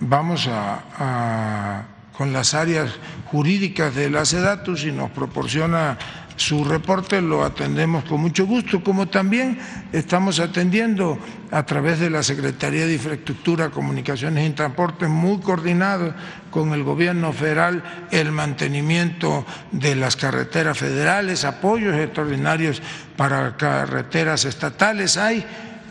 [0.00, 1.84] Vamos a,
[2.16, 2.90] con las áreas
[3.26, 5.98] jurídicas de la SEDATUS y nos proporciona
[6.36, 9.58] su reporte lo atendemos con mucho gusto, como también
[9.92, 11.16] estamos atendiendo
[11.52, 16.12] a través de la Secretaría de Infraestructura, Comunicaciones y Transportes, muy coordinado
[16.50, 22.82] con el gobierno federal, el mantenimiento de las carreteras federales, apoyos extraordinarios
[23.16, 25.16] para carreteras estatales.
[25.16, 25.44] Hay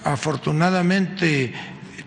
[0.03, 1.53] afortunadamente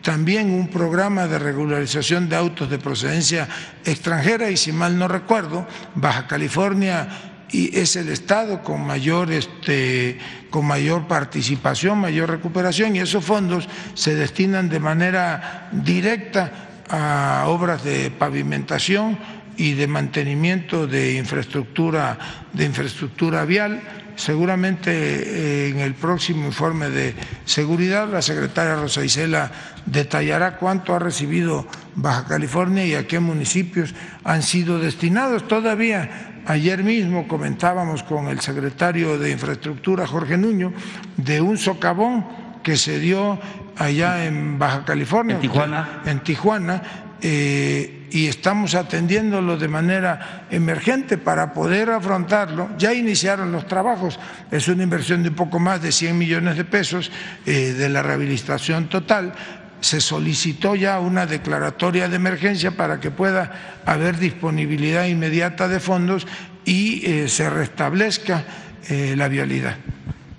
[0.06, 3.48] también un programa de regularización de autos de procedencia
[3.84, 5.66] extranjera y si mal no recuerdo,
[5.96, 7.08] Baja California
[7.50, 10.16] y es el Estado con mayor, este,
[10.48, 16.52] con mayor participación, mayor recuperación y esos fondos se destinan de manera directa
[16.88, 19.18] a obras de pavimentación
[19.56, 23.82] y de mantenimiento de infraestructura, de infraestructura vial.
[24.16, 27.14] Seguramente eh, en el próximo informe de
[27.44, 29.52] seguridad la secretaria Rosa Isela
[29.84, 33.94] detallará cuánto ha recibido Baja California y a qué municipios
[34.24, 35.46] han sido destinados.
[35.46, 40.72] Todavía Ayer mismo comentábamos con el secretario de Infraestructura, Jorge Nuño,
[41.16, 42.24] de un socavón
[42.62, 43.40] que se dio
[43.76, 45.34] allá en Baja California.
[45.34, 46.02] En Tijuana.
[46.06, 46.82] En Tijuana.
[47.20, 52.70] Eh, y estamos atendiéndolo de manera emergente para poder afrontarlo.
[52.78, 54.18] Ya iniciaron los trabajos,
[54.50, 57.12] es una inversión de un poco más de 100 millones de pesos
[57.44, 59.34] eh, de la rehabilitación total,
[59.80, 66.26] se solicitó ya una declaratoria de emergencia para que pueda haber disponibilidad inmediata de fondos
[66.64, 68.44] y eh, se restablezca
[68.88, 69.76] eh, la vialidad.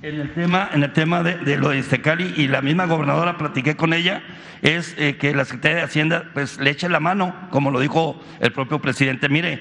[0.07, 3.75] En el tema, en el tema de, lo de Estecali y la misma gobernadora platiqué
[3.75, 4.23] con ella,
[4.61, 8.17] es eh, que la Secretaría de Hacienda pues le eche la mano, como lo dijo
[8.39, 9.27] el propio presidente.
[9.27, 9.59] Mire,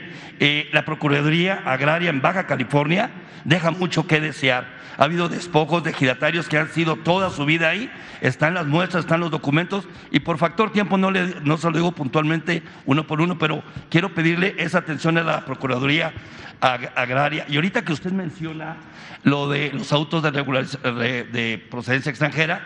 [0.70, 3.10] la Procuraduría Agraria en Baja California
[3.44, 4.68] deja mucho que desear.
[4.98, 7.90] Ha habido despojos de giratarios que han sido toda su vida ahí,
[8.20, 11.76] están las muestras, están los documentos y por factor tiempo no, le, no se lo
[11.76, 16.12] digo puntualmente uno por uno, pero quiero pedirle esa atención a la Procuraduría
[16.60, 17.46] Agraria.
[17.48, 18.76] Y ahorita que usted menciona
[19.22, 22.60] lo de los autos de, de procedencia extranjera,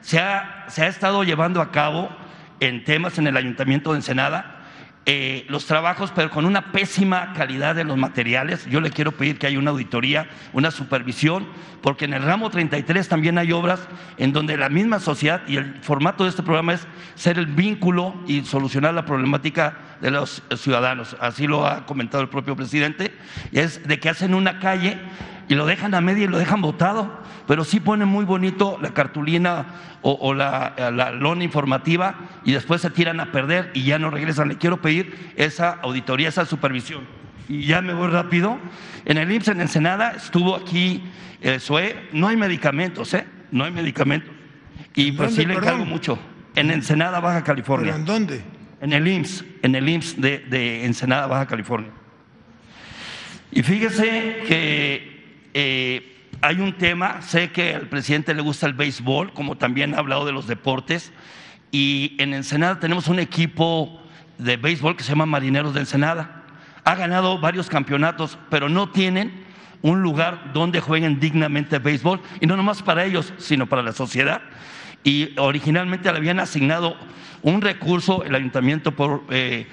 [0.00, 2.10] se ha, se ha estado llevando a cabo
[2.60, 4.59] en temas en el Ayuntamiento de Ensenada
[5.12, 8.64] eh, los trabajos, pero con una pésima calidad de los materiales.
[8.66, 11.48] Yo le quiero pedir que haya una auditoría, una supervisión,
[11.82, 13.80] porque en el ramo 33 también hay obras
[14.18, 18.14] en donde la misma sociedad y el formato de este programa es ser el vínculo
[18.28, 21.16] y solucionar la problemática de los ciudadanos.
[21.18, 23.12] Así lo ha comentado el propio presidente,
[23.50, 24.96] es de que hacen una calle
[25.50, 27.10] y lo dejan a media y lo dejan botado,
[27.48, 29.66] pero sí ponen muy bonito la cartulina
[30.00, 32.14] o, la, la, lona informativa
[32.44, 34.46] y después se tiran a perder y ya no regresan.
[34.46, 37.02] Le quiero pedir esa auditoría, esa supervisión.
[37.48, 38.58] Y ya me voy rápido.
[39.04, 41.02] En el IMSS en Ensenada estuvo aquí
[41.40, 43.26] el SUE, no hay medicamentos, ¿eh?
[43.50, 44.30] No hay medicamentos.
[44.94, 46.16] Y pues sí le encargo mucho.
[46.54, 47.96] En Ensenada, Baja California.
[47.96, 48.44] en dónde?
[48.80, 51.90] En el IMSS, en el IMSS de, de Ensenada, Baja California.
[53.50, 55.19] Y fíjese que
[55.54, 59.98] eh, hay un tema, sé que al presidente le gusta el béisbol, como también ha
[59.98, 61.12] hablado de los deportes,
[61.70, 64.00] y en Ensenada tenemos un equipo
[64.38, 66.44] de béisbol que se llama Marineros de Ensenada.
[66.84, 69.44] Ha ganado varios campeonatos, pero no tienen
[69.82, 74.40] un lugar donde jueguen dignamente béisbol, y no nomás para ellos, sino para la sociedad.
[75.04, 76.96] Y originalmente le habían asignado
[77.42, 79.66] un recurso, el ayuntamiento, por eh,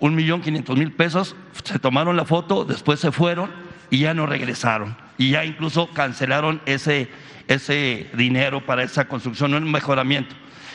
[0.00, 3.50] un millón quinientos mil pesos, se tomaron la foto, después se fueron
[3.90, 4.96] y ya no regresaron.
[5.18, 7.08] Y ya incluso cancelaron ese,
[7.48, 10.34] ese dinero para esa construcción, un mejoramiento.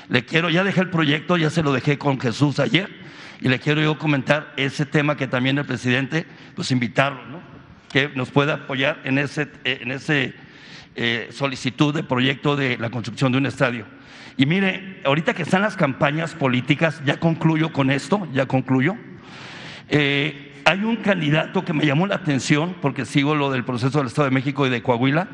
[0.10, 2.90] Le quiero, ya dejé el proyecto, ya se lo dejé con Jesús ayer,
[3.42, 7.42] y le quiero yo comentar ese tema que también el presidente, pues invitarlo, ¿no?
[7.90, 10.34] que nos pueda apoyar en ese, en ese
[10.96, 13.86] eh, solicitud de proyecto de la construcción de un estadio.
[14.36, 18.96] Y mire, ahorita que están las campañas políticas, ya concluyo con esto, ya concluyo.
[19.90, 24.08] Eh, hay un candidato que me llamó la atención, porque sigo lo del proceso del
[24.08, 25.30] Estado de México y de Coahuila.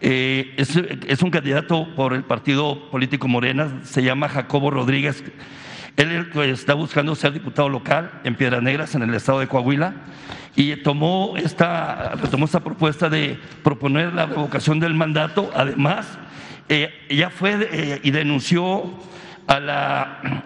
[0.00, 5.22] Eh, es, un candidato por el partido político Morena, se llama Jacobo Rodríguez.
[5.96, 9.94] Él está buscando ser diputado local en Piedras Negras, en el estado de Coahuila,
[10.56, 15.52] y tomó esta, retomó esta propuesta de proponer la revocación del mandato.
[15.54, 16.18] Además,
[16.68, 18.92] eh, ya fue y denunció
[19.46, 20.44] a la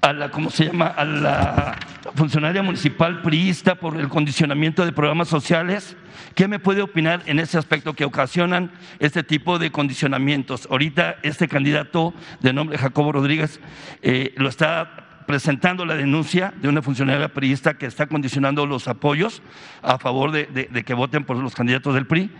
[0.00, 0.86] a la, ¿cómo se llama?
[0.86, 1.78] A la
[2.14, 5.96] funcionaria municipal priista por el condicionamiento de programas sociales.
[6.34, 10.66] ¿Qué me puede opinar en ese aspecto que ocasionan este tipo de condicionamientos?
[10.70, 13.60] Ahorita este candidato de nombre Jacobo Rodríguez
[14.02, 19.42] eh, lo está presentando la denuncia de una funcionaria priista que está condicionando los apoyos
[19.82, 22.30] a favor de, de, que voten por los candidatos del PRI.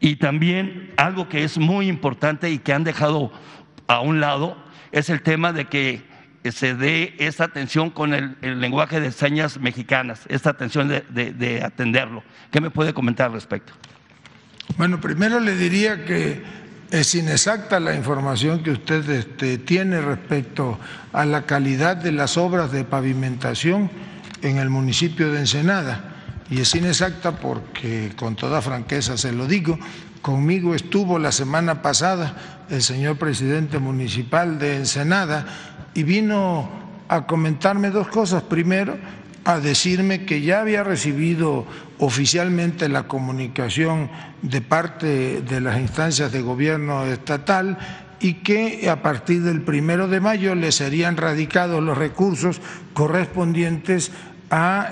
[0.00, 3.32] Y también algo que es muy importante y que han dejado
[3.86, 4.56] a un lado
[4.90, 6.11] es el tema de que
[6.50, 12.24] se dé esta atención con el, lenguaje de señas mexicanas, esta atención de, atenderlo.
[12.50, 13.72] ¿Qué me puede comentar al respecto?
[14.76, 16.42] Bueno, primero le diría que
[16.90, 20.78] es inexacta la información que usted este, tiene respecto
[21.12, 23.90] a la calidad de las obras de pavimentación
[24.42, 26.08] en el municipio de Ensenada.
[26.50, 29.78] Y es inexacta porque, con toda franqueza se lo digo,
[30.20, 36.68] conmigo estuvo la semana pasada el señor presidente municipal de Ensenada y vino
[37.08, 38.42] a comentarme dos cosas.
[38.42, 38.96] Primero,
[39.44, 41.66] a decirme que ya había recibido
[41.98, 44.10] oficialmente la comunicación
[44.42, 47.78] de parte de las instancias de gobierno estatal
[48.20, 52.60] y que a partir del primero de mayo le serían radicados los recursos
[52.94, 54.12] correspondientes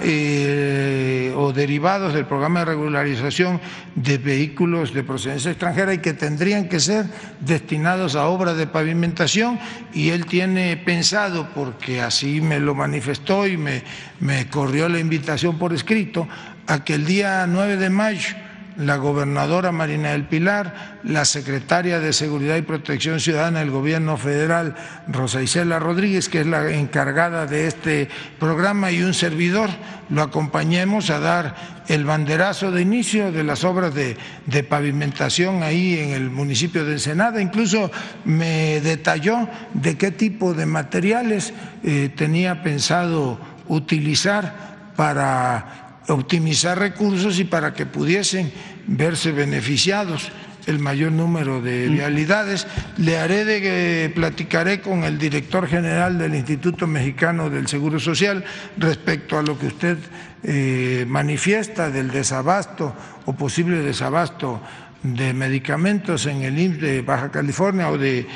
[0.00, 3.60] eh, o derivados del programa de regularización
[3.94, 7.04] de vehículos de procedencia extranjera y que tendrían que ser
[7.40, 9.58] destinados a obras de pavimentación.
[9.92, 13.82] Y él tiene pensado, porque así me lo manifestó y me,
[14.20, 16.26] me corrió la invitación por escrito,
[16.66, 18.36] a que el día 9 de mayo
[18.80, 24.74] la gobernadora Marina del Pilar, la secretaria de Seguridad y Protección Ciudadana del Gobierno Federal,
[25.06, 28.08] Rosa Isela Rodríguez, que es la encargada de este
[28.38, 29.68] programa, y un servidor,
[30.08, 31.54] lo acompañemos a dar
[31.88, 34.16] el banderazo de inicio de las obras de,
[34.64, 37.42] pavimentación ahí en el municipio de Ensenada.
[37.42, 37.90] Incluso
[38.24, 41.52] me detalló de qué tipo de materiales
[41.84, 43.38] eh, tenía pensado
[43.68, 48.52] utilizar para optimizar recursos y para que pudiesen
[48.86, 50.30] verse beneficiados
[50.66, 52.66] el mayor número de vialidades.
[52.96, 58.44] Le haré de que platicaré con el director general del Instituto Mexicano del Seguro Social
[58.76, 59.98] respecto a lo que usted
[60.42, 62.94] eh, manifiesta del desabasto
[63.26, 64.60] o posible desabasto
[65.02, 68.26] de medicamentos en el IMSS de Baja California o de,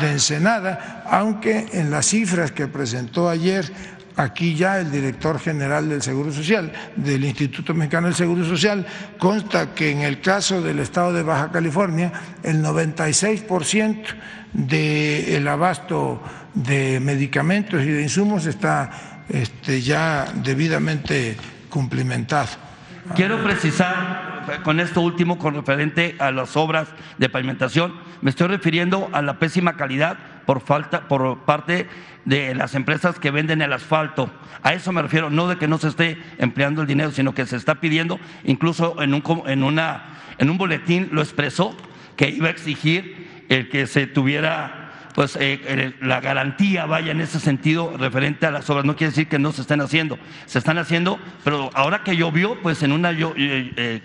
[0.00, 3.70] de Ensenada, aunque en las cifras que presentó ayer
[4.16, 8.86] aquí ya el director general del Seguro Social, del Instituto Mexicano del Seguro Social,
[9.18, 12.12] consta que en el caso del estado de Baja California,
[12.42, 14.04] el 96%
[14.52, 16.22] del abasto
[16.54, 21.36] de medicamentos y de insumos está este, ya debidamente
[21.68, 22.73] cumplimentado.
[23.14, 29.10] Quiero precisar con esto último, con referente a las obras de pavimentación, me estoy refiriendo
[29.12, 30.16] a la pésima calidad
[30.46, 31.86] por falta, por parte
[32.24, 34.30] de las empresas que venden el asfalto.
[34.62, 37.46] A eso me refiero, no de que no se esté empleando el dinero, sino que
[37.46, 41.76] se está pidiendo, incluso en, un, en una en un boletín lo expresó
[42.16, 44.83] que iba a exigir el que se tuviera
[45.14, 48.84] pues eh, la garantía vaya en ese sentido referente a las obras.
[48.84, 52.60] No quiere decir que no se estén haciendo, se están haciendo, pero ahora que llovió,
[52.62, 54.02] pues en una, eh, eh,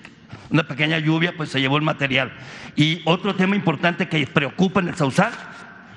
[0.51, 2.31] una pequeña lluvia, pues se llevó el material.
[2.75, 5.33] Y otro tema importante que preocupa en el Sausal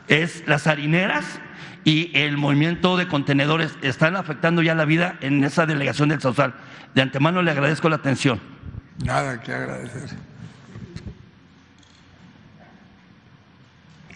[0.08, 1.40] es las harineras
[1.84, 6.54] y el movimiento de contenedores están afectando ya la vida en esa delegación del Sausal.
[6.94, 8.40] De antemano le agradezco la atención.
[9.04, 10.31] Nada que agradecer.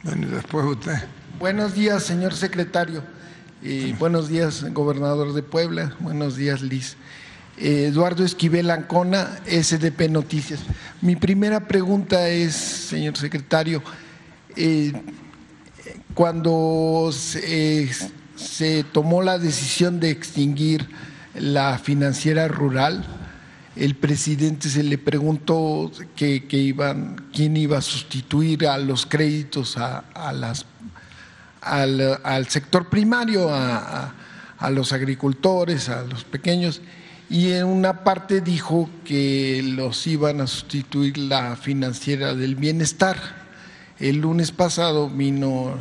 [0.06, 0.94] Bueno, después usted.
[1.40, 3.02] Buenos días, señor secretario.
[3.60, 5.96] y buenos días, gobernador de Puebla.
[5.98, 6.96] Buenos días, Liz.
[7.58, 10.60] Eh, Eduardo Esquivel Ancona, SDP Noticias.
[11.02, 13.82] Mi primera pregunta es, señor secretario,
[14.54, 14.92] eh,
[16.14, 17.90] cuando se,
[18.92, 20.88] tomó la decisión de extinguir
[21.34, 23.04] la financiera rural,
[23.76, 30.64] el presidente se le preguntó iban, quién iba a sustituir a los créditos a, las,
[31.60, 34.14] al, sector primario, a,
[34.70, 36.80] los agricultores, a los pequeños,
[37.28, 43.16] y en una parte dijo que los iban a sustituir la financiera del bienestar.
[43.98, 45.74] El lunes pasado vino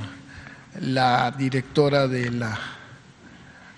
[0.82, 2.74] la directora de la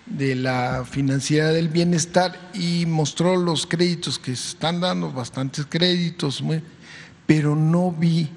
[0.09, 6.43] de la financiera del bienestar y mostró los créditos que se están dando, bastantes créditos,
[7.25, 8.29] pero no vi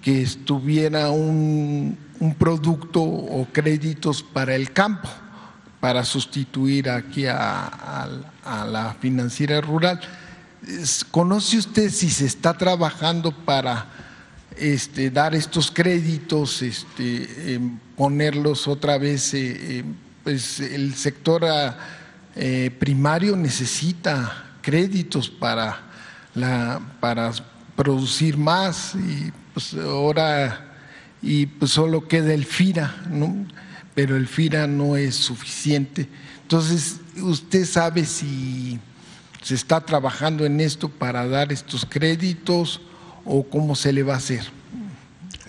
[0.00, 1.98] que estuviera un,
[2.38, 5.08] producto o créditos para el campo,
[5.80, 8.08] para sustituir aquí a,
[8.44, 10.00] la financiera rural.
[11.10, 13.86] ¿Conoce usted si se está trabajando para
[14.56, 17.60] este, dar estos créditos, este,
[17.96, 19.34] ponerlos otra vez?
[19.34, 19.84] Eh,
[20.28, 21.74] pues el sector ah,
[22.36, 25.80] eh, primario necesita créditos para,
[27.00, 27.32] para
[27.74, 30.66] producir más y pues ahora
[31.22, 32.94] y pues solo queda el FIRA,
[33.94, 36.06] pero el FIRA no es suficiente.
[36.42, 38.78] Entonces, ¿usted sabe si
[39.40, 42.82] se está trabajando en esto para dar estos créditos
[43.24, 44.57] o cómo se le va a hacer?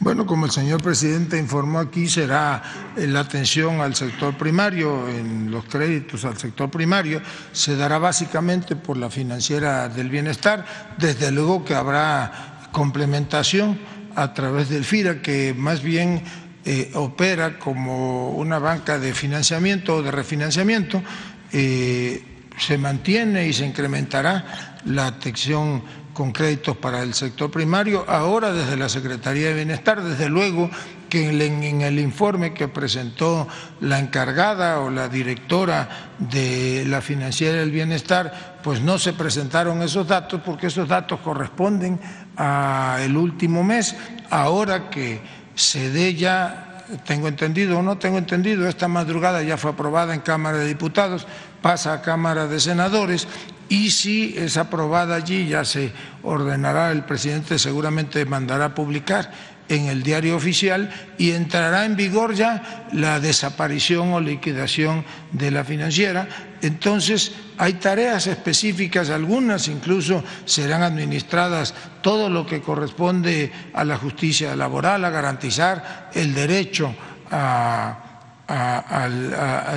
[0.01, 2.63] Bueno, como el señor presidente informó aquí, será
[2.95, 7.21] la atención al sector primario, en los créditos al sector primario,
[7.51, 10.65] se dará básicamente por la financiera del bienestar,
[10.97, 13.77] desde luego que habrá complementación
[14.15, 16.23] a través del FIRA, que más bien
[16.63, 21.03] eh, opera como una banca de financiamiento o de refinanciamiento,
[21.51, 22.23] eh,
[22.57, 25.83] se mantiene y se incrementará la atención
[26.19, 30.69] con créditos para el sector primario, ahora desde la Secretaría de Bienestar, desde luego
[31.07, 33.47] que en el informe que presentó
[33.79, 35.87] la encargada o la directora
[36.17, 41.97] de la Financiera del Bienestar, pues no se presentaron esos datos porque esos datos corresponden
[42.35, 43.95] al último mes,
[44.29, 45.21] ahora que
[45.55, 50.19] se dé ya tengo entendido o no tengo entendido, esta madrugada ya fue aprobada en
[50.19, 51.25] Cámara de Diputados,
[51.61, 53.25] pasa a Cámara de Senadores
[53.69, 55.93] y si es aprobada allí ya se
[56.23, 59.31] ordenará, el presidente seguramente mandará a publicar
[59.69, 60.89] en el diario oficial
[61.19, 66.27] y entrará en vigor ya la desaparición o liquidación de la financiera.
[66.63, 74.55] Entonces, hay tareas específicas, algunas incluso serán administradas todo lo que corresponde a la justicia
[74.55, 76.95] laboral, a garantizar el derecho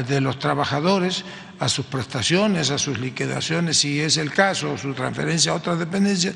[0.09, 1.25] de los trabajadores
[1.63, 5.79] a sus prestaciones, a sus liquidaciones, si es el caso, o su transferencia a otras
[5.79, 6.35] dependencias,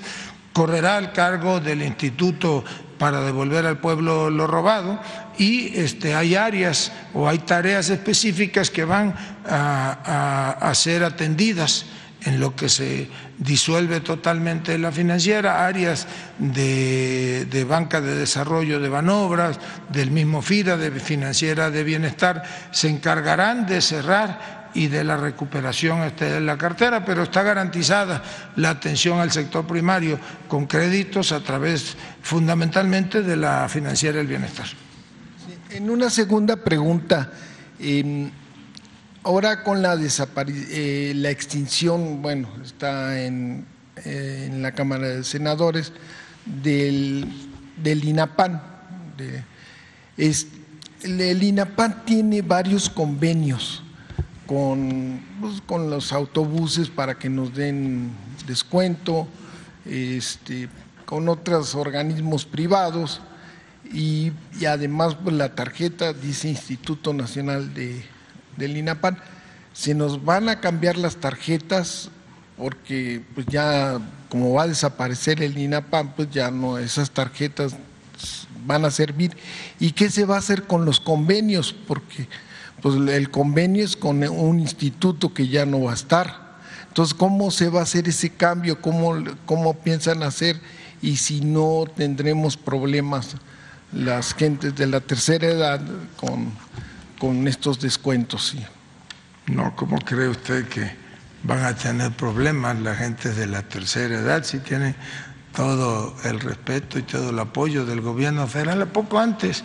[0.53, 2.65] correrá al cargo del instituto
[2.97, 5.01] para devolver al pueblo lo robado.
[5.37, 11.87] Y este, hay áreas o hay tareas específicas que van a, ser atendidas
[12.23, 16.07] en lo que se disuelve totalmente la financiera, áreas
[16.39, 19.59] de, de, banca de desarrollo de Banobras,
[19.93, 26.13] del mismo FIRA, de financiera de bienestar, se encargarán de cerrar y de la recuperación
[26.19, 28.23] de la cartera, pero está garantizada
[28.57, 34.67] la atención al sector primario con créditos a través fundamentalmente de la financiera del bienestar.
[35.71, 37.33] En una segunda pregunta,
[39.23, 43.65] ahora con la, eh, la extinción, bueno, está en,
[44.05, 45.91] eh, en, la Cámara de Senadores,
[46.45, 47.27] del,
[47.83, 48.61] del INAPAN.
[50.19, 53.83] el INAPAN tiene varios convenios
[54.47, 58.11] con, pues, con los autobuses para que nos den
[58.47, 59.27] descuento,
[59.85, 60.69] este,
[61.05, 63.21] con otros organismos privados
[63.93, 64.33] y,
[64.67, 68.05] además pues, la tarjeta dice Instituto Nacional de,
[68.57, 69.19] del INAPAN.
[69.73, 72.11] Se nos van a cambiar las tarjetas
[72.57, 74.01] porque pues ya
[74.31, 77.77] como va a desaparecer el INAPAM, pues ya no, esas tarjetas
[78.67, 79.37] van a servir.
[79.79, 81.75] ¿Y qué se va a hacer con los convenios?
[81.87, 82.29] Porque
[82.83, 86.47] pues el convenio es con un instituto que ya no va a estar.
[86.89, 88.81] Entonces, ¿cómo se va a hacer ese cambio?
[88.81, 90.61] ¿Cómo, cómo piensan hacer?
[91.03, 93.37] Y si no tendremos problemas
[93.93, 95.81] las gentes de la tercera edad
[96.17, 96.53] con,
[97.19, 98.49] con estos descuentos.
[98.49, 98.65] Sí.
[99.47, 100.91] No, ¿cómo cree usted que
[101.43, 104.97] van a tener problemas la gente de la tercera edad si tienen
[105.55, 108.83] todo el respeto y todo el apoyo del gobierno federal?
[108.83, 109.63] A poco antes,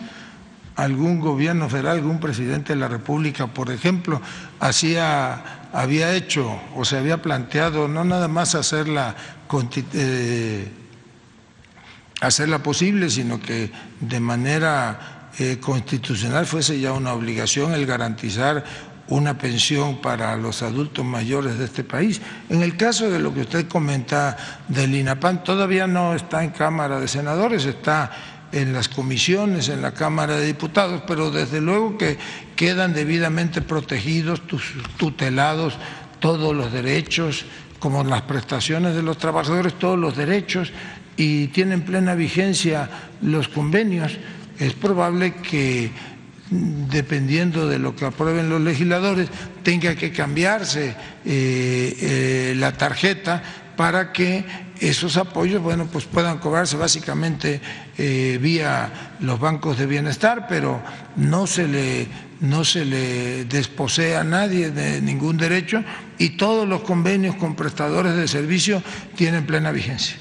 [0.76, 4.20] algún gobierno federal, algún presidente de la República, por ejemplo,
[4.60, 9.14] hacía, había hecho o se había planteado no nada más hacerla
[9.94, 10.68] eh,
[12.20, 13.70] hacerla posible, sino que
[14.00, 18.64] de manera eh, constitucional fuese ya una obligación el garantizar
[19.08, 22.20] una pensión para los adultos mayores de este país.
[22.48, 24.36] En el caso de lo que usted comenta
[24.68, 28.10] del INAPAN, todavía no está en Cámara de Senadores, está
[28.52, 32.18] en las comisiones, en la Cámara de Diputados, pero desde luego que
[32.54, 34.42] quedan debidamente protegidos,
[34.96, 35.74] tutelados
[36.20, 37.44] todos los derechos,
[37.80, 40.70] como las prestaciones de los trabajadores, todos los derechos,
[41.16, 42.88] y tienen plena vigencia
[43.22, 44.12] los convenios.
[44.58, 45.90] Es probable que
[46.50, 49.28] dependiendo de lo que aprueben los legisladores,
[49.62, 53.42] tenga que cambiarse eh, eh, la tarjeta
[53.76, 54.44] para que
[54.78, 57.60] esos apoyos bueno, pues puedan cobrarse básicamente
[58.04, 60.82] eh, vía los bancos de bienestar, pero
[61.14, 62.08] no se le
[62.40, 65.84] no se le desposea a nadie de ningún derecho
[66.18, 68.82] y todos los convenios con prestadores de servicio
[69.14, 70.16] tienen plena vigencia.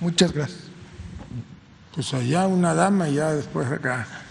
[0.00, 0.60] Muchas gracias.
[1.94, 4.23] Pues allá una dama y ya después acá.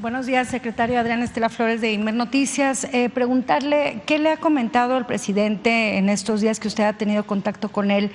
[0.00, 2.84] Buenos días, secretario Adrián Estela Flores de Inmer Noticias.
[2.92, 7.24] Eh, preguntarle qué le ha comentado el presidente en estos días que usted ha tenido
[7.26, 8.10] contacto con él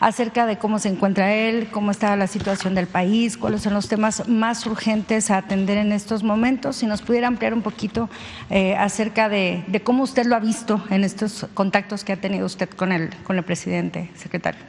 [0.00, 3.88] acerca de cómo se encuentra él, cómo está la situación del país, cuáles son los
[3.88, 6.76] temas más urgentes a atender en estos momentos.
[6.76, 8.10] Si nos pudiera ampliar un poquito
[8.50, 12.68] eh, acerca de, cómo usted lo ha visto en estos contactos que ha tenido usted
[12.68, 14.60] con el, con el presidente, secretario.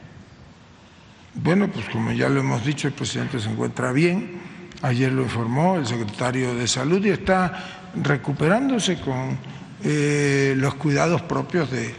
[1.34, 4.55] Bueno, pues como ya lo hemos dicho, el presidente se encuentra bien
[4.86, 9.38] ayer lo informó el secretario de Salud y está recuperándose con
[9.84, 11.94] eh, los cuidados propios de,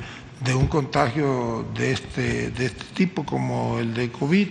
[0.55, 4.49] un contagio de este, de este tipo como el de COVID,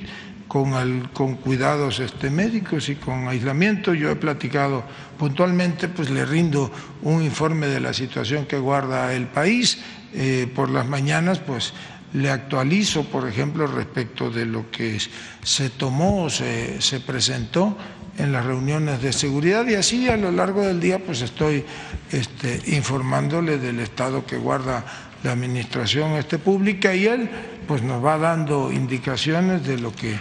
[0.50, 3.94] con, con cuidados este, médicos y con aislamiento.
[3.94, 4.84] Yo he platicado
[5.18, 6.70] puntualmente, pues le rindo
[7.04, 9.80] un informe de la situación que guarda el país.
[10.14, 11.74] Eh, por las mañanas, pues
[12.14, 14.98] le actualizo, por ejemplo, respecto de lo que
[15.44, 17.78] se tomó, se, se presentó
[18.18, 21.66] en las reuniones de seguridad y así a lo largo del día pues estoy
[22.12, 24.86] este, informándole del estado que guarda
[25.24, 27.30] la administración este, pública y él
[27.68, 30.16] pues nos va dando indicaciones de lo que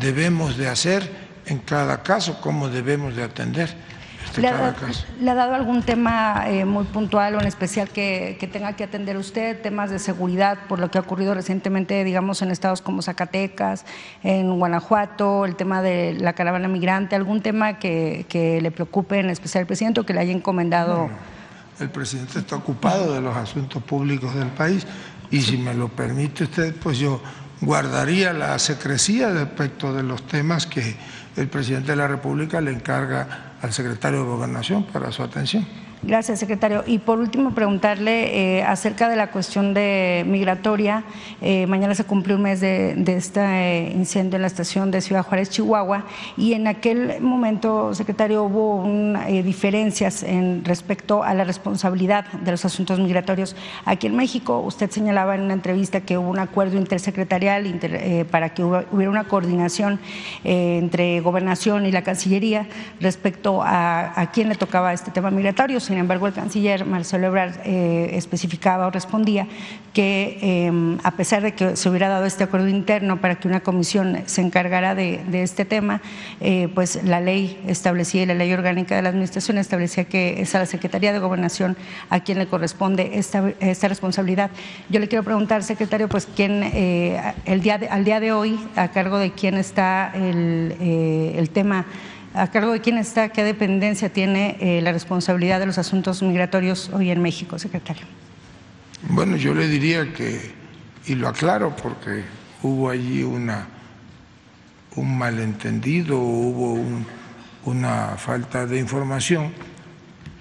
[0.00, 3.74] debemos de hacer en cada caso, cómo debemos de atender.
[4.38, 4.48] ¿Le
[5.30, 9.60] ha, dado algún tema eh, muy puntual o en especial que, tenga que atender usted,
[9.60, 13.84] temas de seguridad por lo que ha ocurrido recientemente, digamos, en estados como Zacatecas,
[14.22, 19.62] en Guanajuato, el tema de la caravana migrante, algún tema que, le preocupe en especial
[19.62, 21.10] al presidente o que le haya encomendado?
[21.80, 24.86] el presidente está ocupado de los asuntos públicos del país
[25.30, 27.20] y si me lo permite usted, pues yo
[27.60, 30.96] guardaría la secrecía respecto de los temas que
[31.36, 35.66] el presidente de la República le encarga al secretario de Gobernación para su atención.
[36.06, 36.84] Gracias, secretario.
[36.86, 41.02] Y por último, preguntarle eh, acerca de la cuestión de migratoria.
[41.40, 45.24] Eh, mañana se cumple un mes de, este eh, incendio en la estación de Ciudad
[45.24, 46.04] Juárez, Chihuahua,
[46.36, 48.86] y en aquel momento, secretario, hubo
[49.42, 53.56] diferencias en respecto a la responsabilidad de los asuntos migratorios
[53.86, 54.60] aquí en México.
[54.60, 57.64] Usted señalaba en una entrevista que hubo un acuerdo intersecretarial
[58.30, 60.00] para que hubiera una coordinación
[60.42, 62.66] entre Gobernación y la Cancillería
[63.00, 68.16] respecto a quién le tocaba este tema migratorio sin embargo, el canciller Marcelo Ebrard eh,
[68.16, 69.46] especificaba o respondía
[69.92, 73.60] que em, a pesar de que se hubiera dado este acuerdo interno para que una
[73.60, 76.02] comisión se encargara de, este tema,
[76.40, 80.52] eh, pues la ley establecía y la ley orgánica de la administración establecía que es
[80.56, 81.76] a la Secretaría de Gobernación
[82.10, 84.50] a quien le corresponde esta, esta responsabilidad.
[84.88, 88.88] Yo le quiero preguntar, secretario, pues quién eh, el día al día de hoy a
[88.88, 90.74] cargo de quién está el,
[91.36, 91.86] el tema
[92.34, 96.90] ¿A cargo de quién está, qué dependencia tiene eh, la responsabilidad de los asuntos migratorios
[96.92, 98.02] hoy en México, secretario?
[99.08, 100.52] Bueno, yo le diría que,
[101.06, 102.24] y lo aclaro porque
[102.62, 103.68] hubo allí una,
[104.96, 106.76] un malentendido, hubo
[107.66, 109.52] una falta de información.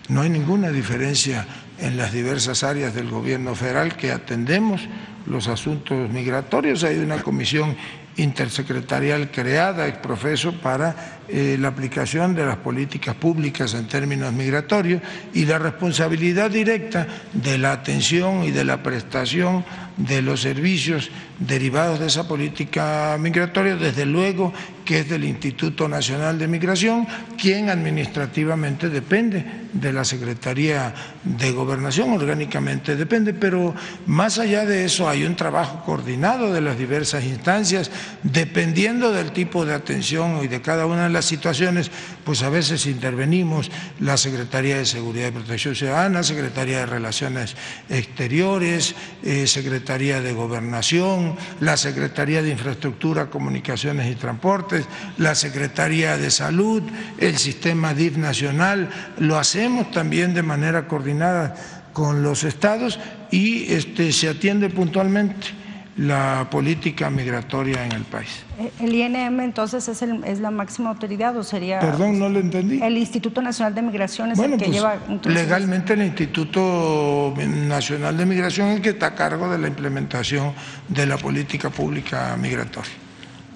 [0.10, 1.46] No hay ninguna diferencia
[1.78, 4.82] en las diversas áreas del gobierno federal que atendemos
[5.28, 6.84] los asuntos migratorios.
[6.84, 7.76] Hay una comisión
[8.18, 15.02] intersecretarial creada ex profeso para eh, la aplicación de las políticas públicas en términos migratorios
[15.34, 19.66] y la responsabilidad directa de la atención y de la prestación
[19.98, 24.54] de los servicios derivados de esa política migratoria, desde luego
[24.86, 27.08] que es del Instituto Nacional de Migración,
[27.38, 30.94] quien administrativamente depende de la Secretaría
[31.24, 33.74] de Gobernación, orgánicamente depende, pero
[34.06, 37.92] más allá de eso hay un trabajo coordinado de las diversas instancias,
[38.24, 41.92] dependiendo del tipo de atención y de cada una de las situaciones,
[42.24, 47.56] pues a veces intervenimos la Secretaría de Seguridad y Protección Ciudadana, Secretaría de Relaciones
[47.90, 54.86] Exteriores, eh, Secretaría de Gobernación, la Secretaría de Infraestructura, Comunicaciones y Transportes,
[55.18, 56.84] la Secretaría de Salud,
[57.18, 61.56] el sistema DIF nacional, lo hacemos también de manera coordinada
[61.94, 63.00] con los estados
[63.32, 65.63] y este, se atiende puntualmente
[65.96, 68.44] la política migratoria en el país.
[68.60, 71.80] Eh, ¿El INM entonces es, el, es la máxima autoridad o sería...
[71.80, 72.82] Perdón, no lo entendí.
[72.82, 74.98] El Instituto Nacional de Migración es el que pues, lleva...
[75.26, 80.54] Legalmente el Instituto Nacional de Migración es el que está a cargo de la implementación
[80.88, 82.92] de la política pública migratoria.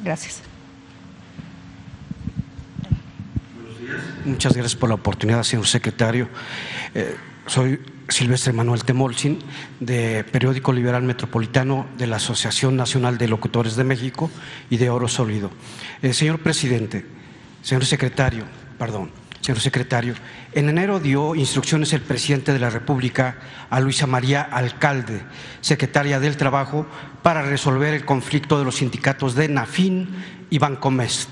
[0.03, 0.41] Gracias.
[4.25, 6.27] Muchas gracias por la oportunidad, señor secretario.
[6.93, 7.15] Eh,
[7.47, 9.39] soy Silvestre Manuel Temolcin,
[9.79, 14.31] de Periódico Liberal Metropolitano de la Asociación Nacional de Locutores de México
[14.69, 15.51] y de Oro Sólido.
[16.01, 17.05] Eh, señor presidente,
[17.61, 18.45] señor secretario,
[18.79, 19.11] perdón,
[19.41, 20.13] señor secretario,
[20.53, 23.39] en enero dio instrucciones el presidente de la República
[23.69, 25.21] a Luisa María Alcalde,
[25.59, 26.85] secretaria del Trabajo,
[27.23, 30.09] para resolver el conflicto de los sindicatos de NAFIN
[30.49, 31.29] y Bancomest.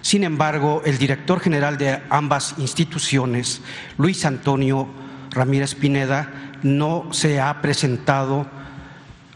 [0.00, 3.62] Sin embargo, el director general de ambas instituciones,
[3.96, 5.03] Luis Antonio
[5.34, 8.46] Ramírez Pineda no se ha presentado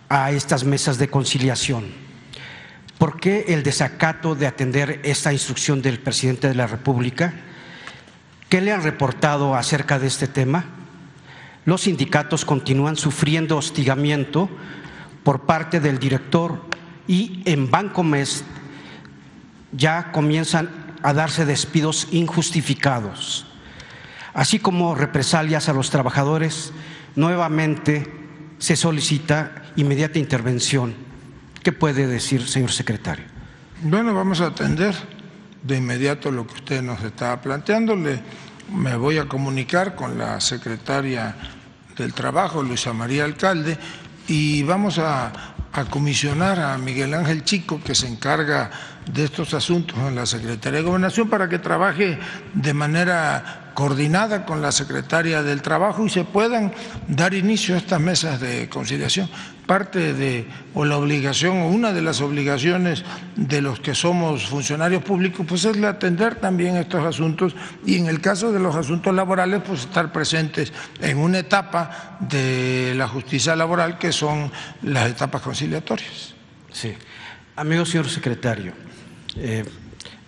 [0.09, 1.87] a estas mesas de conciliación.
[2.97, 7.35] ¿Por qué el desacato de atender esta instrucción del presidente de la República?
[8.49, 10.65] ¿Qué le han reportado acerca de este tema?
[11.65, 14.49] Los sindicatos continúan sufriendo hostigamiento
[15.23, 16.65] por parte del director
[17.07, 18.45] y en Bancomes
[19.73, 20.71] ya comienzan
[21.03, 23.48] a darse despidos injustificados
[24.39, 26.73] así como represalias a los trabajadores,
[27.17, 28.07] nuevamente
[28.59, 30.95] se solicita inmediata intervención.
[31.65, 33.25] ¿Qué puede decir, señor secretario?
[33.83, 34.95] Bueno, vamos a atender
[35.65, 37.97] de inmediato lo que usted nos estaba planteando.
[37.97, 41.35] me voy a comunicar con la secretaria
[41.97, 43.77] del Trabajo, Luisa María Alcalde,
[44.29, 45.33] y vamos a,
[45.73, 48.71] a comisionar a Miguel Ángel Chico, que se encarga
[49.13, 52.21] de estos asuntos en la Secretaría de Gobernación, para que trabaje
[52.55, 56.73] de manera coordinada con la secretaria del Trabajo y se puedan
[57.07, 59.31] dar inicio a estas mesas de conciliación.
[59.69, 63.05] Parte de, o la obligación, o una de las obligaciones
[63.37, 67.55] de los que somos funcionarios públicos, pues es atender también estos asuntos
[67.87, 72.95] y en el caso de los asuntos laborales, pues estar presentes en una etapa de
[72.97, 74.51] la justicia laboral que son
[74.83, 76.35] las etapas conciliatorias.
[76.73, 76.95] Sí.
[77.55, 78.73] Amigo señor secretario,
[79.37, 79.65] eh,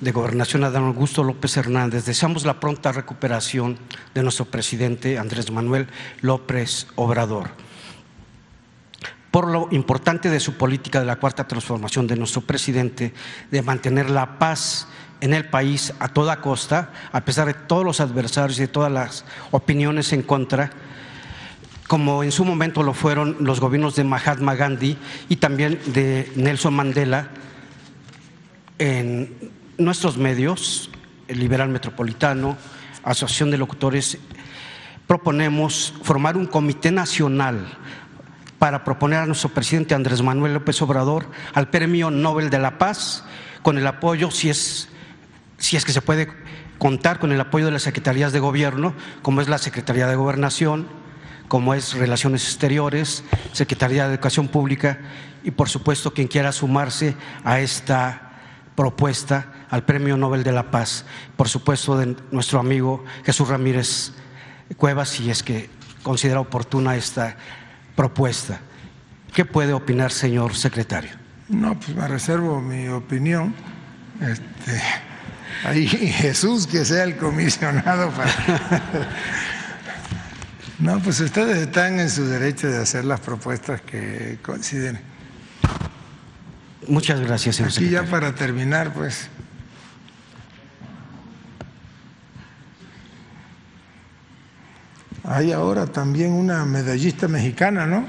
[0.01, 3.79] de Gobernación Adán Augusto López Hernández, deseamos la pronta recuperación
[4.15, 5.89] de nuestro presidente Andrés Manuel
[6.23, 7.51] López Obrador.
[9.31, 13.13] Por lo importante de su política de la cuarta transformación de nuestro presidente,
[13.51, 14.89] de mantener la paz
[15.21, 18.91] en el país a toda costa, a pesar de todos los adversarios y de todas
[18.91, 20.71] las opiniones en contra,
[21.87, 24.97] como en su momento lo fueron los gobiernos de Mahatma Gandhi
[25.29, 27.29] y también de Nelson Mandela
[28.79, 30.91] en nuestros medios,
[31.29, 32.57] el Liberal Metropolitano,
[33.03, 34.19] Asociación de Locutores,
[35.07, 37.67] proponemos formar un comité nacional
[38.59, 43.25] para proponer a nuestro presidente Andrés Manuel López Obrador al Premio Nobel de la Paz,
[43.63, 44.89] con el apoyo, si es,
[45.59, 46.29] si es que se puede
[46.79, 50.89] contar con el apoyo de las secretarías de gobierno, como es la Secretaría de Gobernación,
[51.49, 55.01] como es Relaciones Exteriores, Secretaría de Educación Pública
[55.43, 58.31] y por supuesto quien quiera sumarse a esta
[58.77, 61.05] propuesta al Premio Nobel de la Paz,
[61.37, 64.13] por supuesto de nuestro amigo Jesús Ramírez
[64.77, 65.71] Cuevas, si es que
[66.03, 67.37] considera oportuna esta
[67.97, 68.61] propuesta.
[69.33, 71.11] ¿Qué puede opinar, señor secretario?
[71.49, 73.55] No, pues me reservo mi opinión.
[74.21, 74.83] Este,
[75.65, 78.31] ahí Jesús que sea el comisionado para...
[80.81, 84.99] No, pues ustedes están en su derecho de hacer las propuestas que consideren.
[86.89, 89.29] Muchas gracias, señor Aquí ya para terminar, pues.
[95.25, 98.07] Hay ahora también una medallista mexicana, ¿no?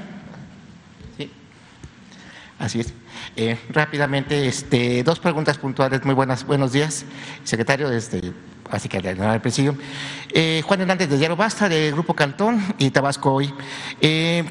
[1.16, 1.30] Sí,
[2.58, 2.94] así es.
[3.36, 6.04] Eh, rápidamente, este, dos preguntas puntuales.
[6.04, 7.04] Muy buenas, buenos días,
[7.44, 7.90] secretario.
[7.90, 8.32] Este,
[8.70, 9.76] así que al presidio.
[10.32, 13.52] Eh, Juan Hernández de Diario Basta, de Grupo Cantón y Tabasco Hoy.
[14.00, 14.44] Eh,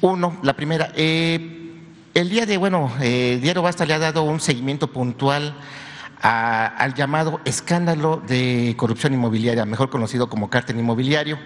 [0.00, 0.92] uno, la primera.
[0.94, 5.54] el día de, bueno, Diario Basta le ha dado un seguimiento puntual
[6.26, 11.38] al llamado escándalo de corrupción inmobiliaria, mejor conocido como cártel inmobiliario,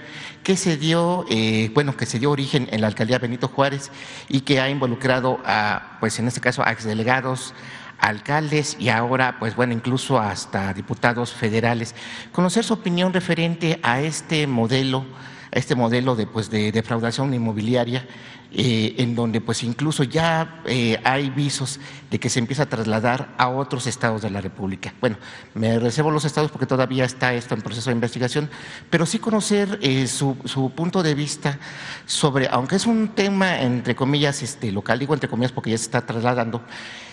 [0.42, 3.90] que se dio, eh, bueno, que se dio origen en la alcaldía Benito Juárez
[4.28, 7.54] y que ha involucrado a, pues en este caso, a exdelegados,
[7.98, 11.94] alcaldes y ahora, pues bueno, incluso hasta diputados federales.
[12.32, 15.04] Conocer su opinión referente a este modelo,
[15.52, 18.06] este modelo de, pues, de defraudación inmobiliaria
[18.52, 21.78] eh, en donde pues incluso ya eh, hay visos
[22.10, 24.92] de que se empieza a trasladar a otros estados de la República.
[25.00, 25.18] Bueno,
[25.54, 28.50] me reservo los estados porque todavía está esto en proceso de investigación,
[28.90, 31.60] pero sí conocer eh, su, su, punto de vista
[32.06, 35.84] sobre, aunque es un tema entre comillas este, local, digo entre comillas porque ya se
[35.84, 36.60] está trasladando,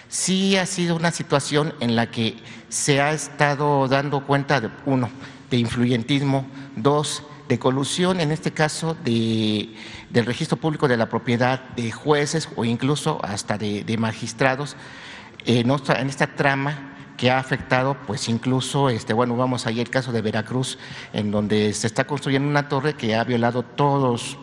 [0.10, 2.36] sí ha sido una situación en la que
[2.68, 5.08] se ha estado dando cuenta de, uno,
[5.52, 9.74] de influyentismo, dos, de colusión, en este caso de,
[10.10, 14.76] del registro público de la propiedad de jueces o incluso hasta de, magistrados
[15.46, 20.12] en, en esta trama que ha afectado, pues incluso, este, bueno, vamos ahí el caso
[20.12, 20.78] de Veracruz,
[21.14, 24.38] en donde se está construyendo una torre que ha violado todos,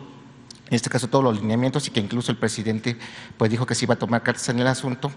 [0.67, 2.97] en este caso todos los lineamientos y que incluso el presidente
[3.37, 5.11] pues dijo que se iba a tomar cartas en el asunto.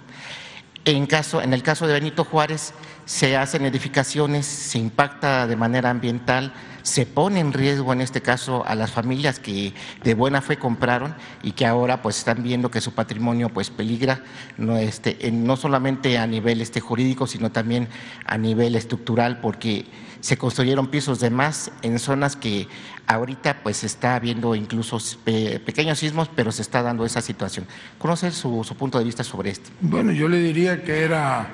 [0.85, 2.73] En, caso, en el caso de Benito Juárez
[3.09, 6.52] se hacen edificaciones, se impacta de manera ambiental,
[6.82, 9.72] se pone en riesgo en este caso a las familias que
[10.05, 14.20] de buena fe compraron y que ahora pues están viendo que su patrimonio pues peligra
[14.59, 17.89] no este no solamente a nivel este jurídico sino también
[18.26, 19.86] a nivel estructural porque
[20.20, 22.68] se construyeron pisos de más en zonas que
[23.06, 27.66] ahorita pues está habiendo incluso pequeños sismos, pero se está dando esa situación.
[27.98, 29.70] ¿Conoce su punto de vista sobre esto?
[29.80, 31.48] Bueno, yo le diría que era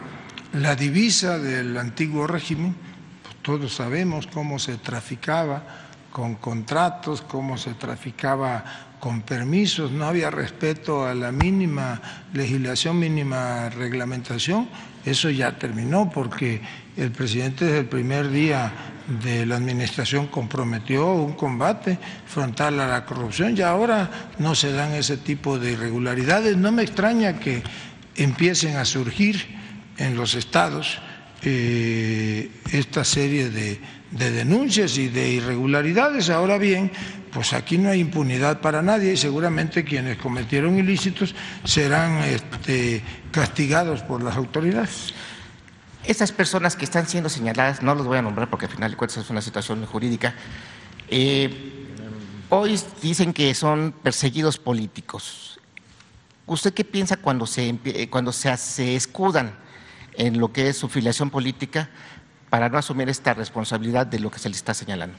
[0.54, 2.74] la divisa del antiguo régimen
[3.44, 5.62] todos sabemos cómo se traficaba
[6.10, 8.64] con contratos, cómo se traficaba
[8.98, 12.00] con permisos, no había respeto a la mínima
[12.32, 14.66] legislación, mínima reglamentación.
[15.04, 16.62] Eso ya terminó porque
[16.96, 18.72] el presidente desde el primer día
[19.22, 24.92] de la administración comprometió un combate frontal a la corrupción y ahora no se dan
[24.92, 26.56] ese tipo de irregularidades.
[26.56, 27.62] No me extraña que
[28.16, 29.63] empiecen a surgir
[29.98, 30.98] en los estados
[31.46, 33.78] eh, esta serie de,
[34.10, 36.30] denuncias y de irregularidades.
[36.30, 36.90] Ahora bien,
[37.32, 41.34] pues aquí no hay impunidad para nadie y seguramente quienes cometieron ilícitos
[41.64, 45.12] serán este, castigados por las autoridades.
[46.02, 48.96] Estas personas que están siendo señaladas, no los voy a nombrar porque al final de
[48.96, 50.34] cuentas es una situación jurídica,
[51.08, 51.50] eh,
[52.48, 55.60] hoy dicen que son perseguidos políticos.
[56.46, 59.63] ¿Usted qué piensa cuando se, cuando se, se escudan
[60.16, 61.88] en lo que es su filiación política
[62.50, 65.16] para no asumir esta responsabilidad de lo que se le está señalando.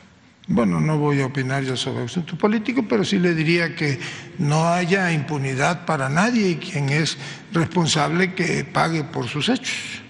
[0.47, 3.99] Bueno, no voy a opinar yo sobre el asunto político, pero sí le diría que
[4.38, 7.17] no haya impunidad para nadie y quien es
[7.51, 10.01] responsable que pague por sus hechos.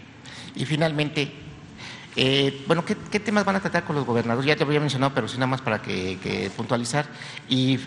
[0.54, 1.32] Y finalmente,
[2.18, 4.46] eh, bueno, ¿qué, temas van a tratar con los gobernadores?
[4.46, 7.06] Ya te había mencionado, pero sí nada más para que puntualizar.
[7.48, 7.80] Y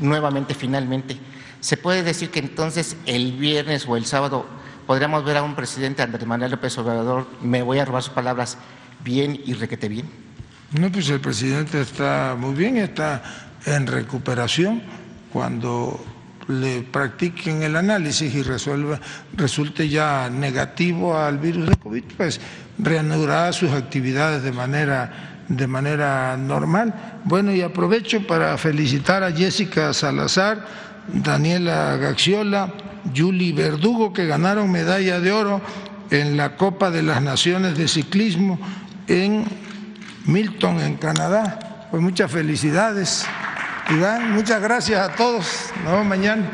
[0.00, 1.18] nuevamente, finalmente,
[1.60, 4.46] ¿se puede decir que entonces el viernes o el sábado
[4.86, 8.58] podríamos ver a un presidente Andrés Manuel López Obrador, me voy a robar sus palabras,
[9.04, 10.08] bien y requete bien?
[10.72, 13.22] No, pues el presidente está muy bien, está
[13.66, 14.82] en recuperación.
[15.32, 16.02] Cuando
[16.48, 19.00] le practiquen el análisis y resuelva,
[19.34, 22.40] resulte ya negativo al virus de COVID, pues
[22.78, 27.20] reanudará sus actividades de manera de manera normal.
[27.24, 30.64] Bueno, y aprovecho para felicitar a Jessica Salazar,
[31.08, 32.72] Daniela Gaxiola,
[33.14, 35.60] Julie Verdugo, que ganaron medalla de oro
[36.10, 38.58] en la Copa de las Naciones de Ciclismo
[39.08, 39.44] en
[40.26, 41.88] Milton, en Canadá.
[41.90, 43.26] Pues muchas felicidades.
[43.90, 45.46] Iván, muchas gracias a todos.
[45.82, 46.44] Nos vemos mañana.